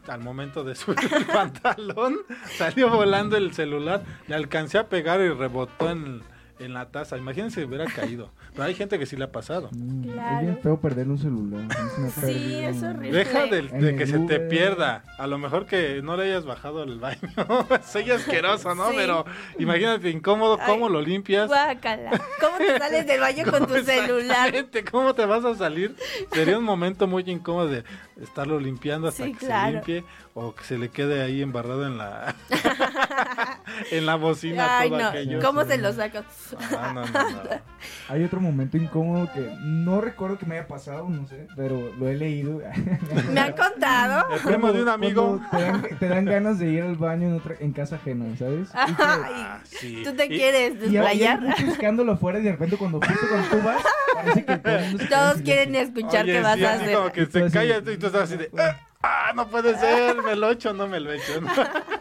al 0.08 0.20
momento 0.20 0.62
de 0.62 0.74
subir 0.74 1.10
el 1.12 1.24
pantalón, 1.26 2.16
salió 2.56 2.90
volando 2.90 3.36
el 3.36 3.52
celular, 3.54 4.02
le 4.28 4.34
alcancé 4.34 4.78
a 4.78 4.88
pegar 4.88 5.20
y 5.20 5.28
rebotó 5.30 5.90
en, 5.90 6.22
en 6.58 6.72
la 6.74 6.86
taza. 6.90 7.16
Imagínense 7.18 7.60
si 7.60 7.66
hubiera 7.66 7.84
caído. 7.86 8.30
Pero 8.52 8.64
hay 8.64 8.74
gente 8.74 8.98
que 8.98 9.06
sí 9.06 9.16
le 9.16 9.24
ha 9.24 9.32
pasado. 9.32 9.68
Mm, 9.72 10.02
Claro. 10.12 10.36
Es 10.36 10.42
bien 10.42 10.58
feo 10.62 10.80
perder 10.80 11.08
un 11.08 11.18
celular. 11.18 11.64
Ha 11.70 12.20
Sí, 12.26 12.54
es 12.62 12.82
horrible. 12.82 13.18
Deja 13.18 13.46
de, 13.46 13.58
el 13.58 13.96
que 13.96 14.06
se 14.06 14.18
te 14.20 14.40
pierda. 14.40 15.02
A 15.18 15.26
lo 15.26 15.38
mejor 15.38 15.66
que 15.66 16.00
no 16.02 16.16
le 16.16 16.24
hayas 16.24 16.44
bajado 16.46 16.82
al 16.82 16.98
baño. 16.98 17.18
Soy 17.86 18.10
asqueroso, 18.10 18.74
¿no? 18.74 18.88
Sí. 18.90 18.94
Pero 18.96 19.24
imagínate 19.58 20.10
incómodo, 20.10 20.58
¿cómo 20.64 20.86
Ay, 20.86 20.92
lo 20.92 21.00
limpias? 21.02 21.48
Guácala. 21.48 22.10
¿Cómo 22.40 22.56
te 22.58 22.78
sales 22.78 23.06
del 23.06 23.20
baño 23.20 23.44
con 23.50 23.66
tu 23.66 23.74
celular? 23.84 24.54
¿cómo 24.90 25.14
te 25.14 25.26
vas 25.26 25.44
a 25.44 25.54
salir? 25.54 25.94
Sería 26.32 26.58
un 26.58 26.64
momento 26.64 27.06
muy 27.06 27.22
incómodo 27.26 27.68
de 27.68 27.84
estarlo 28.20 28.58
limpiando 28.60 29.08
hasta 29.08 29.24
Sí, 29.24 29.32
que 29.34 29.46
claro. 29.46 29.66
se 29.66 29.72
limpie 29.72 30.04
o 30.34 30.54
que 30.54 30.64
se 30.64 30.78
le 30.78 30.88
quede 30.90 31.22
ahí 31.22 31.42
embarrado 31.42 31.86
en 31.86 31.98
la 31.98 32.34
en 33.90 34.06
la 34.06 34.16
bocina 34.16 34.78
Ay, 34.80 34.88
todo 34.90 34.98
no, 35.00 35.06
aquello. 35.08 35.40
¿cómo 35.42 35.64
se 35.64 35.78
lo 35.78 35.92
Ah, 36.76 36.92
no, 36.94 37.04
no, 37.06 37.30
no. 37.30 37.40
Hay 38.08 38.22
otro 38.24 38.40
momento 38.40 38.76
incómodo 38.76 39.30
que 39.32 39.52
no 39.60 40.00
recuerdo 40.00 40.38
que 40.38 40.46
me 40.46 40.56
haya 40.58 40.66
pasado, 40.68 41.08
no 41.08 41.26
sé, 41.26 41.46
pero 41.56 41.92
lo 41.98 42.08
he 42.08 42.16
leído. 42.16 42.60
¿Me 43.32 43.40
han 43.40 43.52
contado? 43.52 44.26
El 44.34 44.40
primo 44.40 44.72
de 44.72 44.82
un 44.82 44.88
amigo. 44.88 45.40
Te 45.50 45.56
dan, 45.62 45.82
te 45.98 46.08
dan 46.08 46.24
ganas 46.24 46.58
de 46.58 46.68
ir 46.68 46.82
al 46.82 46.96
baño 46.96 47.28
en, 47.28 47.34
otra, 47.34 47.54
en 47.60 47.72
casa 47.72 47.96
ajena, 47.96 48.24
¿sabes? 48.36 48.68
Y 48.68 48.94
que- 48.94 49.02
Ay, 49.02 49.32
Ah, 49.36 49.60
sí. 49.64 50.02
¿tú 50.04 50.12
te 50.14 50.26
Y- 50.26 50.28
quieres 50.28 50.74
y 50.74 50.90
desplayar? 50.90 51.40
mucho 51.40 51.66
escándalo 51.66 52.12
afuera 52.12 52.38
y 52.38 52.42
de 52.42 52.52
repente 52.52 52.76
cuando 52.76 52.98
justo 53.00 53.26
cuando 53.28 53.48
tú 53.48 53.62
vas, 53.62 53.82
parece 54.14 54.44
que 54.44 55.06
Todos 55.08 55.36
en 55.38 55.42
quieren 55.44 55.74
escuchar 55.74 56.24
Oye, 56.24 56.32
qué 56.34 56.40
vas 56.40 56.56
sí, 56.56 56.64
a 56.64 56.72
hacer. 56.74 56.94
como 56.96 57.12
que 57.12 57.22
Y 57.22 57.26
tú 57.26 57.32
se 57.38 57.44
así- 57.44 57.52
callas 57.52 57.82
y 57.86 57.96
tú 57.98 58.06
estás 58.06 58.22
así 58.22 58.36
de. 58.36 58.50
"Ah, 58.58 58.76
Ah, 59.02 59.32
no 59.34 59.48
puede 59.48 59.76
ser, 59.78 60.22
me 60.22 60.34
lo 60.34 60.50
echo 60.50 60.72
no 60.72 60.88
me 60.88 60.98
lo 60.98 61.12
echo. 61.12 61.32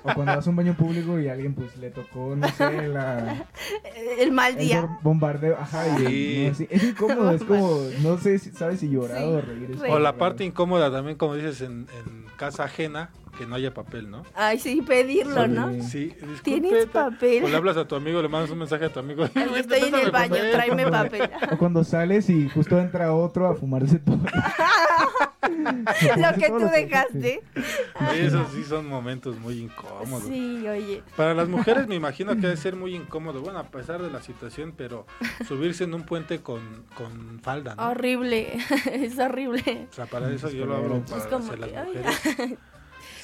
O 0.04 0.14
cuando 0.14 0.36
vas 0.36 0.48
a 0.48 0.50
un 0.50 0.56
baño 0.56 0.76
público 0.76 1.20
y 1.20 1.28
a 1.28 1.34
alguien 1.34 1.54
pues 1.54 1.76
le 1.78 1.92
tocó, 1.92 2.36
no 2.36 2.48
sé, 2.50 2.88
la, 2.88 3.46
El 4.18 4.32
mal 4.32 4.54
el 4.54 4.60
día. 4.60 4.82
bor- 4.82 5.00
bombardeo. 5.04 5.58
Ajá, 5.60 5.88
y 6.00 6.06
Sí. 6.06 6.46
no, 6.50 6.56
sí, 6.56 6.68
es 6.70 6.84
incómodo, 6.84 7.32
es 7.32 7.44
como, 7.44 7.80
no 8.02 8.18
sé 8.18 8.40
si 8.40 8.52
sabes 8.52 8.80
si 8.80 8.90
llorar 8.90 9.18
Sí, 9.20 9.24
o 9.26 9.42
reír. 9.42 9.78
O 9.90 10.00
la 10.00 10.18
parte 10.18 10.44
incómoda 10.46 10.92
también, 10.92 11.18
como 11.18 11.36
dices, 11.36 11.62
en, 11.62 11.88
en 12.06 12.26
casa 12.38 12.64
ajena, 12.64 13.10
que 13.36 13.46
no 13.46 13.56
haya 13.56 13.74
papel, 13.74 14.10
¿no? 14.10 14.24
Ay, 14.34 14.60
sí, 14.60 14.82
pedirlo, 14.82 15.44
Sí. 15.46 15.50
¿no? 15.52 15.72
Sí, 15.84 16.06
disculpe, 16.06 16.42
¿Tienes 16.44 16.86
papel? 16.88 17.44
O 17.44 17.48
le 17.50 17.56
hablas 17.56 17.78
a 17.78 17.88
tu 17.88 17.96
amigo, 17.96 18.22
le 18.22 18.28
mandas 18.30 18.50
un 18.52 18.60
mensaje 18.60 18.86
a 18.86 18.90
tu 18.94 19.00
amigo. 19.00 19.26
Ay, 19.36 19.48
"Oye, 19.52 19.60
Estoy 19.60 19.80
en 19.80 19.96
el 19.96 20.12
baño, 20.12 20.36
papel". 20.36 20.52
tráeme 20.52 20.88
papel. 20.90 21.30
O 21.54 21.58
cuando 21.58 21.84
sales 21.84 22.30
y 22.30 22.50
justo 22.50 22.80
entra 22.80 23.14
otro 23.14 23.48
a 23.48 23.56
fumarse 23.56 24.00
todo. 24.00 24.20
Lo 26.18 26.34
que 26.38 26.48
tú 26.48 26.68
dejaste. 26.70 27.42
Esos 28.16 28.52
sí 28.52 28.64
son 28.64 28.88
momentos 28.88 29.38
muy 29.40 29.60
incómodos. 29.60 30.24
Sí, 30.28 30.68
oye. 30.68 31.04
Para 31.16 31.34
las 31.34 31.48
mujeres 31.48 31.88
me 31.88 31.96
imagino 31.96 32.36
que 32.36 32.42
debe 32.42 32.58
ser 32.58 32.76
muy 32.76 32.96
incómodo, 32.96 33.42
bueno, 33.42 33.60
a 33.60 33.64
pesar 33.70 34.02
de 34.02 34.10
la 34.12 34.22
situación, 34.22 34.74
pero 34.76 35.06
subirse 35.48 35.84
en 35.84 35.94
un 35.94 36.04
puente 36.04 36.42
con, 36.42 36.62
con 36.96 37.40
falda, 37.42 37.76
¿no? 37.76 37.90
Horrible, 37.90 38.58
es 38.92 39.18
horrible. 39.20 39.88
O 39.92 39.94
sea, 39.94 40.06
para 40.06 40.30
eso 40.32 40.50
yo 40.50 40.66
lo 40.66 40.76
hablo 40.78 40.98
Es 40.98 41.12
para 41.12 41.40
las 41.68 42.20
que, 42.20 42.58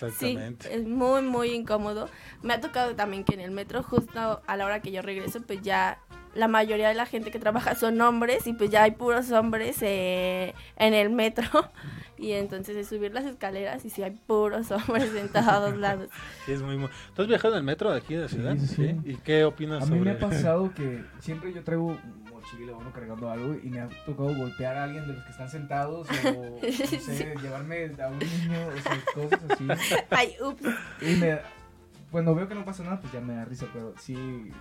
mujeres. 0.01 0.19
Sí, 0.19 0.25
Exactamente. 0.27 0.75
es 0.75 0.87
muy, 0.87 1.21
muy 1.21 1.51
incómodo. 1.51 2.09
Me 2.41 2.53
ha 2.53 2.61
tocado 2.61 2.95
también 2.95 3.23
que 3.23 3.33
en 3.33 3.41
el 3.41 3.51
metro, 3.51 3.83
justo 3.83 4.41
a 4.45 4.57
la 4.57 4.65
hora 4.65 4.81
que 4.81 4.91
yo 4.91 5.01
regreso, 5.01 5.41
pues 5.41 5.61
ya 5.61 5.99
la 6.33 6.47
mayoría 6.47 6.87
de 6.89 6.95
la 6.95 7.05
gente 7.05 7.31
que 7.31 7.39
trabaja 7.39 7.75
son 7.75 7.99
hombres 8.01 8.47
y 8.47 8.53
pues 8.53 8.69
ya 8.69 8.83
hay 8.83 8.91
puros 8.91 9.31
hombres 9.31 9.77
eh, 9.81 10.53
en 10.77 10.93
el 10.93 11.09
metro. 11.09 11.47
Y 12.17 12.33
entonces 12.33 12.77
es 12.77 12.87
subir 12.87 13.11
las 13.15 13.25
escaleras 13.25 13.83
y 13.83 13.89
sí 13.89 14.03
hay 14.03 14.11
puros 14.11 14.69
hombres 14.69 15.11
en 15.15 15.27
todos 15.29 15.75
lados. 15.79 16.07
Sí, 16.45 16.51
es 16.51 16.61
muy, 16.61 16.77
muy... 16.77 16.87
¿Tú 17.15 17.23
has 17.23 17.27
viajado 17.27 17.55
en 17.55 17.61
el 17.61 17.63
metro 17.63 17.89
de 17.89 17.97
aquí 17.97 18.13
de 18.13 18.21
la 18.21 18.27
ciudad? 18.27 18.55
Sí, 18.59 18.67
sí, 18.67 18.75
sí. 18.75 18.99
¿Y 19.05 19.15
qué 19.15 19.43
opinas 19.43 19.81
A 19.81 19.85
mí 19.87 19.97
sobre 19.97 20.11
me 20.11 20.11
ha 20.11 20.19
pasado 20.19 20.71
que 20.71 21.03
siempre 21.17 21.51
yo 21.51 21.63
traigo 21.63 21.97
mochila 22.31 22.73
o 22.73 22.77
uno 22.77 22.93
cargando 22.93 23.31
algo 23.31 23.55
y 23.63 23.69
me 23.69 23.79
ha 23.79 23.89
tocado 24.05 24.35
golpear 24.35 24.77
a 24.77 24.83
alguien 24.83 25.07
de 25.07 25.13
los 25.13 25.23
que 25.23 25.31
están 25.31 25.49
sentados 25.49 26.07
o 26.07 26.13
no 26.31 26.59
sé, 26.71 27.33
llevarme 27.41 27.91
a 27.99 28.07
un 28.09 28.19
niño, 28.19 28.67
o 28.67 28.81
sea, 28.81 28.99
cosas 29.15 29.41
así. 29.49 29.67
Ay, 30.11 30.35
ups. 30.39 30.61
Y 31.01 31.15
me 31.15 31.39
cuando 32.11 32.35
veo 32.35 32.47
que 32.47 32.55
no 32.55 32.65
pasa 32.65 32.83
nada, 32.83 32.99
pues 32.99 33.11
ya 33.13 33.21
me 33.21 33.33
da 33.33 33.45
risa, 33.45 33.67
pero 33.73 33.93
sí. 33.97 34.51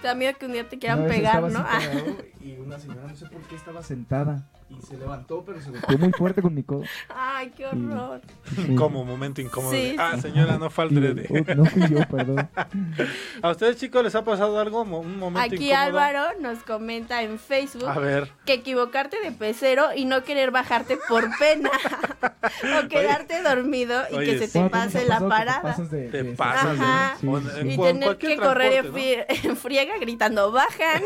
Te 0.00 0.08
da 0.08 0.14
miedo 0.14 0.32
que 0.38 0.46
un 0.46 0.52
día 0.52 0.68
te 0.68 0.78
quieran 0.78 1.06
pegar, 1.06 1.42
¿no? 1.42 1.62
parado 1.62 2.16
y 2.42 2.52
una 2.58 2.78
señora, 2.78 3.02
no 3.06 3.14
sé 3.14 3.26
por 3.26 3.42
qué 3.42 3.54
estaba 3.56 3.82
sentada 3.82 4.48
y 4.70 4.80
se 4.86 4.96
levantó, 4.96 5.44
pero 5.44 5.60
se 5.60 5.70
golpeó 5.70 5.98
muy 5.98 6.10
fuerte 6.12 6.40
con 6.40 6.54
mi 6.54 6.62
codo. 6.62 6.84
Ay, 7.14 7.50
qué 7.56 7.66
horror. 7.66 8.20
Sí. 8.54 8.74
Como 8.76 9.04
momento 9.04 9.40
incómodo. 9.42 9.72
Sí, 9.72 9.94
ah, 9.98 10.16
señora, 10.22 10.56
no 10.58 10.70
falte 10.70 11.00
de... 11.00 11.26
uh, 11.28 11.54
no 11.56 11.64
fui 11.66 11.82
yo, 11.88 11.98
perdón. 12.08 12.48
¿A 13.42 13.50
ustedes, 13.50 13.76
chicos, 13.76 14.02
les 14.04 14.14
ha 14.14 14.24
pasado 14.24 14.58
algo? 14.58 14.82
Un 14.82 15.18
momento 15.18 15.54
Aquí 15.54 15.66
incómodo. 15.70 15.82
Álvaro 15.98 16.40
nos 16.40 16.60
comenta 16.60 17.22
en 17.22 17.38
Facebook 17.38 17.88
A 17.88 17.98
ver. 17.98 18.30
que 18.46 18.54
equivocarte 18.54 19.18
de 19.20 19.32
pecero 19.32 19.88
y 19.94 20.04
no 20.06 20.22
querer 20.24 20.50
bajarte 20.50 20.98
por 21.08 21.28
pena. 21.38 21.70
o 22.84 22.88
quedarte 22.88 23.42
dormido 23.42 24.02
y 24.10 24.14
Oye, 24.14 24.26
que 24.38 24.46
se 24.46 24.52
te 24.52 24.58
Bueno, 24.60 24.70
¿cómo 24.70 24.84
pase 24.84 25.04
la 25.06 25.20
parada. 25.28 25.60
Te 25.60 25.68
pasas 25.68 25.90
de, 25.90 26.08
Te 26.08 26.22
de- 26.22 26.32
pasas 26.36 26.78
de- 26.78 26.84
Ajá. 26.84 27.16
sí, 27.20 27.26
O 27.26 27.40
sí, 27.40 27.46
en 27.58 27.70
Y 27.72 27.76
tener 27.76 28.16
que 28.18 28.36
correr 28.36 28.92
fri- 28.92 29.24
en 29.44 29.56
friega 29.56 29.89
gritando, 30.00 30.52
bajan. 30.52 31.02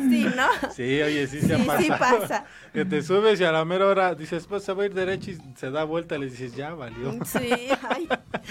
sí, 0.08 0.26
¿no? 0.36 0.70
Sí, 0.72 1.02
oye, 1.02 1.26
sí 1.26 1.40
se 1.40 1.54
ha 1.54 1.58
Sí, 1.58 1.64
pasado. 1.64 1.82
sí 1.82 1.90
pasa. 1.90 2.44
Que 2.72 2.84
te 2.84 3.02
subes 3.02 3.40
y 3.40 3.44
a 3.44 3.50
la 3.52 3.64
mera 3.64 3.86
hora 3.86 4.14
dices, 4.14 4.46
pues 4.46 4.62
se 4.62 4.72
va 4.72 4.84
a 4.84 4.86
ir 4.86 4.94
derecho 4.94 5.32
y 5.32 5.38
se 5.56 5.70
da 5.70 5.82
vuelta 5.84 6.16
y 6.16 6.20
le 6.20 6.26
dices, 6.26 6.54
ya 6.54 6.72
valió. 6.74 7.12
Sí, 7.24 7.50
ay, 7.88 8.08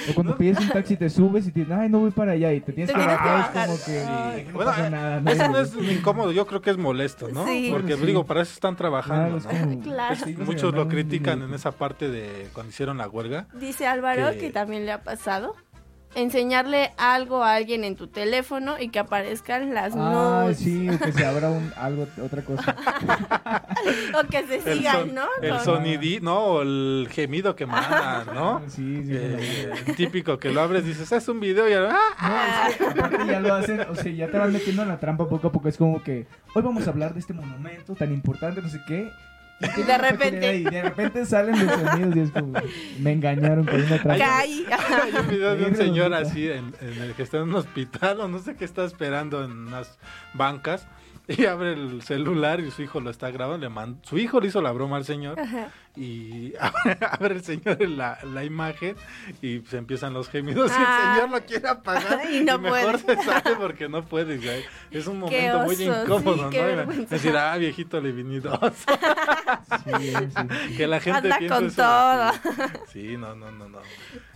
O 0.10 0.14
cuando 0.14 0.38
pides 0.38 0.60
un 0.60 0.70
taxi 0.70 0.98
te 0.98 1.10
subes 1.10 1.48
y 1.48 1.52
te 1.52 1.62
dices, 1.62 1.76
ay, 1.78 1.90
no 1.90 2.00
voy 2.00 2.12
para 2.12 2.34
allá 2.34 2.52
y 2.54 2.60
te 2.62 2.74
tienes 2.74 2.94
Te 2.94 3.00
que 3.00 3.06
bajar. 3.06 3.50
Es 3.52 3.66
como 3.66 3.86
que 3.86 4.00
Ay. 4.08 4.46
no 4.48 4.54
Bueno, 4.54 4.72
pasa 4.72 4.88
eh, 4.88 4.90
nada. 4.90 5.22
¿no? 5.22 5.32
Eso 5.32 5.48
no 5.48 5.60
es 5.60 5.74
incómodo, 5.76 6.32
yo 6.32 6.46
creo 6.46 6.62
que 6.62 6.70
es 6.72 6.78
molesto, 6.78 7.30
¿no? 7.30 7.46
Sí. 7.48 7.70
Porque 7.72 7.96
Sí. 7.96 8.06
digo, 8.06 8.26
para 8.26 8.42
eso 8.42 8.54
están 8.54 8.76
Claro, 8.76 9.02
trabajando, 9.02 9.38
es 9.38 9.46
¿no? 9.46 9.50
como- 9.52 9.82
Claro. 9.84 10.16
a 10.26 10.44
Muchos 10.44 10.74
lo 10.74 10.88
critican 10.88 11.42
en 11.42 11.54
esa 11.54 11.72
parte 11.72 12.10
de 12.10 12.50
cuando 12.54 12.72
hicieron 12.72 12.98
la 12.98 13.08
huelga. 13.08 13.48
dice 13.54 13.88
Álvaro 13.88 14.32
Que- 14.32 14.38
que 14.40 14.50
también 14.52 14.86
le 14.86 14.92
ha 14.92 15.02
pasado. 15.04 15.56
Enseñarle 16.16 16.91
algo 16.97 17.43
a 17.43 17.53
alguien 17.53 17.84
en 17.84 17.95
tu 17.95 18.07
teléfono 18.07 18.80
y 18.80 18.89
que 18.89 18.97
aparezcan 18.99 19.74
las 19.76 19.93
Ah, 19.95 20.47
sí, 20.55 20.89
o 20.89 20.97
que 20.97 21.12
se 21.12 21.24
abra 21.26 21.49
un, 21.51 21.72
algo, 21.78 22.07
otra 22.24 22.41
cosa. 22.41 22.76
O 24.18 24.28
que 24.28 24.43
se 24.47 24.55
El, 24.72 24.78
sigan, 24.80 24.95
son- 24.95 25.16
¿no? 25.16 25.26
el 25.41 25.49
Con- 25.51 25.64
sonidí, 25.66 26.20
¿no? 26.20 26.39
O 26.39 26.62
el 26.64 27.07
gemido 27.12 27.55
que 27.55 27.66
manda, 27.68 28.26
¿no? 28.34 28.62
Sí, 28.70 29.03
sí. 29.05 29.12
Eh, 29.14 29.72
el 29.88 29.95
típico 29.95 30.39
que 30.39 30.49
lo 30.51 30.62
abres 30.62 30.84
dices, 30.84 31.12
es 31.12 31.28
un 31.28 31.39
video 31.39 31.70
y 31.70 31.74
ahora, 31.74 31.95
¡ah! 32.18 32.64
No, 32.66 32.70
es 32.72 32.78
que 32.78 32.86
aparte 32.86 33.26
ya 33.28 33.39
lo 33.39 33.53
hacen, 33.53 33.80
o 33.82 33.95
sea, 33.95 34.12
ya 34.12 34.30
te 34.32 34.38
van 34.38 34.51
metiendo 34.51 34.82
en 34.82 34.88
la 34.89 34.99
trampa 34.99 35.30
poco 35.30 35.47
a 35.49 35.51
poco. 35.51 35.70
Es 35.70 35.78
como 35.78 36.01
que 36.03 36.26
hoy 36.55 36.62
vamos 36.64 36.88
a 36.88 36.89
hablar 36.89 37.14
de 37.14 37.20
este 37.20 37.34
monumento 37.34 37.93
tan 37.95 38.12
importante, 38.12 38.62
no 38.62 38.68
sé 38.70 38.80
qué. 38.88 39.10
Y 39.78 39.82
de 39.84 39.97
repente- 39.97 40.55
Y 40.57 40.64
de 40.64 40.82
repente 40.82 41.26
salen 41.26 41.66
los 41.66 41.76
sonidos 41.80 42.16
y 42.16 42.20
es 42.22 42.32
como, 42.32 42.53
me 42.99 43.12
engañaron 43.14 43.66
con 43.66 43.76
una 43.82 44.01
trampa. 44.01 44.18
Caí. 44.18 44.66
Hay 45.03 45.14
un 45.20 45.28
video 45.28 45.55
de 45.55 45.66
un 45.66 45.76
señor 45.76 46.14
así 46.14 46.49
en, 46.49 46.74
en 46.82 47.01
el 47.01 47.14
que 47.14 47.24
está 47.24 47.38
en 47.38 47.43
un 47.43 47.55
hospital 47.55 48.22
o 48.22 48.28
no 48.28 48.39
sé 48.39 48.55
qué 48.55 48.66
está 48.66 48.86
esperando 48.86 49.43
en 49.43 49.51
unas 49.51 49.97
bancas 50.34 50.88
y 51.28 51.45
abre 51.45 51.74
el 51.74 52.01
celular 52.01 52.60
y 52.60 52.72
su 52.72 52.82
hijo 52.82 52.99
lo 53.01 53.12
está 53.12 53.30
grabando. 53.30 53.68
Le 53.68 53.70
man- 53.70 53.99
su 54.03 54.18
hijo 54.18 54.39
le 54.39 54.47
hizo 54.47 54.62
la 54.64 54.72
broma 54.72 54.97
al 54.97 55.05
señor 55.05 55.38
y 55.95 56.53
abre, 56.60 56.97
abre 57.01 57.36
el 57.36 57.43
señor 57.43 57.80
la, 57.88 58.18
la 58.24 58.43
imagen 58.43 58.95
y 59.41 59.60
se 59.70 59.78
empiezan 59.78 60.14
los 60.14 60.28
gemidos 60.30 60.72
y 60.72 60.76
Ah. 60.78 61.12
el 61.14 61.22
señor 61.22 61.39
lo 61.39 61.45
quiere 61.45 61.68
apagar 61.68 62.22
Y 62.32 62.38
y, 62.38 62.43
no 62.45 62.57
mejor 62.57 62.99
puede. 63.03 63.18
se 63.20 63.24
sale 63.30 63.55
porque 63.60 63.88
no 63.88 64.03
puede. 64.05 64.39
Es 64.89 65.05
un 65.05 65.20
momento 65.20 65.60
muy 65.66 65.76
incómodo, 65.76 66.49
sí, 66.49 66.57
¿no? 66.57 66.66
vergüenza. 66.66 67.16
Decir, 67.16 67.38
ah, 67.38 67.55
viejito 67.57 68.01
le 68.01 68.12
viní 68.12 68.39
dos. 68.39 68.60
Sí, 69.86 70.14
sí. 70.14 70.78
que 70.78 70.88
la 70.88 71.00
gente 71.00 71.32
Anda 71.32 71.38
piense 71.38 71.56
con 71.56 71.66
eso 71.66 71.82
todo. 71.82 72.32
Sí, 72.91 73.18
no, 73.18 73.36
no, 73.36 73.52
no, 73.52 73.70
no. 73.70 73.80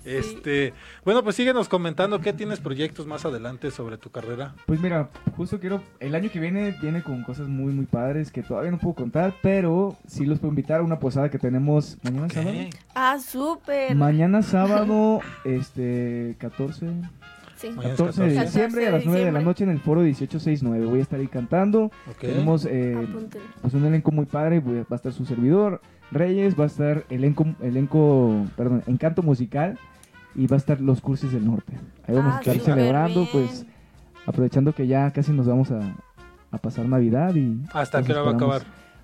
Este, 0.06 0.74
bueno, 1.06 1.24
pues 1.24 1.36
síguenos 1.36 1.70
comentando 1.70 2.20
qué 2.20 2.34
tienes 2.34 2.60
proyectos 2.60 3.08
más 3.08 3.26
adelante 3.26 3.72
sobre 3.72 3.98
tu 3.98 4.10
carrera. 4.10 4.54
Pues 4.66 4.82
mira, 4.82 5.10
justo 5.38 5.60
quiero, 5.60 5.82
el 6.00 6.14
año 6.16 6.30
que 6.30 6.40
viene 6.40 6.78
viene 6.82 7.04
con 7.04 7.24
cosas 7.24 7.48
muy, 7.48 7.72
muy 7.74 7.86
padres 7.86 8.32
que 8.32 8.44
todavía 8.44 8.72
no 8.72 8.80
puedo 8.80 8.96
contar, 8.96 9.34
pero 9.42 9.96
sí 10.08 10.26
los 10.26 10.40
puedo 10.40 10.50
invitar 10.52 10.82
a 10.82 10.84
una 10.84 11.00
posada 11.00 11.30
que 11.30 11.40
tenemos 11.40 11.98
mañana 12.04 12.30
sábado. 12.30 12.58
Ah, 12.96 13.18
súper. 13.20 13.96
Mañana 13.96 14.42
sábado, 14.42 15.22
este, 15.46 16.36
14, 16.40 16.88
Sí. 17.64 17.70
Mañana 17.76 17.94
es 17.94 18.00
14 18.00 18.22
de 18.24 18.28
14. 18.36 18.46
diciembre 18.46 18.88
a 18.88 18.92
las 18.92 19.06
9 19.06 19.26
de 19.26 19.32
la 19.32 19.42
noche 19.42 19.64
en 19.64 19.70
el 19.72 19.80
foro 19.80 20.02
1869. 20.02 20.86
Voy 20.86 21.00
a 21.00 21.02
estar 21.02 21.20
ahí 21.20 21.28
cantando. 21.28 21.92
Tenemos 22.20 22.68
eh, 22.70 23.08
pues 23.62 23.74
un 23.74 23.86
elenco 23.86 24.12
muy 24.12 24.26
padre. 24.26 24.60
voy 24.60 24.80
a- 24.80 24.82
Va 24.82 24.88
a 24.92 24.96
estar 24.96 25.14
su 25.14 25.26
servidor, 25.26 25.82
Reyes, 26.12 26.60
va 26.60 26.66
a 26.66 26.68
estar 26.68 27.06
elenco, 27.10 27.46
elenco, 27.62 28.46
perdón, 28.58 28.84
encanto 28.88 29.24
musical 29.24 29.80
y 30.36 30.46
va 30.48 30.56
a 30.56 30.60
estar 30.60 30.82
los 30.82 31.02
cursos 31.02 31.32
del 31.32 31.46
norte. 31.46 31.74
Ahí 32.08 32.16
vamos 32.16 32.34
Ah, 32.34 32.38
a 32.38 32.40
estar 32.42 32.56
súper 32.58 32.74
celebrando, 32.76 33.20
bien. 33.22 33.30
pues 33.32 33.66
aprovechando 34.26 34.74
que 34.74 34.88
ya 34.88 35.12
casi 35.12 35.32
nos 35.32 35.48
vamos 35.48 35.72
a, 35.72 35.80
a 36.52 36.58
pasar 36.58 36.86
Navidad 36.88 37.34
y 37.36 37.62
¿Hasta 37.74 38.04
qué 38.04 38.12
hora 38.12 38.22
va 38.24 38.32
a 38.32 38.36
acabar? 38.36 38.62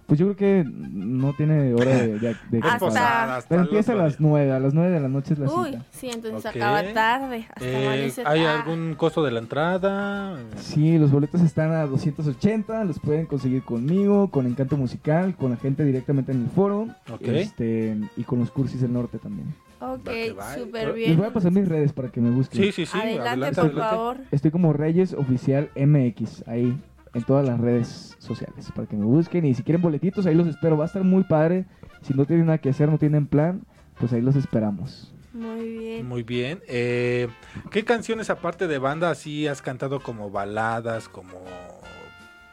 Pues 0.10 0.20
yo 0.20 0.26
creo 0.34 0.36
que 0.36 0.70
no 0.70 1.34
tiene 1.34 1.74
hora 1.74 1.92
de, 1.92 2.20
de, 2.20 2.36
de 2.50 2.60
Hasta- 2.64 3.36
hasta 3.38 3.56
empieza 3.56 3.94
a 3.94 3.96
las. 3.96 4.20
9, 4.20 4.52
a 4.52 4.60
las 4.60 4.74
9 4.74 4.90
de 4.92 5.00
la 5.00 5.08
noche 5.08 5.34
es 5.36 5.40
la 5.40 5.50
Uy, 5.54 5.70
cita. 5.70 5.86
sí, 5.92 6.10
entonces 6.12 6.46
acaba 6.46 6.84
tarde. 6.94 7.46
Hasta 7.56 7.66
Eh, 7.70 7.88
amanece 7.88 8.22
¿Hay 8.26 8.44
tarde. 8.44 8.48
algún 8.48 8.96
costo 8.96 9.24
de 9.24 9.32
la 9.32 9.40
entrada? 9.40 10.36
Sí, 10.58 10.98
los 10.98 11.12
boletos 11.12 11.42
están 11.42 11.72
a 11.72 11.86
280, 11.86 12.84
los 12.86 13.00
pueden 13.00 13.28
conseguir 13.28 13.62
conmigo, 13.64 14.30
con 14.32 14.46
Encanto 14.48 14.76
Musical, 14.78 15.36
con 15.36 15.52
la 15.52 15.58
gente 15.58 15.86
directamente 15.86 16.32
en 16.32 16.42
el 16.44 16.50
foro, 16.50 16.88
Ok. 17.14 17.22
este, 17.22 17.96
y 18.18 18.24
con 18.24 18.40
los 18.40 18.50
cursis 18.52 18.82
del 18.82 18.92
norte 18.92 19.20
también. 19.20 19.54
Ok, 19.80 20.10
va. 20.38 20.56
súper 20.56 20.88
Les 20.88 20.96
bien. 20.96 21.10
Les 21.12 21.18
voy 21.20 21.28
a 21.28 21.34
pasar 21.34 21.52
mis 21.52 21.68
redes 21.70 21.94
para 21.94 22.10
que 22.10 22.20
me 22.20 22.32
busquen. 22.32 22.64
Sí, 22.64 22.72
sí, 22.72 22.86
sí. 22.86 22.98
adelante, 22.98 23.30
adelante, 23.30 23.56
por 23.62 23.66
adelante. 23.70 23.96
favor. 23.96 24.18
Estoy 24.32 24.52
como 24.52 24.74
Reyes 24.74 25.14
Oficial 25.14 25.70
MX, 25.76 26.46
ahí 26.48 26.76
en 27.14 27.24
todas 27.24 27.46
las 27.48 27.60
redes 27.60 28.16
sociales, 28.20 28.72
para 28.76 28.88
que 28.88 28.96
me 28.96 29.06
busquen 29.06 29.46
y 29.46 29.54
si 29.54 29.64
quieren 29.64 29.82
boletitos, 29.82 30.26
ahí 30.26 30.36
los 30.36 30.48
espero, 30.48 30.78
va 30.78 30.84
a 30.86 30.88
estar 30.88 31.04
muy 31.04 31.24
padre. 31.24 31.66
Si 32.02 32.14
no 32.14 32.26
tienen 32.26 32.46
nada 32.46 32.58
que 32.60 32.70
hacer, 32.70 32.90
no 32.90 32.98
tienen 32.98 33.26
plan, 33.28 33.62
pues 34.00 34.14
ahí 34.14 34.22
los 34.22 34.36
esperamos. 34.36 35.14
Muy 35.34 35.78
bien. 35.78 36.08
Muy 36.08 36.24
bien. 36.24 36.60
Eh, 36.68 37.28
¿Qué 37.72 37.84
canciones 37.86 38.30
aparte 38.30 38.68
de 38.68 38.78
banda 38.78 39.10
así 39.10 39.48
has 39.48 39.62
cantado 39.62 40.00
como 40.02 40.30
baladas, 40.32 41.08
como 41.10 41.34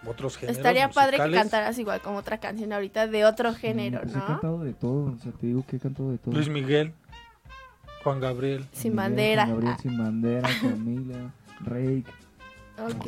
otros 0.06 0.36
géneros 0.36 0.58
Estaría 0.58 0.88
padre 0.90 1.18
que 1.18 1.32
cantaras 1.32 1.78
igual 1.78 2.00
como 2.00 2.18
otra 2.18 2.38
canción 2.38 2.72
ahorita 2.72 3.06
de 3.08 3.24
otro 3.24 3.52
género, 3.54 4.00
Pues 4.02 4.14
he 4.14 4.18
¿no? 4.18 4.26
cantado 4.26 4.60
de 4.62 4.72
todo, 4.72 5.12
o 5.14 5.18
sea, 5.18 5.32
te 5.32 5.46
digo 5.48 5.64
que 5.66 5.76
he 5.76 5.80
cantado 5.80 6.10
de 6.12 6.18
todo. 6.18 6.34
Luis 6.34 6.48
Miguel, 6.48 6.92
Juan 8.04 8.20
Gabriel. 8.20 8.64
Sin 8.72 8.92
Miguel, 8.92 8.96
bandera. 8.96 9.46
Juan 9.46 9.54
Gabriel 9.56 9.76
sin 9.82 9.98
bandera, 9.98 10.48
Camila, 10.62 11.32
Rake, 11.64 12.04
Ok, 12.78 13.06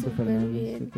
súper 0.00 0.26
bien. 0.26 0.90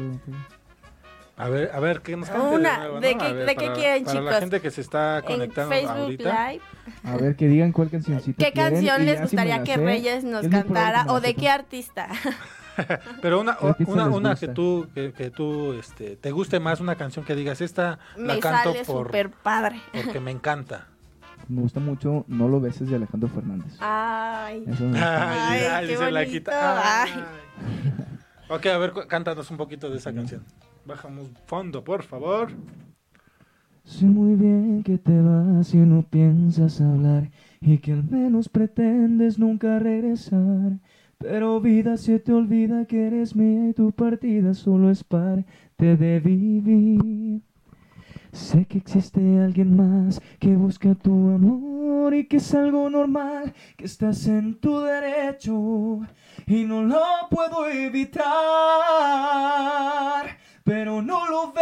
A 1.38 1.50
ver, 1.50 1.70
a 1.74 1.80
ver, 1.80 2.00
¿qué 2.00 2.16
nos 2.16 2.30
canta 2.30 2.48
Una, 2.48 2.72
de 2.72 2.78
nuevo, 2.78 3.00
¿de 3.00 3.12
no? 3.14 3.20
qué- 3.20 3.26
A 3.26 3.32
ver, 3.34 3.46
de 3.46 3.56
qué 3.56 3.64
para- 3.66 3.74
quieren, 3.74 4.04
para 4.04 4.20
la 4.22 4.30
chicos? 4.30 4.40
gente 4.40 4.60
que 4.62 4.70
se 4.70 4.80
está 4.80 5.18
En 5.18 5.24
conectando 5.24 5.70
Facebook 5.70 5.98
ahorita. 6.00 6.48
Live, 6.52 6.62
A 7.04 7.16
ver, 7.18 7.36
que 7.36 7.48
digan 7.48 7.72
cuál 7.72 7.90
cancioncita 7.90 8.42
¿qué 8.42 8.52
quieren, 8.52 8.72
canción 8.72 9.04
les 9.04 9.16
si 9.16 9.22
gustaría 9.22 9.58
la 9.58 9.64
que 9.64 9.74
sé, 9.74 9.84
Reyes 9.84 10.24
nos 10.24 10.48
cantara 10.48 11.04
o 11.08 11.14
la 11.14 11.20
de 11.20 11.34
qué 11.34 11.50
artista? 11.50 12.08
Pero 13.20 13.40
una, 13.40 13.56
¿Qué 13.78 13.84
una, 13.86 14.06
una 14.06 14.34
que 14.34 14.48
tú, 14.48 14.88
que, 14.94 15.12
que 15.12 15.30
tú, 15.30 15.74
este, 15.74 16.16
te 16.16 16.30
guste 16.30 16.58
más 16.58 16.80
una 16.80 16.94
canción 16.96 17.22
que 17.24 17.34
digas, 17.34 17.60
esta 17.60 17.98
la 18.16 18.34
Me 18.34 18.40
canto 18.40 18.72
sale 18.72 18.84
por, 18.86 19.06
súper 19.08 19.28
padre. 19.30 19.80
porque 19.92 20.20
me 20.20 20.30
encanta. 20.30 20.86
Me 21.48 21.60
gusta 21.60 21.80
mucho 21.80 22.24
No 22.28 22.48
lo 22.48 22.60
beses 22.60 22.88
de 22.88 22.96
Alejandro 22.96 23.28
Fernández. 23.28 23.74
Ay, 23.80 24.64
Eso 24.66 24.84
me 24.84 24.90
gusta. 24.92 25.50
Ay, 25.50 25.60
ay, 25.70 25.86
qué 25.86 25.96
la 25.96 26.20
bonito, 26.20 26.32
quita. 26.32 27.02
ay. 27.02 27.10
Ok, 28.48 28.66
a 28.66 28.78
ver, 28.78 28.92
cántanos 29.08 29.50
un 29.50 29.56
poquito 29.56 29.90
de 29.90 29.96
esa 29.96 30.12
canción. 30.12 30.44
Bajamos 30.84 31.28
fondo, 31.46 31.82
por 31.82 32.04
favor. 32.04 32.50
Sé 33.82 34.04
muy 34.04 34.36
bien 34.36 34.82
que 34.84 34.98
te 34.98 35.20
vas 35.20 35.74
y 35.74 35.78
no 35.78 36.02
piensas 36.02 36.80
hablar 36.80 37.30
y 37.60 37.78
que 37.78 37.92
al 37.92 38.04
menos 38.04 38.48
pretendes 38.48 39.38
nunca 39.38 39.78
regresar. 39.78 40.78
Pero 41.18 41.60
vida 41.60 41.96
se 41.96 42.18
te 42.18 42.32
olvida 42.32 42.84
que 42.84 43.06
eres 43.06 43.34
mía 43.34 43.70
y 43.70 43.72
tu 43.72 43.90
partida 43.92 44.54
solo 44.54 44.90
es 44.90 45.02
parte 45.02 45.46
de 45.78 46.20
vivir. 46.20 47.42
Sé 48.36 48.66
que 48.66 48.76
existe 48.76 49.18
alguien 49.40 49.74
más 49.74 50.20
que 50.38 50.54
busca 50.56 50.94
tu 50.94 51.30
amor 51.30 52.14
y 52.14 52.26
que 52.26 52.36
es 52.36 52.54
algo 52.54 52.90
normal, 52.90 53.54
que 53.78 53.86
estás 53.86 54.26
en 54.26 54.60
tu 54.60 54.80
derecho 54.80 56.00
y 56.46 56.64
no 56.64 56.82
lo 56.82 57.00
puedo 57.30 57.66
evitar. 57.66 58.26
Pero 60.64 61.00
no 61.00 61.26
lo 61.26 61.54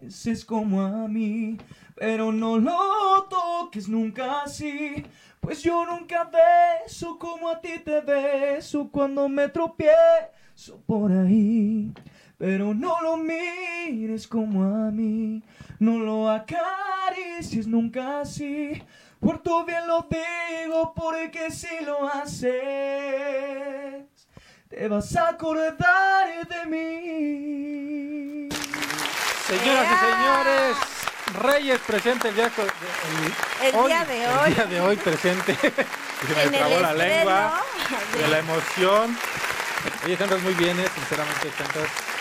beses 0.00 0.44
como 0.44 0.82
a 0.82 1.08
mí, 1.08 1.58
pero 1.96 2.30
no 2.30 2.56
lo 2.56 3.24
toques 3.28 3.88
nunca 3.88 4.42
así. 4.42 5.02
Pues 5.40 5.60
yo 5.60 5.84
nunca 5.84 6.30
beso 6.30 7.18
como 7.18 7.48
a 7.48 7.60
ti 7.60 7.80
te 7.84 8.00
beso 8.00 8.88
cuando 8.92 9.28
me 9.28 9.48
tropiezo 9.48 10.80
por 10.86 11.10
ahí. 11.10 11.92
Pero 12.38 12.74
no 12.74 13.00
lo 13.02 13.16
mires 13.16 14.26
como 14.26 14.64
a 14.64 14.90
mí, 14.90 15.42
no 15.82 15.98
lo 15.98 16.30
acaricies 16.30 17.66
nunca 17.66 18.20
así. 18.20 18.80
Por 19.18 19.42
tu 19.42 19.64
bien 19.64 19.84
lo 19.88 20.06
digo, 20.08 20.94
porque 20.94 21.50
si 21.50 21.84
lo 21.84 22.06
haces, 22.08 22.52
te 24.68 24.88
vas 24.88 25.16
a 25.16 25.30
acordar 25.30 26.46
de 26.46 26.66
mí. 26.66 28.48
Señoras 29.44 29.86
y 29.90 29.96
señores, 30.06 30.76
Reyes 31.40 31.80
presente 31.80 32.28
el 32.28 32.36
día, 32.36 32.52
el, 33.60 33.74
El 33.74 33.86
día 33.86 34.04
de 34.04 34.28
hoy. 34.28 34.48
El 34.50 34.54
día 34.54 34.66
de 34.66 34.80
hoy 34.80 34.96
presente. 34.96 35.56
Se 35.62 36.34
me 36.36 36.56
trabó 36.56 36.78
la 36.78 36.94
lengua 36.94 37.60
de 38.16 38.28
la 38.28 38.38
emoción. 38.38 39.18
Oye, 40.04 40.16
cantas 40.16 40.40
muy 40.42 40.54
bien, 40.54 40.78
eh, 40.78 40.86
sinceramente 40.94 41.48
cantas. 41.58 42.11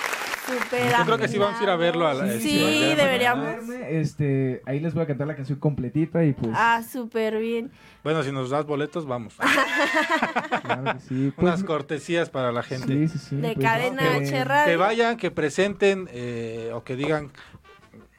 Yo 0.72 1.06
creo 1.06 1.18
que 1.18 1.28
sí 1.28 1.38
vamos 1.38 1.60
a 1.60 1.64
ir 1.64 1.70
a 1.70 1.76
verlo 1.76 2.08
a 2.08 2.14
la- 2.14 2.32
Sí, 2.40 2.94
deberíamos. 2.96 3.46
Verme, 3.46 4.00
Este, 4.00 4.62
ahí 4.66 4.80
les 4.80 4.94
voy 4.94 5.04
a 5.04 5.08
cantar 5.08 5.28
la 5.28 5.36
canción 5.36 5.60
completita 5.60 6.24
y 6.26 6.34
pues 6.34 6.52
Ah, 6.56 6.82
súper 6.90 7.38
bien. 7.40 7.72
Bueno, 8.04 8.24
si 8.24 8.32
nos 8.32 8.50
das 8.50 8.66
boletos, 8.66 9.06
vamos. 9.06 9.36
claro 10.64 10.94
que 10.94 11.00
sí. 11.02 11.32
Pues, 11.36 11.48
Unas 11.48 11.64
cortesías 11.64 12.30
para 12.30 12.52
la 12.52 12.64
gente. 12.64 12.88
sí, 12.88 13.08
sí, 13.08 13.18
sí, 13.20 13.36
De 13.38 13.54
pues, 13.54 13.66
Cadena 13.66 14.02
que- 14.02 14.08
H 14.18 14.32
Que 14.32 14.44
Radio. 14.44 14.80
vayan, 14.80 15.18
que 15.18 15.32
presenten 15.32 16.10
eh, 16.12 16.72
o 16.74 16.84
que 16.84 16.96
digan 16.96 17.32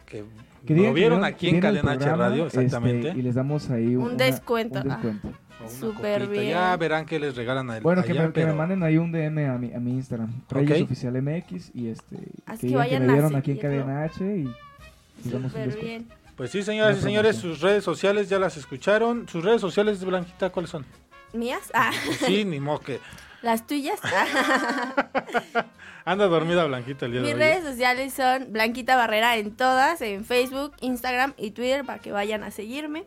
que, 0.07 0.25
que 0.67 0.75
digan 0.75 0.91
lo 0.91 0.95
que 0.95 1.01
vieron 1.01 1.25
aquí 1.25 1.49
en 1.49 1.61
Cadena 1.61 1.93
H 1.93 2.17
Radio, 2.17 2.47
este, 2.47 2.61
exactamente. 2.65 3.13
y 3.19 3.23
les 3.23 3.35
damos 3.35 3.71
ahí 3.71 3.97
Un 3.97 4.05
una- 4.05 4.15
descuento, 4.25 4.81
un 4.81 4.91
ah. 4.91 4.95
descuento. 5.03 5.39
O 5.63 5.69
una 5.69 5.81
Súper 5.81 6.23
copita. 6.23 6.41
bien. 6.41 6.53
Ya 6.55 6.77
verán 6.77 7.07
que 7.07 7.19
les 7.19 7.37
regalan 7.37 7.71
a 7.71 7.81
Bueno, 7.81 8.03
que, 8.03 8.13
allá, 8.13 8.23
me, 8.27 8.33
que 8.33 8.41
me 8.41 8.47
pero- 8.47 8.57
manden 8.57 8.83
ahí 8.83 8.99
un 8.99 9.13
DM 9.13 9.47
a 9.49 9.59
mi, 9.59 9.73
a 9.73 9.79
mi 9.81 9.93
Instagram, 9.93 10.33
Reyes 10.51 10.83
Ok. 10.83 10.85
Oficial 10.87 11.23
MX, 11.23 11.71
y 11.75 11.89
este, 11.89 12.17
Así 12.47 12.61
que 12.61 12.61
que 12.61 12.67
digan 12.67 12.69
que 12.69 12.77
vayan 12.77 13.07
me 13.07 13.13
a 13.13 13.15
vieron 13.15 13.37
aquí 13.37 13.51
en. 13.53 13.59
Cadena 13.59 14.03
H 14.05 14.25
y 14.25 14.49
y 15.25 15.31
Súper 15.31 15.43
descuento. 15.51 15.79
bien. 15.85 16.09
Pues 16.37 16.51
sí, 16.51 16.63
señoras 16.63 16.99
y 16.99 17.03
señores, 17.03 17.37
sus 17.37 17.61
redes 17.61 17.85
sociales 17.85 18.29
ya 18.29 18.39
las 18.39 18.57
escucharon. 18.57 19.29
Sus 19.29 19.45
redes 19.45 19.61
sociales, 19.61 20.03
Blanquita, 20.05 20.51
¿cuáles 20.51 20.71
son? 20.71 20.85
¿Mías? 21.33 21.71
Ah, 21.75 21.91
Pues 22.07 22.19
sí, 22.19 22.45
ni 22.45 22.59
modo 22.59 22.81
que... 22.81 22.99
¿las 23.43 23.67
tuyas? 23.67 24.01
Anda 26.05 26.27
dormida 26.27 26.65
Blanquita 26.65 27.07
el 27.07 27.13
día 27.13 27.21
Mis 27.21 27.31
de 27.31 27.35
hoy. 27.35 27.41
redes 27.41 27.65
sociales 27.65 28.13
son 28.13 28.53
Blanquita 28.53 28.97
Barrera 28.97 29.37
en 29.37 29.53
todas, 29.55 30.01
en 30.01 30.25
Facebook, 30.25 30.73
Instagram 30.81 31.33
y 31.37 31.53
Twitter 31.53 31.85
para 31.85 32.01
que 32.01 32.11
vayan 32.11 32.43
a 32.43 32.51
seguirme. 32.51 33.05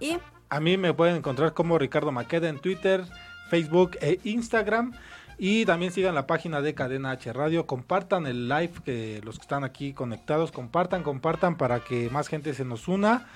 Y 0.00 0.16
A 0.52 0.60
mí 0.60 0.76
me 0.76 0.92
pueden 0.92 1.16
encontrar 1.16 1.54
como 1.54 1.78
Ricardo 1.78 2.12
Maqueda 2.12 2.50
en 2.50 2.58
Twitter, 2.58 3.04
Facebook 3.48 3.92
e 4.02 4.20
Instagram. 4.24 4.92
Y 5.38 5.64
también 5.64 5.92
sigan 5.92 6.14
la 6.14 6.26
página 6.26 6.60
de 6.60 6.74
Cadena 6.74 7.12
H 7.12 7.32
Radio. 7.32 7.66
Compartan 7.66 8.26
el 8.26 8.50
live 8.50 8.72
que 8.84 9.22
los 9.24 9.36
que 9.38 9.42
están 9.42 9.64
aquí 9.64 9.94
conectados. 9.94 10.52
Compartan, 10.52 11.02
compartan 11.02 11.56
para 11.56 11.80
que 11.80 12.10
más 12.10 12.28
gente 12.28 12.52
se 12.52 12.66
nos 12.66 12.86
una. 12.86 13.26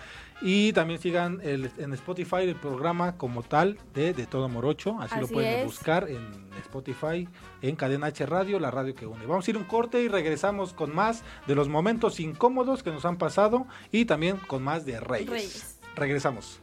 Y 0.43 0.75
también 0.75 1.01
sigan 1.01 1.41
el- 1.43 1.71
en 1.79 1.95
Spotify 1.95 2.43
el 2.43 2.55
programa 2.57 3.17
como 3.17 3.43
tal 3.43 3.79
de 3.95 4.13
De 4.13 4.27
Todo 4.27 4.51
Morocho. 4.51 4.99
Así, 5.01 5.19
lo 5.19 5.25
Así 5.25 5.33
pueden 5.35 5.61
es. 5.61 5.65
buscar 5.65 6.11
en 6.11 6.21
Spotify, 6.61 7.27
en 7.63 7.77
Cadena 7.77 8.09
H 8.09 8.27
Radio, 8.27 8.61
la 8.61 8.71
radio 8.71 8.95
que 8.95 9.07
une. 9.07 9.25
Vamos 9.25 9.49
a 9.49 9.51
ir 9.51 9.57
un 9.57 9.65
corte 9.65 10.03
y 10.03 10.09
regresamos 10.09 10.75
con 10.75 10.95
más 10.95 11.25
de 11.47 11.55
los 11.55 11.71
momentos 11.71 12.21
incómodos 12.21 12.83
que 12.83 12.91
nos 12.91 13.07
han 13.07 13.17
pasado. 13.17 13.67
Y 13.91 14.05
también 14.05 14.37
con 14.37 14.63
más 14.63 14.85
de 14.85 15.01
Reyes. 15.01 15.31
Reyes. 15.31 15.81
Regresamos. 15.97 16.61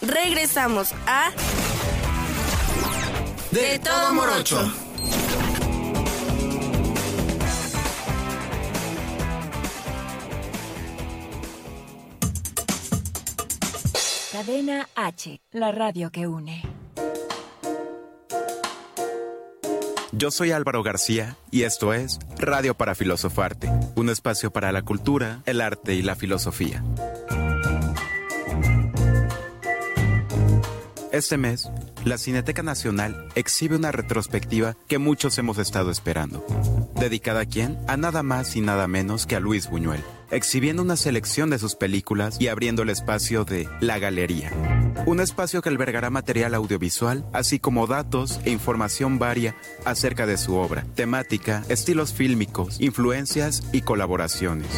Regresamos 0.00 0.92
a 1.06 1.30
De 3.50 3.78
todo 3.78 4.14
morocho. 4.14 4.72
Cadena 14.32 14.88
H, 14.94 15.40
la 15.52 15.72
radio 15.72 16.10
que 16.12 16.26
une. 16.26 16.77
Yo 20.18 20.32
soy 20.32 20.50
Álvaro 20.50 20.82
García 20.82 21.36
y 21.52 21.62
esto 21.62 21.94
es 21.94 22.18
Radio 22.38 22.74
para 22.74 22.96
Filosofarte, 22.96 23.70
un 23.94 24.10
espacio 24.10 24.50
para 24.50 24.72
la 24.72 24.82
cultura, 24.82 25.42
el 25.46 25.60
arte 25.60 25.94
y 25.94 26.02
la 26.02 26.16
filosofía. 26.16 26.82
Este 31.12 31.36
mes, 31.36 31.70
la 32.04 32.18
Cineteca 32.18 32.64
Nacional 32.64 33.28
exhibe 33.36 33.76
una 33.76 33.92
retrospectiva 33.92 34.76
que 34.88 34.98
muchos 34.98 35.38
hemos 35.38 35.56
estado 35.58 35.92
esperando. 35.92 36.44
¿Dedicada 36.96 37.42
a 37.42 37.46
quién? 37.46 37.78
A 37.86 37.96
nada 37.96 38.24
más 38.24 38.56
y 38.56 38.60
nada 38.60 38.88
menos 38.88 39.24
que 39.24 39.36
a 39.36 39.40
Luis 39.40 39.70
Buñuel, 39.70 40.02
exhibiendo 40.32 40.82
una 40.82 40.96
selección 40.96 41.48
de 41.48 41.60
sus 41.60 41.76
películas 41.76 42.40
y 42.40 42.48
abriendo 42.48 42.82
el 42.82 42.90
espacio 42.90 43.44
de 43.44 43.68
La 43.80 44.00
Galería. 44.00 44.50
Un 45.06 45.20
espacio 45.20 45.62
que 45.62 45.68
albergará 45.68 46.10
material 46.10 46.54
audiovisual, 46.54 47.24
así 47.32 47.58
como 47.58 47.86
datos 47.86 48.40
e 48.44 48.50
información 48.50 49.18
varia 49.18 49.54
acerca 49.84 50.26
de 50.26 50.36
su 50.36 50.56
obra, 50.56 50.84
temática, 50.94 51.64
estilos 51.68 52.12
fílmicos, 52.12 52.80
influencias 52.80 53.62
y 53.72 53.82
colaboraciones. 53.82 54.68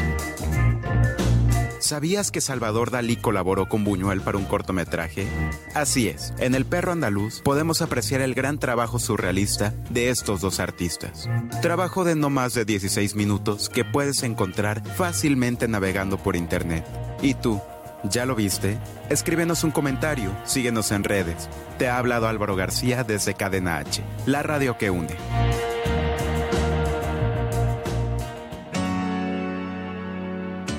¿Sabías 1.80 2.30
que 2.30 2.40
Salvador 2.40 2.90
Dalí 2.90 3.16
colaboró 3.16 3.68
con 3.68 3.84
Buñuel 3.84 4.20
para 4.20 4.38
un 4.38 4.44
cortometraje? 4.44 5.26
Así 5.74 6.08
es, 6.08 6.34
en 6.38 6.54
El 6.54 6.66
perro 6.66 6.92
andaluz 6.92 7.40
podemos 7.40 7.80
apreciar 7.80 8.20
el 8.20 8.34
gran 8.34 8.58
trabajo 8.58 8.98
surrealista 8.98 9.74
de 9.88 10.10
estos 10.10 10.42
dos 10.42 10.60
artistas. 10.60 11.28
Trabajo 11.62 12.04
de 12.04 12.14
no 12.14 12.28
más 12.30 12.54
de 12.54 12.66
16 12.66 13.16
minutos 13.16 13.68
que 13.70 13.84
puedes 13.84 14.22
encontrar 14.22 14.86
fácilmente 14.94 15.66
navegando 15.68 16.18
por 16.18 16.36
internet. 16.36 16.84
¿Y 17.22 17.34
tú? 17.34 17.60
¿Ya 18.02 18.24
lo 18.24 18.34
viste? 18.34 18.78
Escríbenos 19.10 19.62
un 19.62 19.72
comentario, 19.72 20.30
síguenos 20.44 20.90
en 20.90 21.04
redes. 21.04 21.50
Te 21.78 21.88
ha 21.88 21.98
hablado 21.98 22.28
Álvaro 22.28 22.56
García 22.56 23.04
desde 23.04 23.34
Cadena 23.34 23.76
H, 23.76 24.02
la 24.26 24.42
radio 24.42 24.78
que 24.78 24.90
une. 24.90 25.14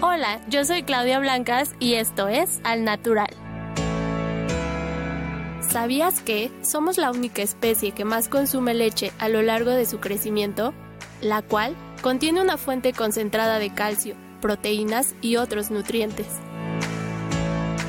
Hola, 0.02 0.42
yo 0.50 0.66
soy 0.66 0.82
Claudia 0.84 1.20
Blancas 1.20 1.76
y 1.80 1.94
esto 1.94 2.28
es 2.28 2.60
Al 2.64 2.84
Natural. 2.84 3.30
¿Sabías 5.62 6.22
que 6.22 6.52
somos 6.64 6.98
la 6.98 7.12
única 7.12 7.44
especie 7.44 7.92
que 7.92 8.04
más 8.04 8.28
consume 8.30 8.74
leche 8.74 9.14
a 9.20 9.30
lo 9.30 9.42
largo 9.42 9.72
de 9.72 9.86
su 9.86 10.00
crecimiento? 10.00 10.74
La 11.22 11.44
cual 11.44 11.76
contiene 12.02 12.42
una 12.42 12.58
fuente 12.58 12.94
concentrada 12.94 13.60
de 13.60 13.74
calcio, 13.74 14.16
proteínas 14.42 15.16
y 15.22 15.38
otros 15.38 15.72
nutrientes. 15.72 16.28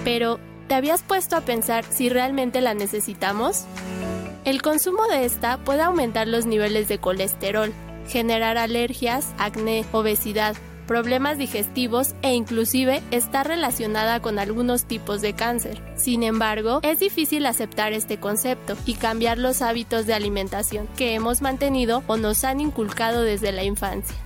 Pero, 0.04 0.40
¿te 0.68 0.74
habías 0.74 1.02
puesto 1.02 1.36
a 1.36 1.42
pensar 1.42 1.84
si 1.84 2.08
realmente 2.08 2.60
la 2.60 2.74
necesitamos? 2.74 3.64
El 4.44 4.60
consumo 4.60 5.06
de 5.06 5.24
esta 5.24 5.58
puede 5.58 5.82
aumentar 5.82 6.26
los 6.26 6.46
niveles 6.46 6.88
de 6.88 6.98
colesterol, 6.98 7.72
generar 8.08 8.58
alergias, 8.58 9.32
acné, 9.38 9.84
obesidad, 9.92 10.56
problemas 10.86 11.38
digestivos 11.38 12.14
e 12.22 12.34
inclusive 12.34 13.02
está 13.12 13.44
relacionada 13.44 14.20
con 14.20 14.38
algunos 14.38 14.84
tipos 14.84 15.22
de 15.22 15.34
cáncer. 15.34 15.80
Sin 15.96 16.22
embargo, 16.22 16.80
es 16.82 16.98
difícil 16.98 17.46
aceptar 17.46 17.92
este 17.92 18.18
concepto 18.18 18.76
y 18.84 18.94
cambiar 18.94 19.38
los 19.38 19.62
hábitos 19.62 20.06
de 20.06 20.14
alimentación 20.14 20.88
que 20.96 21.14
hemos 21.14 21.40
mantenido 21.40 22.02
o 22.08 22.16
nos 22.16 22.42
han 22.44 22.60
inculcado 22.60 23.22
desde 23.22 23.52
la 23.52 23.62
infancia. 23.62 24.16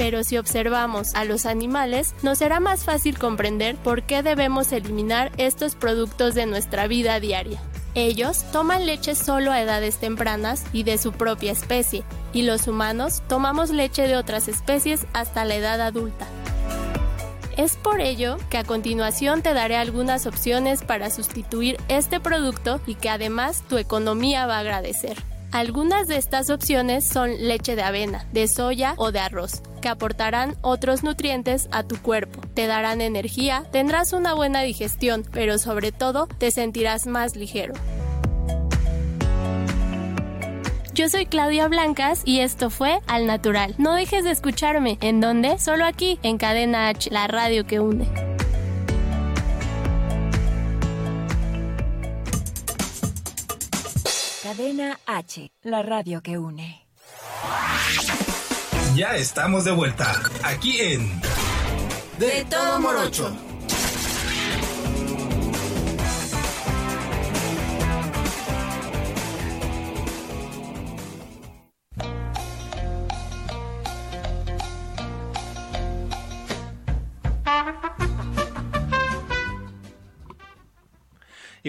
Pero 0.00 0.24
si 0.24 0.38
observamos 0.38 1.14
a 1.14 1.26
los 1.26 1.44
animales, 1.44 2.14
nos 2.22 2.38
será 2.38 2.58
más 2.58 2.84
fácil 2.84 3.18
comprender 3.18 3.76
por 3.76 4.02
qué 4.04 4.22
debemos 4.22 4.72
eliminar 4.72 5.30
estos 5.36 5.74
productos 5.74 6.34
de 6.34 6.46
nuestra 6.46 6.86
vida 6.86 7.20
diaria. 7.20 7.60
Ellos 7.94 8.46
toman 8.50 8.86
leche 8.86 9.14
solo 9.14 9.52
a 9.52 9.60
edades 9.60 9.98
tempranas 9.98 10.64
y 10.72 10.84
de 10.84 10.96
su 10.96 11.12
propia 11.12 11.52
especie, 11.52 12.02
y 12.32 12.44
los 12.44 12.66
humanos 12.66 13.22
tomamos 13.28 13.68
leche 13.68 14.08
de 14.08 14.16
otras 14.16 14.48
especies 14.48 15.04
hasta 15.12 15.44
la 15.44 15.56
edad 15.56 15.82
adulta. 15.82 16.26
Es 17.58 17.76
por 17.76 18.00
ello 18.00 18.38
que 18.48 18.56
a 18.56 18.64
continuación 18.64 19.42
te 19.42 19.52
daré 19.52 19.76
algunas 19.76 20.24
opciones 20.24 20.82
para 20.82 21.10
sustituir 21.10 21.76
este 21.88 22.20
producto 22.20 22.80
y 22.86 22.94
que 22.94 23.10
además 23.10 23.62
tu 23.68 23.76
economía 23.76 24.46
va 24.46 24.56
a 24.56 24.60
agradecer. 24.60 25.18
Algunas 25.52 26.06
de 26.06 26.16
estas 26.16 26.48
opciones 26.48 27.04
son 27.04 27.48
leche 27.48 27.74
de 27.74 27.82
avena, 27.82 28.24
de 28.32 28.46
soya 28.46 28.94
o 28.96 29.10
de 29.10 29.18
arroz, 29.18 29.62
que 29.80 29.88
aportarán 29.88 30.56
otros 30.60 31.02
nutrientes 31.02 31.68
a 31.72 31.82
tu 31.82 32.00
cuerpo, 32.00 32.40
te 32.54 32.66
darán 32.66 33.00
energía, 33.00 33.64
tendrás 33.72 34.12
una 34.12 34.34
buena 34.34 34.62
digestión, 34.62 35.24
pero 35.32 35.58
sobre 35.58 35.92
todo 35.92 36.26
te 36.26 36.50
sentirás 36.50 37.06
más 37.06 37.36
ligero. 37.36 37.74
Yo 40.92 41.08
soy 41.08 41.24
Claudia 41.24 41.66
Blancas 41.68 42.22
y 42.24 42.40
esto 42.40 42.68
fue 42.68 43.00
Al 43.06 43.26
Natural. 43.26 43.74
No 43.78 43.94
dejes 43.94 44.24
de 44.24 44.32
escucharme. 44.32 44.98
¿En 45.00 45.20
dónde? 45.20 45.58
Solo 45.58 45.86
aquí, 45.86 46.18
en 46.22 46.36
Cadena 46.36 46.88
H, 46.88 47.10
la 47.10 47.26
radio 47.26 47.66
que 47.66 47.80
une. 47.80 48.06
Cadena 54.42 54.98
H, 55.06 55.52
la 55.62 55.82
radio 55.82 56.22
que 56.22 56.36
une. 56.38 56.86
Ya 59.00 59.16
estamos 59.16 59.64
de 59.64 59.70
vuelta, 59.70 60.20
aquí 60.42 60.78
en 60.78 61.22
De 62.18 62.44
Todo 62.50 62.78
Morocho. 62.80 63.49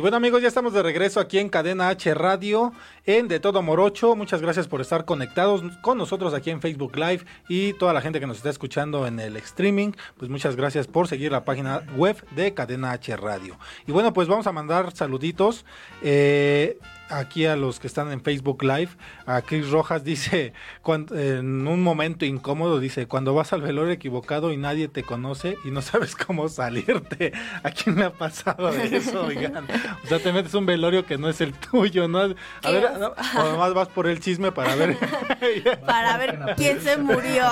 Bueno 0.02 0.18
amigos, 0.18 0.42
ya 0.42 0.48
estamos 0.48 0.74
de 0.74 0.82
regreso 0.82 1.20
aquí 1.20 1.38
en 1.38 1.48
Cadena 1.48 1.90
H 1.90 2.12
Radio, 2.16 2.74
en 3.06 3.28
De 3.28 3.40
Todo 3.40 3.62
Morocho. 3.62 4.16
Muchas 4.16 4.42
gracias 4.42 4.68
por 4.68 4.82
estar 4.82 5.06
conectados 5.06 5.62
con 5.82 6.00
nosotros 6.00 6.34
aquí 6.34 6.50
en 6.50 6.60
Facebook 6.60 6.96
Live 6.96 7.24
y 7.48 7.74
toda 7.74 7.94
la 7.94 8.02
gente 8.02 8.20
que 8.20 8.26
nos 8.26 8.38
está 8.38 8.50
escuchando 8.50 9.06
en 9.06 9.20
el 9.20 9.38
streaming. 9.38 9.92
Pues 10.18 10.32
muchas 10.32 10.56
gracias 10.56 10.88
por 10.88 11.08
seguir 11.08 11.32
la 11.32 11.46
página 11.46 11.84
web 11.96 12.18
de 12.32 12.52
Cadena 12.56 12.94
H 12.94 13.16
Radio. 13.16 13.60
Y 13.86 13.92
bueno, 13.92 14.12
pues 14.12 14.28
vamos 14.28 14.48
a 14.48 14.52
mandar 14.52 14.92
saluditos. 14.92 15.66
Eh, 16.02 16.80
aquí 17.12 17.46
a 17.46 17.56
los 17.56 17.80
que 17.80 17.88
están 17.88 18.12
en 18.12 18.22
Facebook 18.22 18.64
Live, 18.64 18.90
a 19.26 19.42
Chris 19.42 19.70
Rojas 19.70 20.04
dice, 20.04 20.54
cuando, 20.82 21.18
en 21.18 21.68
un 21.68 21.84
momento 21.84 22.26
incómodo, 22.26 22.80
dice, 22.80 23.08
cuando 23.08 23.34
vas 23.34 23.54
al 23.54 23.62
velorio 23.62 23.92
equivocado 23.92 24.52
y 24.52 24.58
nadie 24.58 24.88
te 24.88 25.04
conoce 25.04 25.58
y 25.64 25.72
no 25.72 25.82
sabes 25.82 26.16
cómo 26.16 26.50
salirte. 26.50 27.34
¿A 27.64 27.72
quién 27.72 27.98
le 27.98 28.06
ha 28.06 28.14
pasado 28.14 28.70
eso, 28.70 29.26
oigan? 29.26 29.66
O 30.04 30.08
sea, 30.08 30.20
te 30.20 30.32
metes 30.32 30.54
un 30.54 30.66
velorio 30.66 31.06
que 31.06 31.18
no 31.18 31.30
es 31.30 31.42
el 31.42 31.54
tuyo, 31.54 32.08
¿no? 32.08 32.20
A 32.20 32.72
ver, 32.72 33.00
no, 33.00 33.14
o 33.40 33.44
nomás 33.52 33.74
vas 33.74 33.88
por 33.90 34.08
el 34.08 34.20
chisme 34.20 34.52
para 34.52 34.76
ver. 34.76 34.98
para 35.86 36.18
ver 36.18 36.40
quién 36.58 36.82
se 36.82 36.98
murió. 36.98 37.46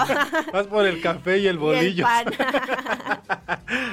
vas 0.54 0.68
por 0.68 0.86
el 0.86 1.02
café 1.02 1.40
y 1.40 1.48
el 1.48 1.58
bolillo. 1.58 2.06
Y 2.06 2.22
el 2.22 2.34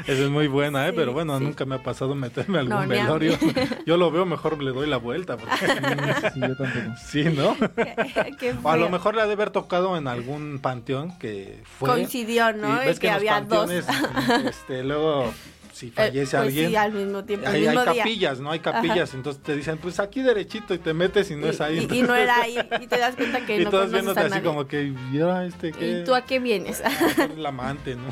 Eso 0.07 0.25
es 0.25 0.31
muy 0.31 0.47
buena, 0.47 0.87
¿eh? 0.87 0.91
Sí, 0.91 0.97
Pero 0.97 1.13
bueno, 1.13 1.39
sí. 1.39 1.45
nunca 1.45 1.65
me 1.65 1.77
ha 1.77 1.83
pasado 1.83 2.15
meterme 2.15 2.59
a 2.59 2.61
algún 2.61 2.83
no, 2.83 2.89
velorio. 2.89 3.39
Yo 3.87 3.97
lo 3.97 4.11
veo, 4.11 4.25
mejor 4.25 4.63
le 4.63 4.73
doy 4.73 4.87
la 4.87 4.97
vuelta. 4.99 5.37
Porque... 5.37 5.56
Sí, 6.35 6.41
yo 6.41 6.57
tampoco. 6.57 6.97
Sí, 6.97 7.25
¿no? 7.25 7.57
Qué, 7.77 8.37
qué 8.39 8.55
o 8.63 8.69
a 8.69 8.77
lo 8.77 8.89
mejor 8.89 9.15
le 9.15 9.23
ha 9.23 9.27
de 9.27 9.33
haber 9.33 9.51
tocado 9.51 9.97
en 9.97 10.09
algún 10.09 10.59
panteón 10.61 11.17
que 11.19 11.63
fue. 11.79 11.89
Coincidió, 11.89 12.53
¿no? 12.53 12.83
Y 12.83 12.87
ves 12.87 12.99
que, 12.99 13.09
que 13.09 13.13
había 13.13 13.41
dos. 13.41 13.71
Este, 13.71 14.83
luego 14.83 15.33
si 15.77 15.91
fallece 15.91 16.19
eh, 16.19 16.23
pues 16.23 16.35
alguien. 16.35 16.71
Sí, 16.71 16.77
al 16.77 16.93
mismo 16.93 17.25
tiempo. 17.25 17.49
Hay, 17.49 17.61
mismo 17.61 17.81
hay 17.81 17.99
capillas, 17.99 18.41
¿no? 18.41 18.51
Hay 18.51 18.61
capillas, 18.61 19.11
Ajá. 19.11 19.19
entonces 19.19 19.43
te 19.43 19.55
dicen, 19.55 19.77
pues 19.77 20.01
aquí 20.01 20.23
derechito 20.23 20.73
y 20.73 20.79
te 20.79 20.95
metes 20.95 21.31
y 21.31 21.37
no 21.37 21.47
y, 21.47 21.51
es 21.51 21.61
ahí. 21.61 21.77
Y, 21.77 21.79
entonces, 21.81 22.05
y, 22.05 22.07
no 22.07 22.15
era 22.15 22.41
ahí. 22.41 22.57
Y 22.81 22.87
te 22.87 22.99
das 22.99 23.15
cuenta 23.15 23.45
que 23.45 23.61
y 23.61 23.65
no 23.65 23.71
todos 23.71 23.93
viéndote 23.93 24.21
así 24.21 24.31
nadie. 24.31 24.43
como 24.43 24.67
que, 24.67 24.95
¿y 25.13 25.21
ahora 25.21 25.45
este 25.45 25.73
qué? 25.73 26.01
¿Y 26.01 26.05
tú 26.05 26.15
a 26.15 26.25
qué 26.25 26.39
vienes? 26.39 26.83
El 27.19 27.45
amante, 27.45 27.95
¿no? 27.95 28.07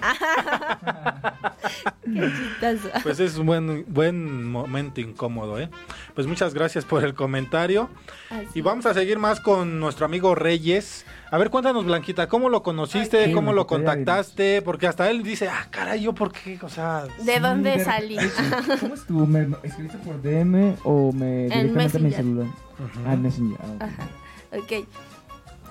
qué 2.04 2.32
chistoso. 2.32 2.90
Pues 3.02 3.20
es 3.20 3.38
un 3.38 3.46
buen, 3.46 3.84
buen 3.88 4.44
momento 4.44 5.00
incómodo, 5.00 5.58
¿eh? 5.58 5.70
Pues 6.14 6.26
muchas 6.26 6.52
gracias 6.52 6.84
por 6.84 7.02
el 7.02 7.14
comentario. 7.14 7.88
Así 8.28 8.58
Y 8.58 8.60
vamos 8.60 8.84
a 8.84 8.92
seguir 8.92 9.18
más 9.18 9.40
con 9.40 9.80
nuestro 9.80 10.04
amigo 10.04 10.34
Reyes. 10.34 11.06
A 11.34 11.36
ver, 11.36 11.50
cuéntanos, 11.50 11.84
Blanquita, 11.84 12.28
¿cómo 12.28 12.48
lo 12.48 12.62
conociste? 12.62 13.24
Ay, 13.24 13.32
¿Cómo 13.32 13.52
lo 13.52 13.66
contactaste? 13.66 14.62
Porque 14.62 14.86
hasta 14.86 15.10
él 15.10 15.24
dice, 15.24 15.48
ah, 15.48 15.66
caray, 15.68 16.00
¿yo 16.00 16.14
por 16.14 16.30
qué? 16.30 16.56
O 16.62 16.68
sea... 16.68 17.06
¿De 17.24 17.40
dónde 17.40 17.70
de- 17.70 17.84
salí? 17.84 18.16
¿Cómo 18.78 18.94
estuvo? 18.94 19.26
¿Me 19.26 19.48
escribiste 19.64 19.98
por 19.98 20.22
DM 20.22 20.76
o 20.84 21.10
me 21.12 21.46
directamente 21.48 21.96
a 21.96 22.00
mi 22.00 22.06
Messenger. 22.06 22.14
celular? 22.14 22.46
Ujú. 22.46 23.00
Ah, 23.04 23.16
Messenger. 23.16 23.58
ah, 23.60 23.66
ok. 23.74 23.82
Ajá. 23.82 24.08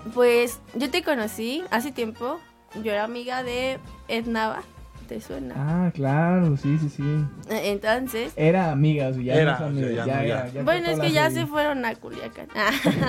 Ok. 0.02 0.14
Pues 0.14 0.60
yo 0.76 0.92
te 0.92 1.02
conocí 1.02 1.64
hace 1.72 1.94
tiempo. 1.94 2.42
Yo 2.84 2.92
era 2.92 3.06
amiga 3.06 3.42
de 3.42 3.80
Ednava. 4.10 4.64
¿Te 5.08 5.20
suena? 5.20 5.54
Ah, 5.58 5.92
claro, 5.94 6.56
sí, 6.56 6.78
sí, 6.78 6.88
sí. 6.90 7.04
Entonces, 7.50 8.32
Era 8.38 8.72
amiga, 8.72 9.10
o 9.10 9.14
sea, 9.14 9.22
ya 9.22 9.34
Era, 9.36 9.60
no 9.60 9.68
es 9.68 9.74
o 9.74 9.80
sea, 9.80 9.86
amiga, 9.86 9.90
ya 9.90 10.06
ya, 10.06 10.16
no, 10.16 10.22
era, 10.24 10.48
ya. 10.48 10.54
ya 10.54 10.64
bueno, 10.64 10.90
es 10.90 11.00
que 11.02 11.12
ya 11.12 11.30
serie. 11.30 11.42
se 11.42 11.48
fueron 11.48 11.84
a 11.86 11.96
Culiacán. 11.96 12.48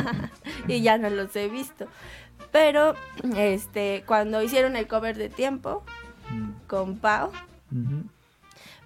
y 0.68 0.82
ya 0.82 0.98
no 0.98 1.08
los 1.08 1.34
he 1.36 1.48
visto. 1.48 1.86
Pero, 2.54 2.94
este, 3.36 4.04
cuando 4.06 4.40
hicieron 4.40 4.76
el 4.76 4.86
cover 4.86 5.16
de 5.18 5.28
Tiempo 5.28 5.82
Mm, 6.30 6.52
con 6.68 6.96
Pau, 6.98 7.30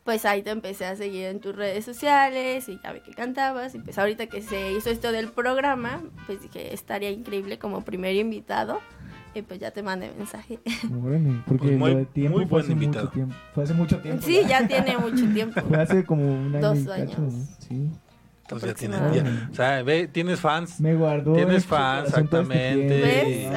pues 0.05 0.25
ahí 0.25 0.43
te 0.43 0.51
empecé 0.51 0.87
a 0.87 0.97
seguir 0.97 1.27
en 1.27 1.39
tus 1.41 1.55
redes 1.55 1.85
sociales 1.85 2.67
y 2.69 2.81
ya 2.83 2.93
vi 2.93 3.01
que 3.01 3.13
cantabas. 3.13 3.75
Y 3.75 3.79
pues 3.79 3.99
ahorita 3.99 4.27
que 4.27 4.41
se 4.41 4.73
hizo 4.73 4.89
esto 4.91 5.13
del 5.13 5.29
programa, 5.29 6.03
pues 6.27 6.41
dije, 6.43 6.73
estaría 6.73 7.11
increíble 7.11 7.59
como 7.59 7.83
primer 7.83 8.17
invitado. 8.17 8.81
Y 9.35 9.43
pues 9.43 9.61
ya 9.61 9.71
te 9.71 9.83
mandé 9.83 10.11
mensaje. 10.17 10.59
Órale, 11.05 11.43
porque 11.47 11.67
Pues 11.69 11.79
muy- 11.79 11.91
lo 11.93 11.99
de 11.99 12.07
tiempo 12.07 12.39
muy 12.39 12.47
fue 12.47 12.61
hace 12.63 12.73
invitado. 12.73 13.05
mucho 13.05 13.13
tiempo. 13.15 13.35
Fue 13.55 13.65
hace 13.65 13.75
mucho 13.75 13.99
tiempo. 13.99 14.23
Sí, 14.27 14.41
ya 14.49 14.67
tiene 14.67 14.97
mucho 14.97 15.27
tiempo. 15.33 15.61
Fue 15.69 15.77
hace 15.77 16.05
como 16.05 16.25
un 16.25 16.57
año 16.57 16.75
Dos 16.75 16.79
cacho, 16.81 16.93
años. 16.93 17.19
¿no? 17.35 17.45
Sí. 17.59 17.91
Entonces 18.51 18.71
ya 18.71 18.75
tienes, 18.75 18.99
ya- 19.15 19.49
o 19.53 19.55
sea, 19.55 19.83
ve, 19.83 20.09
tienes 20.09 20.41
fans. 20.41 20.81
Me 20.81 20.95
guardó. 20.95 21.35
Tienes 21.35 21.67
fans, 21.67 22.09
exactamente. 22.09 23.51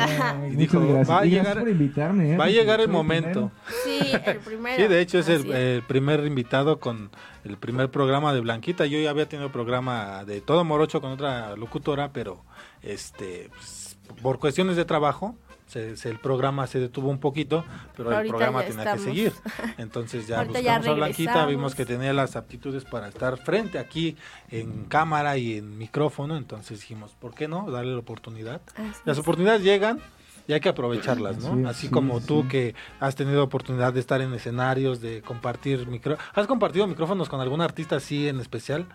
dijo, 0.51 0.81
gracias. 0.81 1.09
va 1.09 1.19
a 1.19 1.25
llegar- 1.25 1.59
por 1.59 1.69
invitarme, 1.69 2.33
¿eh? 2.33 2.37
Va 2.37 2.43
a 2.45 2.49
llegar 2.49 2.81
el 2.81 2.89
momento. 2.89 3.51
Sí, 3.85 3.99
el 4.25 4.37
primero. 4.39 4.75
Sí, 4.83 4.87
de 4.89 4.99
hecho 4.99 5.19
es 5.19 5.29
el 5.29 5.81
primer 5.87 6.25
invitado 6.25 6.79
con 6.81 7.09
el 7.45 7.55
primer 7.57 7.89
programa 7.89 8.33
de 8.33 8.41
Blanquita. 8.41 8.85
Yo 8.85 8.99
ya 8.99 9.11
había 9.11 9.29
tenido 9.29 9.49
programa 9.49 10.25
de 10.25 10.41
todo 10.41 10.65
morocho 10.65 10.99
con 10.99 11.11
otra 11.13 11.55
locutora, 11.55 12.11
pero 12.11 12.43
este 12.81 13.49
pues, 13.49 13.97
por 14.21 14.39
cuestiones 14.39 14.75
de 14.75 14.83
trabajo 14.83 15.35
se- 15.71 15.95
se- 15.97 16.09
el 16.09 16.19
programa 16.19 16.67
se 16.67 16.79
detuvo 16.79 17.09
un 17.09 17.19
poquito, 17.19 17.63
pero 17.95 18.11
el 18.19 18.27
programa 18.27 18.61
tenía 18.63 18.79
estamos. 18.83 18.99
que 19.05 19.05
seguir. 19.09 19.33
Entonces 19.77 20.27
ya 20.27 20.39
Ahorita 20.39 20.59
ya 20.59 20.77
buscamos 20.77 20.87
a 20.87 20.93
Blanquita, 21.05 21.45
vimos 21.45 21.75
que 21.75 21.85
tenía 21.85 22.13
las 22.13 22.35
aptitudes 22.35 22.83
para 22.85 23.07
estar 23.07 23.37
frente 23.37 23.79
aquí 23.79 24.17
en 24.49 24.85
cámara 24.85 25.37
y 25.37 25.57
en 25.57 25.77
micrófono, 25.77 26.35
entonces 26.37 26.79
dijimos, 26.81 27.15
¿por 27.19 27.33
qué 27.33 27.47
no? 27.47 27.71
Darle 27.71 27.93
la 27.93 27.99
oportunidad. 27.99 28.61
Así 28.75 29.01
Las 29.05 29.17
es. 29.17 29.21
oportunidades 29.21 29.63
llegan 29.63 29.99
y 30.47 30.53
hay 30.53 30.59
que 30.59 30.69
aprovecharlas, 30.69 31.37
¿no? 31.37 31.49
Así 31.51 31.59
es, 31.61 31.65
Así 31.67 31.87
sí, 31.87 31.93
como 31.93 32.19
sí, 32.19 32.25
tú 32.27 32.47
que 32.49 32.75
has 32.99 33.15
tenido 33.15 33.43
oportunidad 33.43 33.93
de 33.93 33.99
estar 34.01 34.19
en 34.21 34.33
escenarios, 34.33 34.99
de 34.99 35.21
compartir 35.21 35.87
micro... 35.87 36.17
¿Has 36.33 36.47
compartido 36.47 36.85
micrófonos 36.87 37.29
con 37.29 37.39
algún 37.39 37.61
artista 37.61 37.95
así 37.97 38.27
en 38.27 38.39
especial? 38.39 38.85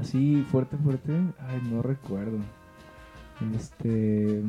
Así, 0.00 0.44
fuerte, 0.50 0.76
fuerte. 0.76 1.12
Ay, 1.48 1.60
no 1.70 1.80
recuerdo. 1.80 2.38
Este. 3.54 4.42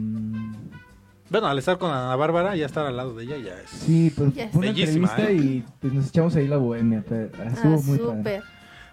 Bueno, 1.29 1.47
al 1.47 1.57
estar 1.59 1.77
con 1.77 1.91
Ana 1.91 2.15
Bárbara, 2.15 2.55
ya 2.55 2.65
estar 2.65 2.85
al 2.85 2.95
lado 2.97 3.13
de 3.13 3.25
ella 3.25 3.37
ya 3.37 3.53
es... 3.61 3.69
Sí, 3.69 4.13
pero 4.15 4.31
fue 4.31 4.45
una 4.53 4.67
Bellísima, 4.71 5.09
entrevista 5.09 5.29
¿eh? 5.31 5.33
y 5.35 5.65
pues, 5.79 5.93
nos 5.93 6.07
echamos 6.07 6.35
ahí 6.35 6.47
la 6.47 6.57
bohemia. 6.57 7.03
pero 7.07 7.25
Estuvo 7.25 7.75
Ah, 7.75 7.81
muy 7.83 7.97
padre. 7.97 8.17
súper. 8.17 8.43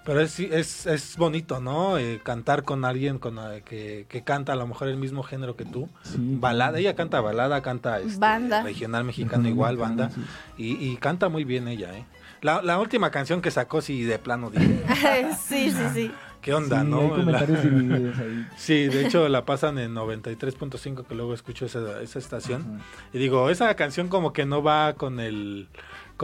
Pero 0.05 0.21
es, 0.21 0.39
es, 0.39 0.87
es 0.87 1.17
bonito, 1.17 1.61
¿no? 1.61 1.97
Eh, 1.97 2.21
cantar 2.23 2.63
con 2.65 2.85
alguien 2.85 3.19
con, 3.19 3.39
eh, 3.39 3.63
que, 3.65 4.05
que 4.09 4.23
canta 4.23 4.53
a 4.53 4.57
lo 4.57 4.67
mejor 4.67 4.89
el 4.89 4.99
mismo 4.99 5.23
género 5.23 5.57
que 5.57 5.65
tú. 5.65 5.89
Sí, 6.03 6.17
Balada, 6.19 6.79
ella 6.79 6.95
canta 6.95 7.21
balada, 7.23 7.63
canta 7.63 8.01
este, 8.01 8.19
Banda. 8.19 8.63
regional 8.63 9.05
mexicano 9.05 9.49
igual, 9.49 9.79
banda. 9.79 10.11
Y, 10.59 10.73
y 10.91 10.97
canta 10.99 11.31
muy 11.31 11.45
bien 11.45 11.69
ella, 11.69 11.97
¿eh? 11.97 12.05
La, 12.43 12.61
la 12.61 12.79
última 12.79 13.11
canción 13.11 13.41
que 13.41 13.51
sacó, 13.51 13.81
sí, 13.81 14.03
de 14.03 14.19
plano, 14.19 14.51
dije, 14.51 14.85
sí, 15.49 15.71
sí, 15.71 15.85
sí. 15.95 16.13
¿Qué 16.45 16.53
onda, 16.55 16.83
Sí, 16.83 16.87
no? 16.89 17.01
Hay 17.01 17.09
La- 17.09 17.17
comentarios 17.17 17.63
divididos 17.65 18.19
ahí. 18.21 18.47
Sí, 18.57 18.87
de 18.89 19.07
hecho 19.07 19.29
la 19.29 19.45
pasan 19.45 19.79
en 19.79 19.95
93.5 19.95 21.05
que 21.07 21.15
luego 21.15 21.33
escucho 21.35 21.65
esa, 21.67 22.01
esa 22.03 22.19
estación. 22.19 22.81
Y 23.13 23.19
digo, 23.19 23.49
esa 23.51 23.75
canción 23.75 24.09
como 24.09 24.33
que 24.33 24.45
no 24.45 24.63
va 24.63 24.93
con 24.93 25.19
el 25.21 25.69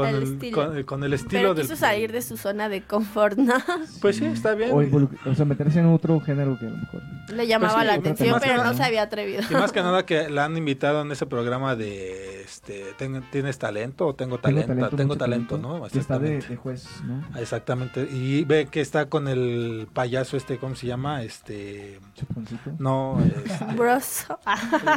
con 0.01 0.09
El 0.09 0.17
el, 0.17 0.23
estilo. 0.35 0.57
con, 0.57 0.83
con 0.85 1.05
el 1.05 1.13
estilo 1.15 1.31
Pero 1.41 1.55
del 1.55 1.65
quiso 1.67 1.77
salir 1.77 2.13
de 2.13 2.23
su 2.23 2.37
zona 2.37 2.69
de 2.69 2.83
confort, 2.83 3.39
¿no? 3.39 3.55
Pues 4.01 4.17
sí, 4.17 4.25
está 4.27 4.55
bien. 4.55 4.71
O, 4.73 5.31
o 5.31 5.35
sea, 5.35 5.45
meterse 5.45 5.81
en 5.81 5.87
otro 5.87 6.21
género 6.21 6.59
que 6.59 6.67
a 6.67 6.71
lo 6.71 6.77
mejor. 6.77 7.01
Le 7.35 7.47
llamaba 7.47 7.75
Pues 7.75 7.83
sí, 7.83 7.87
la 7.89 7.95
atención, 7.95 8.37
pero 8.41 8.53
que 8.53 8.59
no 8.59 8.65
nada- 8.65 8.77
se 8.77 8.83
había 8.83 9.03
atrevido. 9.03 9.43
Y 9.49 9.55
más 9.55 9.73
que 9.73 9.83
nada 9.83 10.05
que 10.07 10.29
la 10.31 10.45
han 10.45 10.57
invitado 10.57 11.03
en 11.03 11.13
ese 11.13 11.27
programa 11.27 11.77
de 11.77 12.43
este 12.43 12.85
ten- 12.99 13.23
tienes 13.31 13.59
talento 13.59 14.07
o 14.07 14.15
tengo 14.15 14.39
Tengo 14.39 14.61
talento, 14.65 14.97
tengo 14.97 15.17
talento, 15.17 15.57
mucho 15.59 15.79
¿no? 15.81 15.89
Que 15.89 15.99
está 15.99 16.19
de, 16.19 16.37
Exactamente. 16.39 16.49
de 16.49 16.57
juez, 16.57 16.89
¿no? 17.05 17.39
Exactamente. 17.41 18.09
Y 18.11 18.45
ve 18.45 18.67
que 18.71 18.81
está 18.81 19.07
con 19.09 19.29
el 19.29 19.87
payaso 19.93 20.37
este, 20.37 20.59
¿cómo 20.59 20.75
se 20.75 20.87
llama? 20.87 21.23
Este 21.23 22.01
Chuponcito. 22.17 22.73
no, 22.79 23.21
este, 23.45 23.65
Broso. 23.77 24.39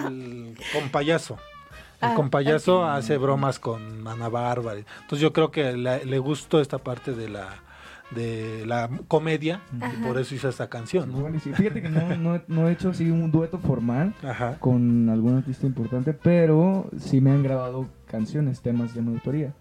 el 0.08 0.56
compayaso. 0.74 1.38
El 2.04 2.12
Ah, 2.12 2.16
compayaso 2.16 2.82
ok. 2.82 2.90
hace 2.90 3.18
bromas 3.18 3.60
con 3.60 4.08
Ana 4.08 4.30
Bárbara. 4.30 4.80
Entonces 4.80 5.20
yo 5.20 5.32
creo 5.34 5.52
que 5.52 5.76
la- 5.78 6.00
le 6.00 6.20
gustó 6.20 6.60
esta 6.60 6.78
parte 6.78 7.14
de 7.14 7.30
la 7.30 7.50
de 8.12 8.66
la 8.68 8.90
comedia 9.08 9.62
y 9.74 10.04
por 10.06 10.20
eso 10.20 10.36
hizo 10.36 10.48
esta 10.48 10.70
canción. 10.70 11.12
Fíjate 11.40 11.82
que 11.82 11.90
no, 11.90 12.16
no, 12.16 12.42
no 12.48 12.68
he 12.68 12.74
hecho 12.74 12.90
así 12.90 13.10
un 13.10 13.32
dueto 13.32 13.58
formal 13.58 14.14
Ajá. 14.24 14.58
con 14.60 15.10
algún 15.10 15.38
artista 15.38 15.66
importante, 15.66 16.14
pero 16.14 16.90
sí 17.00 17.22
me 17.22 17.32
han 17.32 17.42
grabado 17.42 17.88
canciones, 18.06 18.62
temas 18.62 18.94
de 18.94 19.02
mi 19.02 19.14
autoría. 19.16 19.54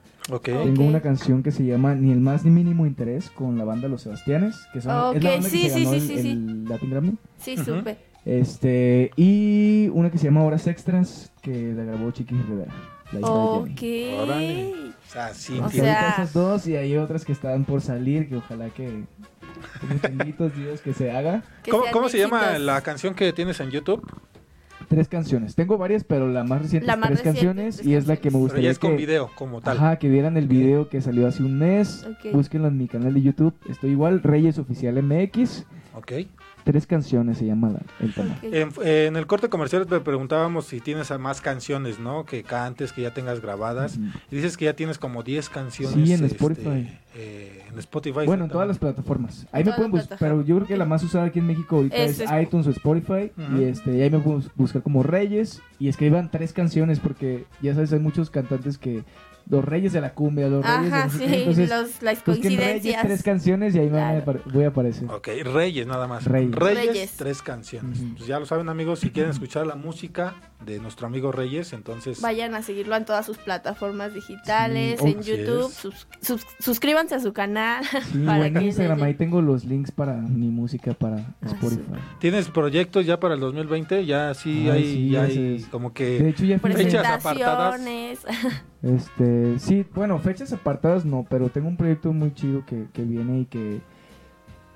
Tengo 0.42 0.84
una 0.84 1.00
canción 1.00 1.42
que 1.42 1.50
se 1.50 1.64
llama 1.64 1.94
Ni 1.94 2.12
el 2.12 2.20
más 2.20 2.44
ni 2.44 2.50
mínimo 2.50 2.84
interés 2.84 3.30
con 3.30 3.56
la 3.56 3.64
banda 3.64 3.88
Los 3.88 4.02
Sebastianes, 4.02 4.54
que 4.74 4.82
son, 4.82 5.16
es 5.16 5.24
la 5.24 5.30
banda 5.30 5.48
sí, 5.48 5.62
que 5.62 5.70
se 5.70 5.74
sí, 5.78 5.84
ganó 5.84 5.98
sí, 6.00 6.12
el, 6.12 6.20
sí, 6.22 6.30
el 6.30 6.64
Latin 6.68 6.90
Grammy. 6.90 7.14
Sí, 7.38 7.56
supe. 7.56 7.96
Este, 8.24 9.10
y 9.16 9.88
una 9.92 10.10
que 10.10 10.18
se 10.18 10.24
llama 10.24 10.44
Horas 10.44 10.66
Extras, 10.66 11.32
que 11.42 11.72
la 11.74 11.84
grabó 11.84 12.10
Chiqui 12.12 12.34
Rivera. 12.34 12.72
La 13.12 13.20
hija 13.20 13.28
de 13.28 13.74
Jenny. 13.74 14.14
Ok. 14.14 14.22
Órale. 14.22 14.72
O 14.74 15.10
sea, 15.12 15.34
sí, 15.34 15.58
O 15.58 15.68
sea- 15.68 16.10
esas 16.10 16.32
dos, 16.32 16.66
y 16.66 16.76
hay 16.76 16.96
otras 16.96 17.24
que 17.24 17.32
están 17.32 17.64
por 17.64 17.80
salir, 17.82 18.28
que 18.28 18.36
ojalá 18.36 18.70
que... 18.70 19.04
benditos 20.02 20.54
Dios 20.56 20.80
que 20.80 20.92
se 20.94 21.10
haga. 21.10 21.42
Que 21.62 21.70
¿Cómo, 21.70 21.84
cómo 21.92 22.08
se 22.08 22.18
llama 22.18 22.58
la 22.58 22.80
canción 22.80 23.14
que 23.14 23.32
tienes 23.32 23.60
en 23.60 23.70
YouTube? 23.70 24.02
Tres 24.88 25.08
canciones. 25.08 25.54
Tengo 25.54 25.78
varias, 25.78 26.04
pero 26.04 26.28
la 26.28 26.44
más 26.44 26.62
reciente 26.62 26.86
La 26.86 26.94
es 26.94 26.98
más 26.98 27.08
tres 27.08 27.18
reciente, 27.18 27.38
canciones 27.40 27.76
tres 27.76 27.86
y 27.88 27.94
es 27.94 28.06
la 28.06 28.16
que 28.16 28.28
me 28.28 28.32
Pero 28.32 28.38
gustaría 28.40 28.64
ya 28.64 28.70
es 28.72 28.78
con 28.78 28.90
que, 28.90 28.96
video 28.96 29.30
como 29.34 29.60
tal. 29.60 29.76
Ajá, 29.78 29.96
que 29.96 30.08
vieran 30.08 30.36
el 30.36 30.48
video 30.48 30.88
que 30.88 31.00
salió 31.00 31.26
hace 31.26 31.42
un 31.42 31.58
mes. 31.58 32.04
Ok. 32.06 32.32
Búsquenlo 32.32 32.68
en 32.68 32.76
mi 32.78 32.88
canal 32.88 33.14
de 33.14 33.22
YouTube. 33.22 33.54
Estoy 33.68 33.90
igual, 33.90 34.22
Reyes 34.22 34.58
Oficial 34.58 35.00
MX. 35.02 35.64
Ok. 35.94 36.12
Tres 36.64 36.86
canciones 36.86 37.38
se 37.38 37.44
llama 37.44 37.70
la- 37.70 37.82
el 38.00 38.14
tema. 38.14 38.38
En, 38.42 38.70
en 38.86 39.16
el 39.16 39.26
corte 39.26 39.48
comercial 39.48 39.84
te 39.86 39.98
preguntábamos 40.00 40.66
si 40.66 40.80
tienes 40.80 41.10
más 41.18 41.40
canciones, 41.40 41.98
¿no? 41.98 42.24
Que 42.24 42.44
cantes, 42.44 42.92
que 42.92 43.02
ya 43.02 43.12
tengas 43.12 43.40
grabadas. 43.40 43.98
Y 44.30 44.36
dices 44.36 44.56
que 44.56 44.66
ya 44.66 44.74
tienes 44.76 44.96
como 44.98 45.22
10 45.24 45.48
canciones. 45.48 45.94
Sí, 45.94 46.12
en 46.12 46.24
este, 46.24 46.36
Spotify. 46.36 46.88
eh, 47.16 47.64
en 47.70 47.78
Spotify. 47.80 48.26
Bueno, 48.26 48.44
en 48.44 48.50
todas 48.50 48.68
las 48.68 48.78
plataformas. 48.78 49.46
Ahí 49.50 49.64
me 49.64 49.72
pueden 49.72 49.90
buscar, 49.90 50.18
pero 50.20 50.42
yo 50.44 50.54
creo 50.56 50.68
que 50.68 50.76
la 50.76 50.84
más 50.84 51.02
usada 51.02 51.24
aquí 51.26 51.40
en 51.40 51.46
México 51.48 51.76
ahorita 51.76 51.96
Es 51.96 52.22
iTunes 52.40 52.66
o 52.68 52.70
Spotify. 52.70 53.32
Y 53.58 53.64
este, 53.64 53.96
y 53.96 54.02
ahí 54.02 54.10
me 54.10 54.20
pueden 54.20 54.40
bus- 54.42 54.50
buscar 54.54 54.82
como 54.82 55.02
Reyes 55.02 55.60
y 55.80 55.88
escriban 55.88 56.30
tres 56.30 56.52
canciones 56.52 57.00
porque 57.00 57.44
ya 57.60 57.74
sabes, 57.74 57.92
hay 57.92 57.98
muchos 57.98 58.30
cantantes 58.30 58.78
que 58.78 59.02
los 59.48 59.64
Reyes 59.64 59.92
de 59.92 60.00
la 60.00 60.12
cumbia, 60.14 60.48
los 60.48 60.64
Reyes 60.64 61.18
de 61.18 61.26
sí, 61.26 61.34
entonces 61.34 61.68
los, 61.68 62.02
las 62.02 62.02
Reyes 62.02 62.22
coincidencias. 62.24 63.02
tres 63.02 63.22
canciones 63.22 63.74
y 63.74 63.78
ahí 63.80 63.86
me 63.90 63.92
Claro. 63.98 64.40
voy 64.52 64.64
a 64.64 64.68
aparecer. 64.68 65.10
Ok, 65.10 65.28
Reyes 65.44 65.86
nada 65.86 66.06
más. 66.06 66.24
Reyes. 66.24 66.54
Reyes. 66.54 67.12
tres 67.16 67.42
canciones. 67.42 67.98
Pues 68.16 68.26
ya 68.26 68.38
lo 68.38 68.46
saben 68.46 68.68
amigos, 68.68 69.00
si 69.00 69.10
quieren 69.10 69.30
escuchar 69.30 69.66
la 69.66 69.74
música 69.74 70.34
de 70.64 70.78
nuestro 70.78 71.06
amigo 71.08 71.32
Reyes, 71.32 71.72
entonces... 71.72 72.20
Vayan 72.20 72.54
a 72.54 72.62
seguirlo 72.62 72.94
en 72.96 73.04
todas 73.04 73.26
sus 73.26 73.36
plataformas 73.38 74.14
digitales, 74.14 75.00
Sí, 75.02 75.08
en 75.10 75.22
YouTube. 75.22 75.72
sus- 75.72 76.06
sus- 76.20 76.46
suscríbanse 76.60 77.16
a 77.16 77.20
su 77.20 77.32
canal. 77.32 77.84
Sí, 77.84 78.18
para 78.26 78.46
en 78.46 78.54
que 78.54 78.64
Instagram 78.66 78.98
les- 78.98 79.06
ahí 79.08 79.14
tengo 79.14 79.42
los 79.42 79.64
links 79.64 79.90
para 79.90 80.14
mi 80.14 80.48
música 80.50 80.94
para 80.94 81.16
Ah, 81.16 81.46
Spotify. 81.46 81.82
¿Tienes 82.20 82.48
proyectos 82.48 83.04
ya 83.06 83.18
para 83.18 83.34
el 83.34 83.40
2020? 83.40 84.06
Ya 84.06 84.32
sí 84.34 84.68
Ay, 84.68 84.70
hay, 84.70 84.84
sí, 84.84 85.10
ya 85.10 85.22
hay 85.24 85.66
como 85.70 85.88
De 85.90 85.94
que... 85.94 86.28
hecho 86.28 86.44
ya 86.44 86.58
Fechas 86.60 87.04
apartadas. 87.06 87.80
Este, 88.82 89.58
sí, 89.58 89.86
bueno, 89.94 90.18
fechas 90.18 90.52
apartadas 90.52 91.04
no, 91.04 91.24
pero 91.28 91.48
tengo 91.50 91.68
un 91.68 91.76
proyecto 91.76 92.12
muy 92.12 92.34
chido 92.34 92.64
que, 92.66 92.86
que 92.92 93.02
viene 93.02 93.40
y 93.40 93.44
que, 93.44 93.80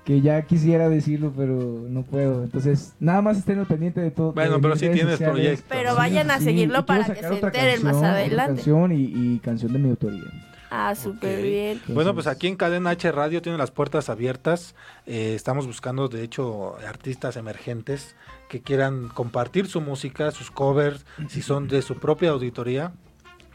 que 0.05 0.21
ya 0.21 0.41
quisiera 0.43 0.87
decirlo, 0.87 1.33
pero 1.35 1.83
no 1.89 2.03
puedo. 2.03 2.43
Entonces, 2.43 2.93
nada 3.01 3.21
más 3.21 3.37
estén 3.37 3.59
al 3.59 3.65
pendiente 3.65 3.99
de 3.99 4.11
todo. 4.11 4.31
Bueno, 4.31 4.55
de 4.55 4.61
pero 4.61 4.75
sí 4.77 4.87
tienes 4.89 5.11
sociales. 5.13 5.33
proyectos. 5.33 5.65
Pero 5.69 5.91
Sí, 5.91 5.97
vayan 5.97 6.31
a 6.31 6.37
Sí, 6.39 6.45
seguirlo 6.45 6.85
para 6.85 7.05
que 7.13 7.21
se 7.21 7.27
enteren 7.27 7.83
más 7.83 7.91
canción, 7.93 8.05
adelante. 8.05 8.55
canción 8.55 8.91
y, 8.93 9.03
y 9.13 9.39
canción 9.39 9.73
de 9.73 9.79
mi 9.79 9.89
autoría. 9.89 10.23
Ah, 10.69 10.95
súper 10.95 11.41
bien. 11.41 11.81
Bueno, 11.87 12.13
pues 12.13 12.27
aquí 12.27 12.47
en 12.47 12.57
Cadena 12.57 12.89
H 12.91 13.09
Radio 13.13 13.41
tiene 13.41 13.57
las 13.57 13.71
puertas 13.71 14.09
abiertas. 14.09 14.75
Eh, 15.05 15.33
estamos 15.33 15.65
buscando, 15.65 16.09
de 16.09 16.23
hecho, 16.23 16.75
artistas 16.85 17.37
emergentes 17.37 18.15
que 18.49 18.61
quieran 18.61 19.07
compartir 19.09 19.67
su 19.67 19.79
música, 19.79 20.31
sus 20.31 20.51
covers, 20.51 21.05
si 21.29 21.41
son 21.41 21.67
de 21.69 21.81
su 21.81 21.95
propia 21.95 22.31
auditoría. 22.31 22.91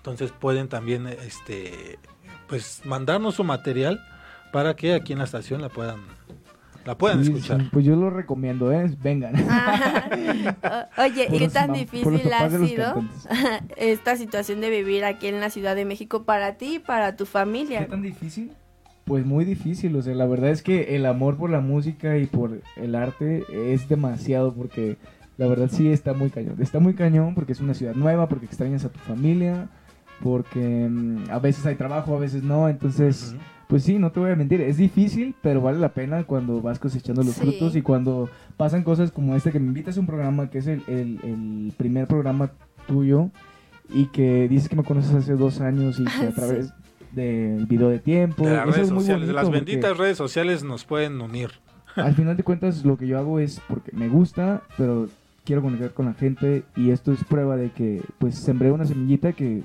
Entonces 0.02 0.32
pueden 0.32 0.68
también, 0.68 1.06
este, 1.06 1.98
pues, 2.48 2.82
mandarnos 2.84 3.36
su 3.36 3.44
material 3.44 4.00
para 4.52 4.74
que 4.74 4.94
aquí 4.94 5.12
en 5.12 5.20
la 5.20 5.24
estación 5.26 5.62
la 5.62 5.68
puedan, 5.68 6.00
la 6.84 6.98
puedan 6.98 7.24
sí, 7.24 7.30
escuchar. 7.30 7.60
sí, 7.62 7.68
pues 7.72 7.84
yo 7.84 7.94
lo 7.94 8.10
recomiendo, 8.10 8.72
¿eh? 8.72 8.92
Vengan. 9.00 9.34
Ah, 9.48 10.88
o- 10.98 11.02
Oye, 11.02 11.28
Por 11.28 11.38
¿qué 11.38 11.48
tan 11.48 11.72
difícil 11.72 12.32
ha 12.32 12.50
sido 12.50 13.04
esta 13.76 14.16
situación 14.16 14.60
de 14.60 14.70
vivir 14.70 15.04
aquí 15.04 15.28
en 15.28 15.38
la 15.40 15.50
Ciudad 15.50 15.76
de 15.76 15.84
México 15.84 16.24
para 16.24 16.54
ti 16.54 16.74
y 16.74 16.78
para 16.80 17.14
tu 17.16 17.24
¿Qué 17.24 17.30
familia? 17.30 17.86
tan 17.86 18.02
difícil? 18.02 18.50
Pues 19.04 19.24
muy 19.24 19.44
difícil, 19.44 19.94
o 19.96 20.02
sea, 20.02 20.14
la 20.14 20.26
verdad 20.26 20.50
es 20.50 20.62
que 20.62 20.96
el 20.96 21.06
amor 21.06 21.36
por 21.36 21.48
la 21.50 21.60
música 21.60 22.18
y 22.18 22.26
por 22.26 22.60
el 22.76 22.94
arte 22.96 23.44
es 23.72 23.88
demasiado 23.88 24.52
porque 24.52 24.96
la 25.38 25.46
verdad 25.46 25.68
sí 25.72 25.90
está 25.90 26.12
muy 26.12 26.30
cañón. 26.30 26.56
Está 26.60 26.78
muy 26.80 26.94
cañón 26.94 27.34
porque 27.34 27.52
es 27.52 27.60
una 27.60 27.74
ciudad 27.74 27.94
nueva, 27.94 28.28
porque 28.28 28.46
extrañas 28.46 28.84
a 28.84 28.90
tu 28.90 28.98
familia, 29.00 29.68
porque 30.22 30.88
mm, 30.90 31.30
a 31.30 31.38
veces 31.38 31.64
hay 31.66 31.74
trabajo, 31.76 32.16
a 32.16 32.20
veces 32.20 32.42
no, 32.42 32.68
entonces... 32.68 33.34
Pues 33.68 33.84
sí, 33.84 33.98
no 33.98 34.12
te 34.12 34.20
voy 34.20 34.30
a 34.30 34.36
mentir, 34.36 34.60
es 34.60 34.76
difícil, 34.76 35.34
pero 35.40 35.62
vale 35.62 35.78
la 35.78 35.94
pena 35.94 36.24
cuando 36.24 36.60
vas 36.60 36.78
cosechando 36.78 37.22
los 37.22 37.32
Sí. 37.36 37.40
frutos 37.40 37.74
y 37.74 37.80
cuando 37.80 38.28
pasan 38.58 38.82
cosas 38.82 39.10
como 39.10 39.34
este 39.34 39.50
que 39.50 39.58
me 39.58 39.68
invitas 39.68 39.96
a 39.96 40.00
un 40.00 40.06
programa 40.06 40.50
que 40.50 40.58
es 40.58 40.66
el, 40.66 40.82
el- 40.88 41.18
el 41.22 41.72
primer 41.78 42.06
programa 42.06 42.50
tuyo 42.86 43.30
y 43.88 44.06
que 44.08 44.46
dices 44.46 44.68
que 44.68 44.76
me 44.76 44.82
conoces 44.84 45.14
hace 45.14 45.36
dos 45.36 45.62
años 45.62 45.98
y 45.98 46.04
que 46.04 46.10
a 46.10 46.28
Sí. 46.32 46.34
través 46.34 46.70
del 47.12 47.64
video 47.64 47.88
de 47.88 47.98
tiempo, 47.98 48.44
De 48.46 48.52
las 48.56 48.66
redes 48.66 48.80
es 48.88 48.90
muy 48.92 49.00
sociales, 49.00 49.26
de 49.28 49.32
las 49.32 49.50
benditas 49.50 49.96
redes 49.96 50.18
sociales 50.18 50.62
nos 50.62 50.84
pueden 50.84 51.18
unir. 51.22 51.52
Al 51.96 52.12
final 52.14 52.36
de 52.36 52.42
cuentas 52.42 52.84
lo 52.84 52.98
que 52.98 53.06
yo 53.06 53.18
hago 53.18 53.38
es 53.38 53.58
porque 53.68 53.90
me 53.92 54.08
gusta, 54.10 54.60
pero 54.76 55.08
quiero 55.46 55.62
conectar 55.62 55.94
con 55.94 56.04
la 56.04 56.12
gente 56.12 56.62
y 56.76 56.90
esto 56.90 57.10
es 57.10 57.24
prueba 57.24 57.56
de 57.56 57.70
que 57.70 58.02
pues 58.18 58.34
sembré 58.34 58.70
una 58.70 58.84
semillita 58.84 59.32
que, 59.32 59.62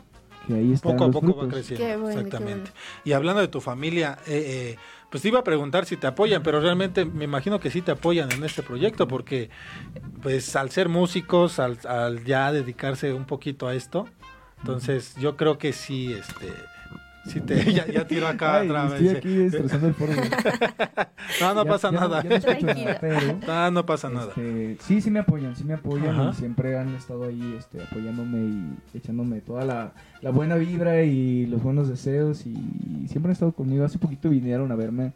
que 0.47 0.53
ahí 0.53 0.73
están 0.73 0.93
Poco 0.93 1.03
a 1.03 1.07
los 1.07 1.15
poco 1.15 1.35
va 1.35 1.47
creciendo. 1.49 1.85
Qué 1.85 1.97
bueno, 1.97 2.15
qué 2.15 2.25
exactamente. 2.25 2.71
bueno. 2.71 3.01
Y 3.03 3.11
hablando 3.11 3.41
de 3.41 3.47
tu 3.49 3.61
familia, 3.61 4.17
eh, 4.27 4.75
eh, 4.75 4.77
Pues 5.09 5.21
te 5.21 5.29
iba 5.29 5.39
a 5.39 5.43
preguntar 5.43 5.85
si 5.85 5.95
te 5.97 6.07
apoyan, 6.07 6.43
pero 6.43 6.59
realmente 6.59 7.05
me 7.05 7.23
imagino 7.25 7.59
que 7.59 7.69
sí 7.69 7.81
te 7.81 7.91
apoyan 7.91 8.31
en 8.31 8.43
este 8.43 8.63
proyecto, 8.63 9.07
porque 9.07 9.49
pues 10.21 10.55
al 10.55 10.69
ser 10.69 10.89
músicos, 10.89 11.59
al, 11.59 11.77
al 11.87 12.23
ya 12.25 12.51
dedicarse 12.51 13.13
un 13.13 13.25
poquito 13.25 13.67
a 13.67 13.73
esto, 13.75 14.07
entonces 14.59 15.15
yo 15.17 15.37
creo 15.37 15.57
que 15.57 15.71
sí, 15.71 16.11
este, 16.13 16.47
sí 17.27 17.41
te, 17.41 17.73
ya, 17.73 17.85
ya 17.87 18.07
tiro 18.07 18.27
acá 18.27 18.57
Ay, 18.57 18.69
otra 18.69 18.87
estoy 18.87 19.03
vez. 19.07 19.15
aquí 19.17 19.35
destrozando 19.35 19.87
el 19.87 19.93
foro. 19.93 20.13
No, 21.41 21.53
no 21.53 21.63
Ya- 21.65 21.69
pasa 21.69 21.91
ya 21.91 21.99
nada. 21.99 22.23
ya 22.23 22.29
no 22.39 22.73
nada, 22.73 22.97
pero, 23.01 23.19
No, 23.47 23.71
no 23.71 23.85
pasa 23.85 24.09
nada. 24.09 24.27
este, 24.29 24.77
sí, 24.81 25.01
sí 25.01 25.11
me 25.11 25.19
apoyan, 25.19 25.55
sí 25.55 25.63
me 25.65 25.73
apoyan 25.73 26.15
Ajá. 26.19 26.29
y 26.31 26.33
siempre 26.35 26.77
han 26.77 26.95
estado 26.95 27.25
ahí 27.25 27.55
este, 27.59 27.81
apoyándome 27.83 28.37
y 28.93 28.97
echándome 28.97 29.41
toda 29.41 29.65
la, 29.65 29.91
la 30.21 30.29
buena 30.31 30.55
vibra 30.55 31.03
y 31.03 31.45
los 31.47 31.61
buenos 31.61 31.89
deseos 31.89 32.45
y 32.45 32.55
siempre 33.07 33.29
han 33.29 33.33
estado 33.33 33.51
conmigo. 33.51 33.83
Hace 33.85 33.99
poquito 33.99 34.29
vinieron 34.29 34.71
a 34.71 34.75
verme 34.75 35.11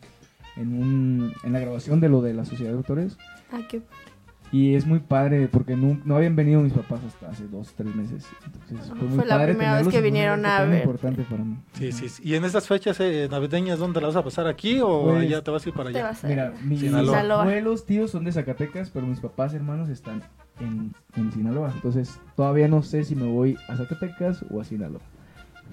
en, 0.58 0.74
un, 0.78 1.34
en 1.44 1.54
la 1.54 1.60
grabación 1.60 2.02
de 2.02 2.10
lo 2.10 2.22
de 2.22 2.34
la 2.34 2.44
Sociedad 2.46 2.72
de 2.72 2.78
Autores 2.78 3.18
Ah, 3.54 3.60
qué 3.70 3.82
y 4.52 4.76
es 4.76 4.86
muy 4.86 5.00
padre 5.00 5.48
porque 5.48 5.76
no, 5.78 5.98
no 6.04 6.16
habían 6.18 6.36
venido 6.36 6.62
mis 6.62 6.74
papás 6.74 7.00
hasta 7.08 7.30
hace 7.30 7.48
dos, 7.48 7.74
tres 7.76 7.96
meses. 7.96 8.26
Entonces 8.46 8.90
fue 8.90 9.08
muy 9.08 9.18
Fue 9.18 9.26
la 9.26 9.36
padre 9.38 9.54
primera 9.54 9.78
vez 9.78 9.88
que 9.88 10.02
vinieron 10.02 10.46
a 10.46 10.64
ver. 10.66 10.82
importante 10.82 11.24
para 11.24 11.44
mí. 11.44 11.58
Sí, 11.74 11.92
sí, 11.92 12.10
sí. 12.10 12.22
¿Y 12.26 12.36
en 12.36 12.44
estas 12.44 12.68
fechas 12.68 13.00
eh, 13.00 13.28
navideñas 13.32 13.80
dónde 13.80 14.02
la 14.02 14.08
vas 14.08 14.16
a 14.18 14.24
pasar 14.24 14.48
aquí 14.48 14.80
o 14.82 15.04
Pues, 15.04 15.22
allá 15.28 15.42
te 15.42 15.52
vas 15.52 15.66
a 15.66 15.70
ir 15.70 15.76
para 15.76 15.90
allá? 15.90 16.04
vas 16.04 16.24
a 16.24 16.28
Mira, 16.28 16.54
mis. 16.64 16.80
Sinaloa. 16.82 17.42
abuelos, 17.42 17.86
tíos 17.86 18.12
son 18.12 18.26
de 18.26 18.32
Zacatecas, 18.34 18.90
pero 18.90 19.08
mis 19.08 19.20
papás, 19.22 19.54
hermanos 19.54 19.88
están 19.90 20.22
en, 20.60 20.94
en 21.16 21.32
Sinaloa. 21.32 21.72
Entonces, 21.74 22.20
todavía 22.36 22.68
no 22.68 22.84
sé 22.84 23.04
si 23.06 23.16
me 23.16 23.26
voy 23.28 23.58
a 23.70 23.78
Zacatecas 23.78 24.44
o 24.52 24.60
a 24.60 24.64
Sinaloa. 24.66 25.02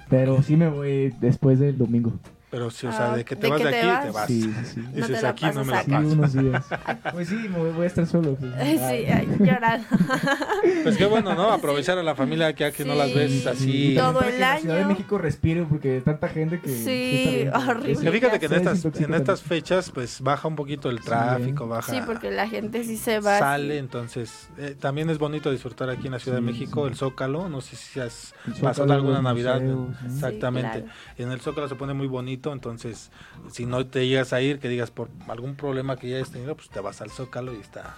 Pero 0.08 0.40
sí 0.42 0.56
me 0.56 0.68
voy 0.68 1.12
después 1.20 1.58
del 1.58 1.76
domingo. 1.76 2.12
Pero 2.50 2.70
sí, 2.70 2.86
o 2.86 2.92
sea, 2.92 3.12
Ah, 3.12 3.16
de 3.16 3.24
que 3.26 3.36
te 3.36 3.42
¿de 3.42 3.48
vas 3.50 3.58
que 3.60 3.64
de 3.66 3.70
te 3.72 3.78
aquí, 3.78 3.86
vas? 3.88 4.04
te 4.04 4.10
vas. 4.10 4.26
Sí, 4.26 4.42
sí, 4.42 4.64
sí. 4.74 4.80
No 4.80 4.90
Dices, 4.92 5.16
te 5.16 5.22
la 5.22 5.28
aquí 5.28 5.44
no 5.54 5.64
me 5.64 5.72
la 5.72 5.82
Sí, 5.82 5.90
paso. 5.90 6.06
unos 6.08 6.32
días. 6.32 6.66
Pues 7.12 7.28
sí, 7.28 7.34
me 7.34 7.58
voy, 7.58 7.70
voy 7.72 7.84
a 7.84 7.86
estar 7.86 8.06
solo. 8.06 8.34
pues. 8.36 8.52
Sí, 8.58 8.78
ay, 8.80 9.28
llorando. 9.38 9.86
Pues 10.82 10.96
qué 10.96 11.04
bueno, 11.06 11.34
¿no? 11.34 11.52
Aprovechar 11.52 11.98
a 11.98 12.02
la 12.02 12.14
familia 12.14 12.54
que 12.54 12.64
aquí 12.64 12.84
no 12.84 12.94
las 12.94 13.12
ves 13.14 13.42
Sí. 13.42 13.48
así. 13.48 13.94
Todo 13.98 14.14
para 14.14 14.26
el 14.28 14.32
que 14.34 14.40
la 14.40 14.58
Ciudad 14.60 14.74
de 14.76 14.80
año. 14.80 14.88
México 14.88 15.18
respire 15.18 15.64
porque 15.64 16.00
tanta 16.00 16.28
gente 16.28 16.60
que... 16.60 16.68
Sí, 16.70 17.34
bien. 17.44 17.54
horrible. 17.54 18.12
Fíjate 18.12 18.40
que 18.40 18.46
en 18.46 18.52
estas, 18.54 18.84
en 18.84 19.14
estas 19.14 19.42
fechas, 19.42 19.90
pues 19.90 20.20
baja 20.22 20.48
un 20.48 20.56
poquito 20.56 20.88
el 20.88 20.98
Sí, 21.00 21.04
tráfico, 21.04 21.64
¿eh? 21.64 21.68
baja. 21.68 21.92
Sí, 21.92 22.00
porque 22.06 22.30
la 22.30 22.48
gente 22.48 22.82
sí 22.84 22.96
se 22.96 23.20
va. 23.20 23.38
Sale, 23.38 23.74
sí. 23.74 23.78
entonces 23.78 24.48
eh, 24.56 24.74
también 24.78 25.10
es 25.10 25.18
bonito 25.18 25.50
disfrutar 25.50 25.90
aquí 25.90 26.06
en 26.06 26.12
la 26.12 26.18
Ciudad 26.18 26.38
Sí, 26.38 26.44
de 26.44 26.50
México 26.52 26.84
sí. 26.86 26.92
el 26.92 26.96
Zócalo, 26.96 27.48
no 27.50 27.60
sé 27.60 27.76
si 27.76 28.00
has 28.00 28.34
pasado 28.60 28.92
alguna 28.94 29.20
Navidad, 29.20 29.60
exactamente, 30.06 30.84
Sí, 31.16 31.22
en 31.22 31.30
el 31.32 31.40
Zócalo 31.40 31.68
se 31.68 31.74
pone 31.74 31.92
muy 31.94 32.06
bonito, 32.06 32.37
entonces 32.52 33.10
si 33.50 33.66
no 33.66 33.86
te 33.86 34.06
llegas 34.08 34.32
a 34.32 34.40
ir, 34.40 34.58
que 34.58 34.68
digas 34.68 34.90
por 34.90 35.08
algún 35.28 35.54
problema 35.56 35.96
que 35.96 36.08
ya 36.08 36.16
hayas 36.16 36.30
tenido, 36.30 36.54
pues 36.56 36.68
te 36.70 36.80
vas 36.80 37.00
al 37.00 37.10
Zócalo 37.10 37.52
y 37.54 37.58
está, 37.58 37.94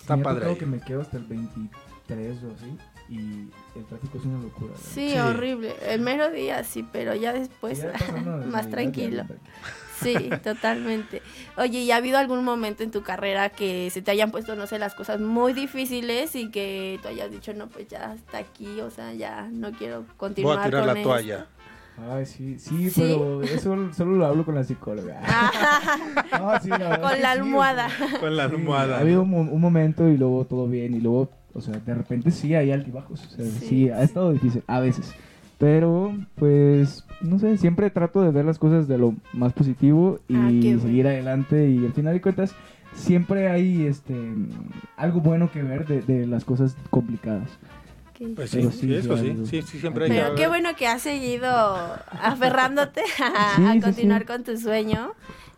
está 0.00 0.16
padre. 0.16 0.34
tocado 0.40 0.52
ahí. 0.52 0.58
que 0.58 0.66
me 0.66 0.80
quedo 0.80 1.00
hasta 1.02 1.16
el 1.16 1.24
23 1.24 2.38
o 2.44 2.52
así 2.54 2.76
y 3.08 3.48
el 3.78 3.84
tráfico 3.88 4.18
es 4.18 4.24
una 4.24 4.42
locura. 4.42 4.72
¿verdad? 4.72 4.84
Sí, 4.94 5.10
Sí. 5.10 5.18
horrible. 5.18 5.74
El 5.88 6.00
mero 6.00 6.30
día 6.30 6.64
sí, 6.64 6.84
pero 6.92 7.14
ya 7.14 7.32
después 7.32 7.78
Ya 7.80 7.92
pasando 7.92 8.38
de 8.40 8.46
más 8.50 8.68
tranquilo. 8.68 9.24
Sí, 10.02 10.28
totalmente. 10.44 11.22
Oye, 11.56 11.78
¿y 11.80 11.90
ha 11.90 11.96
habido 11.96 12.18
algún 12.18 12.44
momento 12.44 12.82
en 12.82 12.90
tu 12.90 13.02
carrera 13.02 13.48
que 13.48 13.88
se 13.90 14.02
te 14.02 14.10
hayan 14.10 14.30
puesto, 14.30 14.54
no 14.54 14.66
sé, 14.66 14.78
las 14.78 14.94
cosas 14.94 15.20
muy 15.20 15.52
difíciles 15.54 16.34
y 16.34 16.50
que 16.50 16.98
tú 17.00 17.08
hayas 17.08 17.30
dicho, 17.30 17.54
no, 17.54 17.68
pues 17.68 17.88
ya 17.88 18.10
hasta 18.12 18.38
aquí, 18.38 18.80
o 18.82 18.90
sea, 18.90 19.14
ya 19.14 19.48
no 19.50 19.72
quiero 19.72 20.00
Voy 20.02 20.06
continuar 20.16 20.58
a 20.58 20.64
tirar 20.64 20.80
con 20.82 20.86
la 20.94 21.00
esto? 21.00 21.08
toalla. 21.10 21.46
Ay, 22.10 22.26
sí, 22.26 22.56
sí, 22.58 22.90
¿Sí? 22.90 23.00
pero 23.00 23.42
eso 23.42 23.92
solo 23.94 24.16
lo 24.16 24.26
hablo 24.26 24.44
con 24.44 24.54
la 24.54 24.64
psicóloga. 24.64 25.20
No, 26.38 26.60
sí, 26.60 26.68
la 26.68 27.00
Con 27.00 27.20
la 27.22 27.32
sí, 27.34 27.38
almohada. 27.40 27.88
sea, 27.88 28.20
Con 28.20 28.36
la 28.36 28.48
sí, 28.48 28.54
almohada. 28.54 28.96
ha 28.98 29.00
habido 29.00 29.22
un, 29.22 29.32
un 29.34 29.60
momento 29.60 30.08
y 30.08 30.16
luego 30.16 30.44
todo 30.44 30.66
bien 30.68 30.94
y 30.94 31.00
luego, 31.00 31.30
o 31.54 31.60
sea, 31.60 31.74
de 31.78 31.94
repente 31.94 32.30
sí 32.30 32.54
hay 32.54 32.70
altibajos. 32.72 33.24
O 33.26 33.30
sea, 33.30 33.44
sí, 33.46 33.66
Sí, 33.66 33.90
ha 33.90 34.02
estado 34.02 34.32
difícil 34.32 34.62
a 34.66 34.80
veces. 34.80 35.14
Pero, 35.58 36.14
pues, 36.34 37.04
no 37.22 37.38
sé, 37.38 37.56
siempre 37.56 37.88
trato 37.88 38.20
de 38.20 38.30
ver 38.30 38.44
las 38.44 38.58
cosas 38.58 38.86
de 38.88 38.98
lo 38.98 39.14
más 39.32 39.54
positivo 39.54 40.18
y 40.28 40.34
Ah, 40.36 40.50
bueno. 40.52 40.80
seguir 40.82 41.06
adelante 41.06 41.70
y 41.70 41.86
al 41.86 41.92
final 41.94 42.12
de 42.12 42.20
cuentas 42.20 42.54
siempre 42.94 43.48
hay 43.48 43.86
este 43.86 44.14
algo 44.98 45.20
bueno 45.20 45.50
que 45.50 45.62
ver 45.62 45.86
de, 45.86 46.02
de 46.02 46.26
las 46.26 46.44
cosas 46.44 46.76
complicadas. 46.90 47.48
Pues 48.34 48.50
sí, 48.50 48.58
Pero 48.58 48.70
sí, 48.70 48.78
sí, 48.80 48.94
eso 48.94 49.16
sí, 49.16 49.22
sí, 49.22 49.30
algo. 49.30 49.46
sí, 49.46 49.62
sí, 49.62 49.78
siempre 49.80 50.04
hay 50.04 50.10
que 50.10 50.16
Pero 50.16 50.34
qué 50.34 50.48
bueno 50.48 50.74
que 50.76 50.86
has 50.86 51.02
seguido 51.02 51.48
aferrándote 52.22 53.02
a, 53.22 53.56
Sí, 53.56 53.64
a 53.64 53.72
sí, 53.72 53.80
continuar 53.80 54.22
sí. 54.22 54.26
con 54.26 54.44
tu 54.44 54.56
sueño 54.58 55.12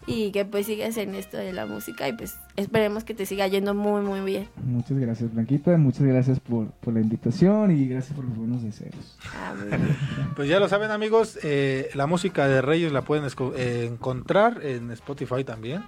y 0.06 0.32
que 0.32 0.46
pues 0.46 0.64
sigues 0.64 0.96
en 0.96 1.14
esto 1.14 1.36
de 1.36 1.52
la 1.52 1.66
música 1.66 2.08
y 2.08 2.14
pues 2.14 2.34
esperemos 2.56 3.04
que 3.04 3.12
te 3.12 3.26
siga 3.26 3.46
yendo 3.46 3.74
muy 3.74 4.00
muy 4.00 4.20
bien. 4.22 4.48
Muchas 4.64 4.96
gracias, 4.98 5.32
Blanquita. 5.34 5.76
Muchas 5.76 6.02
gracias 6.06 6.40
por, 6.40 6.68
por 6.70 6.94
la 6.94 7.00
invitación 7.00 7.70
y 7.76 7.86
gracias 7.86 8.16
por 8.16 8.24
los 8.24 8.34
buenos 8.36 8.62
deseos. 8.62 9.18
Ah. 9.34 9.52
Pues 10.34 10.48
ya 10.48 10.60
lo 10.60 10.68
saben 10.68 10.90
amigos, 10.92 11.38
eh, 11.42 11.90
la 11.94 12.06
música 12.06 12.46
de 12.48 12.62
Reyes 12.62 12.92
la 12.92 13.02
pueden 13.02 13.26
eh, 13.56 13.88
encontrar 13.92 14.64
en 14.64 14.90
Spotify 14.92 15.44
también. 15.44 15.82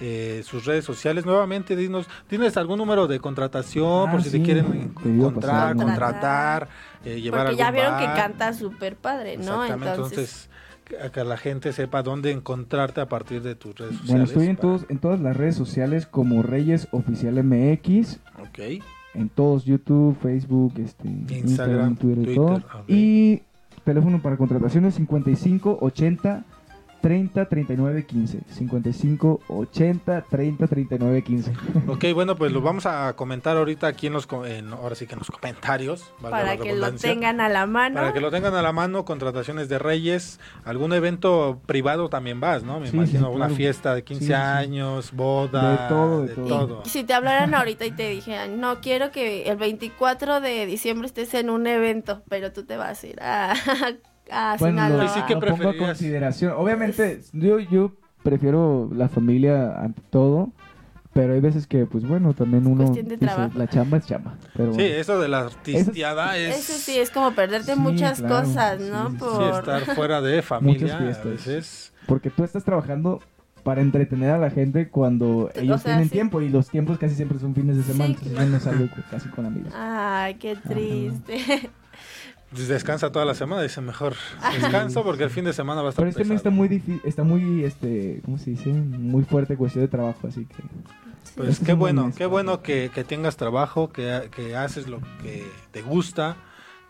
Eh, 0.00 0.42
sus 0.44 0.64
redes 0.64 0.84
sociales 0.84 1.24
nuevamente 1.24 1.76
dinos 1.76 2.06
dinos 2.28 2.56
algún 2.56 2.78
número 2.78 3.06
de 3.06 3.18
contratación 3.20 4.08
Ah, 4.08 4.12
por 4.12 4.22
si 4.22 4.30
te 4.30 4.38
sí, 4.38 4.42
quieren 4.42 4.94
te 4.94 5.08
encontrar 5.08 5.34
pasar, 5.34 5.76
¿no? 5.76 5.82
contratar 5.84 6.68
eh, 7.04 7.20
llevar 7.20 7.46
Porque 7.46 7.56
ya 7.56 7.68
algún 7.68 7.80
vieron 7.82 7.98
que 7.98 8.20
canta 8.20 8.52
súper 8.52 8.96
padre, 8.96 9.36
¿no? 9.36 9.64
exactamente 9.64 9.88
Entonces, 9.88 10.18
entonces 10.18 10.50
que, 10.84 11.10
que 11.10 11.24
la 11.24 11.36
gente 11.36 11.72
sepa 11.72 12.02
dónde 12.02 12.30
encontrarte 12.30 13.00
a 13.00 13.08
partir 13.08 13.42
de 13.42 13.54
tus 13.54 13.74
redes 13.74 13.96
sociales 13.96 14.10
Bueno, 14.10 14.24
estoy 14.24 14.46
en, 14.46 14.56
todos, 14.56 14.86
en 14.88 14.98
todas 14.98 15.20
las 15.20 15.36
redes 15.36 15.56
sociales 15.56 16.06
como 16.06 16.42
Reyes 16.42 16.88
Oficial 16.92 17.42
MX, 17.42 18.20
ok 18.38 18.82
en 19.16 19.30
todos, 19.30 19.64
YouTube, 19.64 20.16
Facebook, 20.20 20.74
este, 20.76 21.08
Instagram, 21.08 21.48
Instagram, 21.48 21.96
Twitter, 21.96 22.18
y 22.18 22.24
Twitter, 22.24 22.62
todo. 22.62 22.84
Y 22.86 23.42
teléfono 23.84 24.20
para 24.20 24.36
contrataciones 24.36 24.94
55 24.94 25.78
80 25.80 26.44
30 27.00 27.48
39 27.48 28.04
15. 28.06 28.40
55 28.48 29.40
80 29.48 30.22
30 30.28 30.66
39 30.66 31.22
15. 31.22 31.52
Ok, 31.88 32.04
bueno, 32.14 32.34
pues 32.36 32.50
lo 32.52 32.60
vamos 32.60 32.86
a 32.86 33.14
comentar 33.14 33.56
ahorita 33.56 33.86
aquí 33.86 34.08
en 34.08 34.12
los, 34.14 34.26
co- 34.26 34.44
en- 34.46 34.72
ahora 34.72 34.94
sí 34.96 35.06
que 35.06 35.12
en 35.12 35.20
los 35.20 35.30
comentarios. 35.30 36.12
para 36.20 36.42
la 36.44 36.56
que 36.56 36.74
lo 36.74 36.92
tengan 36.94 37.40
a 37.40 37.48
la 37.48 37.66
mano. 37.66 37.94
Para 37.96 38.12
que 38.12 38.20
lo 38.20 38.30
tengan 38.30 38.54
a 38.54 38.62
la 38.62 38.72
mano, 38.72 39.04
contrataciones 39.04 39.68
de 39.68 39.78
Reyes, 39.78 40.40
algún 40.64 40.92
evento 40.92 41.60
privado 41.66 42.08
también 42.08 42.40
vas, 42.40 42.62
¿no? 42.64 42.80
Me 42.80 42.88
Sí, 42.90 42.96
imagino 42.96 43.28
sí, 43.28 43.34
una 43.36 43.36
claro. 43.46 43.54
fiesta 43.54 43.94
de 43.94 44.02
15 44.02 44.20
Sí, 44.20 44.26
sí, 44.26 44.32
sí. 44.32 44.34
años, 44.34 45.12
boda, 45.12 45.70
De 45.72 45.88
todo, 45.88 46.22
de 46.26 46.34
todo. 46.34 46.82
Y 46.84 46.88
si 46.88 47.04
te 47.04 47.14
hablaran 47.14 47.54
ahorita 47.54 47.84
y 47.86 47.92
te 47.92 48.08
dijeran, 48.10 48.58
no 48.60 48.80
quiero 48.80 49.10
que 49.12 49.44
el 49.44 49.56
24 49.56 50.40
de 50.40 50.66
diciembre 50.66 51.06
estés 51.06 51.34
en 51.34 51.50
un 51.50 51.66
evento, 51.66 52.22
pero 52.28 52.52
tú 52.52 52.64
te 52.64 52.76
vas 52.76 53.04
a 53.04 53.06
ir 53.06 53.20
a, 53.20 53.54
a 54.30 54.56
Bueno, 54.58 54.82
Sinaloa. 54.82 55.02
lo, 55.04 55.08
sí 55.08 55.20
que 55.26 55.34
lo 55.34 55.40
pongo 55.40 55.68
a 55.70 55.76
consideración. 55.76 56.52
Obviamente, 56.56 57.20
yo, 57.32 57.58
yo 57.60 57.92
prefiero 58.22 58.90
la 58.94 59.08
familia 59.08 59.80
ante 59.80 60.02
todo. 60.10 60.50
Pero 61.12 61.32
hay 61.32 61.40
veces 61.40 61.66
que, 61.66 61.86
pues 61.86 62.06
bueno, 62.06 62.34
también 62.34 62.66
uno 62.66 62.90
dice, 62.90 63.02
trabajo. 63.16 63.52
la 63.58 63.66
chamba 63.68 63.96
es 63.96 64.04
chamba. 64.06 64.34
Pero 64.54 64.74
Sí, 64.74 64.82
eso 64.82 65.18
de 65.18 65.28
la 65.28 65.40
artisteada 65.46 66.36
es 66.36 66.58
Eso 66.68 66.74
sí, 66.78 66.98
es 66.98 67.10
como 67.10 67.32
perderte 67.32 67.72
Sí, 67.72 67.80
muchas 67.80 68.18
claro, 68.20 68.44
cosas, 68.44 68.82
sí, 68.82 68.88
¿no? 68.92 69.10
sí, 69.12 69.16
Por... 69.16 69.36
sí, 69.54 69.58
estar 69.58 69.94
fuera 69.96 70.20
de 70.20 70.42
familia 70.42 70.94
a 70.94 70.98
fiestas. 70.98 71.24
veces. 71.24 71.92
Porque 72.06 72.28
tú 72.28 72.44
estás 72.44 72.64
trabajando 72.64 73.22
para 73.62 73.80
entretener 73.80 74.30
a 74.32 74.36
la 74.36 74.50
gente 74.50 74.90
cuando 74.90 75.26
O 75.46 75.50
ellos 75.54 75.80
sea, 75.80 75.92
tienen 75.92 76.04
sí. 76.08 76.10
tiempo 76.10 76.42
y 76.42 76.50
los 76.50 76.68
tiempos 76.68 76.98
casi 76.98 77.14
siempre 77.14 77.38
son 77.38 77.54
fines 77.54 77.78
de 77.78 77.82
semana. 77.84 78.08
Sí, 78.08 78.12
entonces 78.28 78.32
claro. 78.34 78.46
yo 78.48 78.52
no 78.52 78.60
salgo 78.60 78.94
con- 78.94 79.04
casi 79.10 79.28
con 79.30 79.46
amigos. 79.46 79.72
Ay, 79.74 80.34
qué 80.34 80.54
triste. 80.56 81.70
Descansa 82.52 83.10
toda 83.10 83.24
la 83.24 83.34
semana, 83.34 83.62
dice 83.62 83.80
mejor 83.80 84.14
descanso 84.52 85.02
porque 85.02 85.24
el 85.24 85.30
fin 85.30 85.44
de 85.44 85.52
semana 85.52 85.82
va 85.82 85.88
a 85.88 85.90
estar 85.90 86.04
Pero 86.04 86.10
este 86.10 86.24
mes 86.24 86.36
está 86.36 86.50
muy 86.50 86.68
difícil, 86.68 87.00
está 87.04 87.24
muy, 87.24 87.64
este, 87.64 88.20
¿cómo 88.24 88.38
se 88.38 88.50
dice? 88.50 88.70
Muy 88.70 89.24
fuerte 89.24 89.56
cuestión 89.56 89.84
de 89.84 89.88
trabajo, 89.88 90.28
así 90.28 90.46
que... 90.46 90.62
Pues 91.34 91.48
Este 91.48 91.66
qué 91.66 91.72
bueno, 91.72 92.06
mes 92.06 92.16
qué 92.16 92.24
bueno 92.26 92.62
que, 92.62 92.90
que 92.94 93.02
tengas 93.02 93.36
trabajo, 93.36 93.90
que, 93.90 94.30
que 94.34 94.56
haces 94.56 94.86
lo 94.86 95.00
que 95.22 95.44
te 95.72 95.82
gusta, 95.82 96.36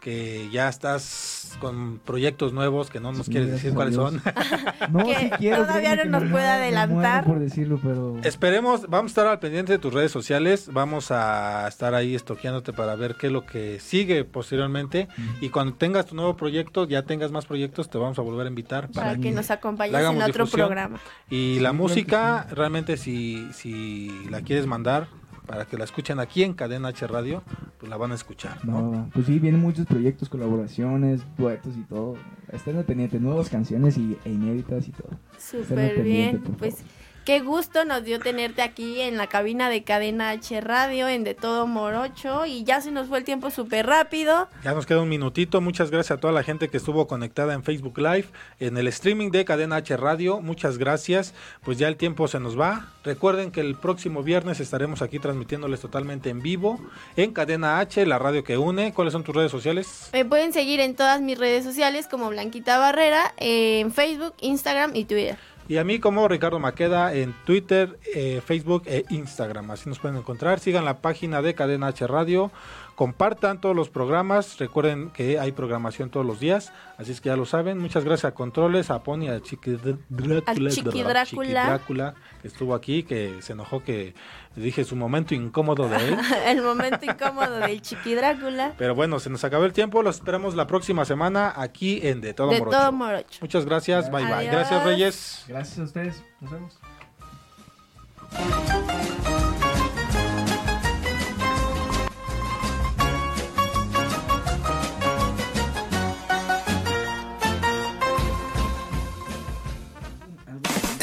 que 0.07 0.49
ya 0.53 0.69
estás 0.69 1.57
con 1.59 1.99
proyectos 1.99 2.53
nuevos 2.53 2.91
que 2.91 3.01
no 3.01 3.11
nos 3.11 3.27
Sí, 3.27 3.33
quieres 3.33 3.51
decir 3.51 3.75
cuáles 3.75 3.97
son. 3.97 4.23
No, 4.93 5.05
Que 5.05 5.17
sí 5.17 5.31
quiero. 5.39 5.65
todavía 5.67 5.97
no 5.97 6.03
que 6.05 6.09
nos 6.11 6.21
puede 6.21 6.31
muero- 6.31 6.49
adelantar. 6.53 7.25
por 7.25 7.41
decirlo, 7.41 7.81
pero... 7.83 8.17
Esperemos, 8.23 8.83
vamos 8.89 9.11
a 9.11 9.13
estar 9.13 9.27
al 9.27 9.41
pendiente 9.41 9.73
de 9.73 9.79
tus 9.81 9.93
redes 9.93 10.13
sociales, 10.13 10.71
vamos 10.73 11.11
a 11.11 11.67
estar 11.67 11.93
ahí 11.95 12.15
estoqueándote 12.15 12.73
para 12.73 12.95
ver 12.95 13.17
qué 13.17 13.27
es 13.27 13.33
lo 13.33 13.45
que 13.47 13.81
sigue 13.81 14.25
posteriormente 14.25 15.09
y 15.41 15.49
cuando 15.49 15.75
tengas 15.75 16.07
tu 16.07 16.15
nuevo 16.15 16.37
proyecto, 16.37 16.87
ya 16.87 17.03
tengas 17.03 17.33
más 17.33 17.47
proyectos, 17.47 17.91
te 17.91 17.99
vamos 17.99 18.17
a 18.21 18.23
volver 18.23 18.47
a 18.47 18.49
invitar 18.49 18.89
para 18.93 19.09
para 19.09 19.19
que 19.21 19.33
nos 19.33 19.51
acompañes 19.51 19.97
en 20.01 20.23
otro 20.23 20.45
difusión. 20.45 20.69
programa. 20.69 21.01
Y 21.31 21.55
Sí, 21.57 21.61
la 21.61 21.73
música, 21.73 22.47
realmente 22.53 22.97
si, 22.97 23.49
si 23.53 24.11
la 24.31 24.43
quieres 24.43 24.67
mandar, 24.67 25.09
para 25.47 25.65
que 25.65 25.77
la 25.77 25.85
escuchen 25.85 26.19
aquí 26.19 26.43
en 26.43 26.55
Cadena 26.55 26.89
H 26.89 27.07
Radio, 27.07 27.43
pues 27.79 27.89
la 27.89 27.97
van 27.97 28.13
a 28.13 28.15
escuchar. 28.15 28.65
¿no? 28.65 28.93
No, 28.93 29.11
pues 29.13 29.27
sí, 29.27 29.39
vienen 29.39 29.61
muchos 29.61 29.87
proyectos, 29.87 30.29
colaboraciones, 30.29 31.23
duetos 31.37 31.75
y 31.77 31.83
todo. 31.83 32.17
Estén 32.53 32.83
pendiente, 32.85 33.19
nuevas 33.21 33.49
canciones 33.49 33.97
y, 33.97 34.17
e 34.25 34.31
inéditas 34.31 34.89
y 34.89 34.93
todo. 34.93 35.11
Súper 35.39 36.03
bien, 36.03 36.43
pues 36.59 36.77
favor. 36.77 37.06
Qué 37.27 37.41
gusto 37.41 37.85
nos 37.85 38.05
dio 38.05 38.20
tenerte 38.20 38.62
aquí 38.62 39.01
en 39.01 39.16
la 39.16 39.27
cabina 39.27 39.68
de 39.68 39.83
Cadena 39.83 40.31
H 40.31 40.61
Radio, 40.61 41.09
en 41.09 41.24
De 41.24 41.35
Todo 41.35 41.66
Morocho, 41.66 42.47
y 42.47 42.62
ya 42.62 42.81
se 42.81 42.93
nos 42.93 43.09
fue 43.09 43.18
el 43.18 43.24
tiempo 43.24 43.51
súper 43.51 43.85
rápido. 43.85 44.49
Ya 44.62 44.72
nos 44.74 44.87
queda 44.87 45.03
un 45.03 45.09
minutito. 45.09 45.61
Muchas 45.61 45.91
gracias 45.91 46.16
a 46.16 46.20
toda 46.20 46.33
la 46.33 46.45
gente 46.45 46.68
que 46.68 46.77
estuvo 46.77 47.09
conectada 47.09 47.53
en 47.55 47.64
Facebook 47.64 47.99
Live, 47.99 48.27
en 48.61 48.77
el 48.77 48.87
streaming 48.87 49.33
de 49.33 49.45
Cadena 49.45 49.74
H 49.77 49.97
Radio. 49.97 50.41
Muchas 50.41 50.79
gracias. 50.79 51.35
Pues 51.64 51.79
ya 51.79 51.89
el 51.89 51.97
tiempo 51.97 52.29
se 52.29 52.39
nos 52.39 52.59
va. 52.59 52.93
Recuerden 53.03 53.51
que 53.51 53.61
el 53.61 53.74
próximo 53.74 54.22
viernes 54.22 54.61
estaremos 54.61 55.03
aquí 55.03 55.18
transmitiéndoles 55.18 55.81
totalmente 55.81 56.31
en 56.31 56.43
vivo 56.43 56.79
en 57.16 57.33
Cadena 57.33 57.81
H, 57.81 58.07
la 58.07 58.20
radio 58.20 58.45
que 58.45 58.57
une. 58.57 58.95
¿Cuáles 58.95 59.12
son 59.12 59.24
tus 59.24 59.35
redes 59.35 59.51
sociales? 59.51 60.11
Me 60.12 60.24
pueden 60.24 60.53
seguir 60.53 60.79
en 60.79 60.95
todas 60.95 61.20
mis 61.20 61.37
redes 61.37 61.64
sociales 61.64 62.07
como 62.07 62.29
Blanquita 62.31 62.79
Barrera, 62.79 63.35
en 63.39 63.93
Facebook, 63.93 64.35
Instagram 64.41 64.95
y 64.95 65.07
Twitter. 65.07 65.37
Y 65.69 65.79
a 65.79 65.85
mí 65.85 65.99
como 65.99 66.29
Ricardo 66.29 66.61
Maqueda 66.61 67.12
en 67.12 67.35
Twitter, 67.45 67.99
eh, 68.14 68.41
Facebook 68.45 68.85
e 68.87 69.05
Instagram. 69.11 69.71
Así 69.73 69.89
nos 69.89 69.99
pueden 69.99 70.17
encontrar. 70.17 70.61
Sigan 70.61 70.85
la 70.85 70.99
página 70.99 71.43
de 71.43 71.55
Cadena 71.55 71.89
H 71.89 72.07
Radio. 72.07 72.53
Compartan 72.97 73.61
todos 73.61 73.77
los 73.77 73.91
programas. 73.91 74.59
Recuerden 74.59 75.11
que 75.11 75.39
hay 75.39 75.53
programación 75.53 76.09
todos 76.09 76.25
los 76.25 76.41
días. 76.41 76.73
Así 76.97 77.13
es 77.13 77.21
que 77.21 77.29
ya 77.29 77.37
lo 77.37 77.45
saben. 77.45 77.79
Muchas 77.79 78.05
gracias 78.05 78.33
a 78.33 78.35
Controles, 78.35 78.91
a 78.91 79.03
Pony, 79.03 79.29
a 79.29 79.43
Chiqui 79.43 79.73
Drácula, 79.73 80.43
Al 80.47 80.71
Chiqui 80.71 81.03
Drácula. 81.03 81.25
Chiqui 81.27 81.53
Drácula, 81.53 82.15
que 82.41 82.49
estuvo 82.49 82.75
aquí, 82.75 83.03
que 83.03 83.43
se 83.43 83.53
enojó 83.53 83.85
que 83.85 84.15
dije 84.57 84.83
su 84.85 84.97
momento 84.97 85.35
incómodo 85.35 85.91
de 85.91 86.09
él. 86.09 86.17
el 86.47 86.63
momento 86.63 87.05
incómodo 87.05 87.59
del 87.59 87.83
Chiqui 87.83 88.15
Drácula. 88.15 88.73
Pero 88.79 88.95
bueno, 88.95 89.21
se 89.21 89.29
nos 89.29 89.45
acabó 89.45 89.67
el 89.67 89.75
tiempo. 89.75 90.03
Los 90.03 90.17
esperamos 90.17 90.55
la 90.55 90.67
próxima 90.67 91.05
semana 91.05 91.53
aquí 91.55 92.01
en 92.03 92.23
De 92.23 92.33
Todo 92.33 92.49
De 92.49 92.61
Morocho. 92.61 92.79
Todo 92.79 92.93
Morocho. 92.93 93.39
Muchas 93.43 93.67
gracias. 93.67 94.11
Bye 94.11 94.25
bye. 94.25 94.33
Adiós. 94.33 94.53
Gracias, 94.53 94.85
Reyes. 94.85 95.45
Gracias 95.49 95.79
a 95.79 95.83
ustedes. 95.83 96.25
Nos 96.41 96.51
vemos. 96.51 96.79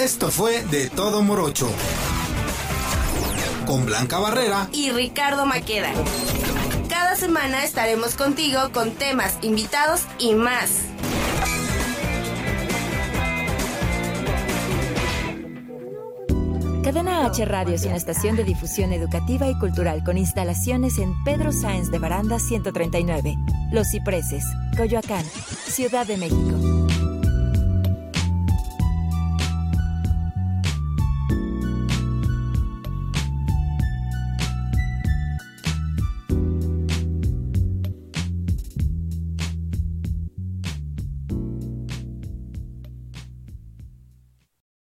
Esto 0.04 0.32
fue 0.32 0.62
De 0.66 0.89
Todo 0.89 1.22
Morocho. 1.22 1.72
Con 3.66 3.86
Blanca 3.86 4.20
Barrera 4.20 4.68
y 4.74 4.91
Ricardo 4.91 5.45
Maqueda. 5.45 5.93
Cada 6.89 7.16
semana 7.16 7.64
estaremos 7.64 8.16
contigo 8.16 8.60
con 8.74 8.91
temas, 8.91 9.38
invitados 9.41 10.01
y 10.20 10.34
más. 10.34 10.72
Cadena 16.84 17.26
H 17.26 17.45
Radio 17.45 17.76
es 17.76 17.86
una 17.86 17.95
estación 17.95 18.36
de 18.36 18.43
difusión 18.43 18.91
educativa 18.91 19.47
y 19.47 19.58
cultural 19.58 20.04
con 20.04 20.18
instalaciones 20.18 20.97
en 20.97 21.14
Pedro 21.24 21.54
Sáenz 21.54 21.91
de 21.91 21.99
Baranda 21.99 22.39
139, 22.39 23.38
Los 23.72 23.89
Cipreses, 23.89 24.43
Coyoacán, 24.76 25.24
Ciudad 25.66 26.06
de 26.06 26.18
México. 26.18 26.82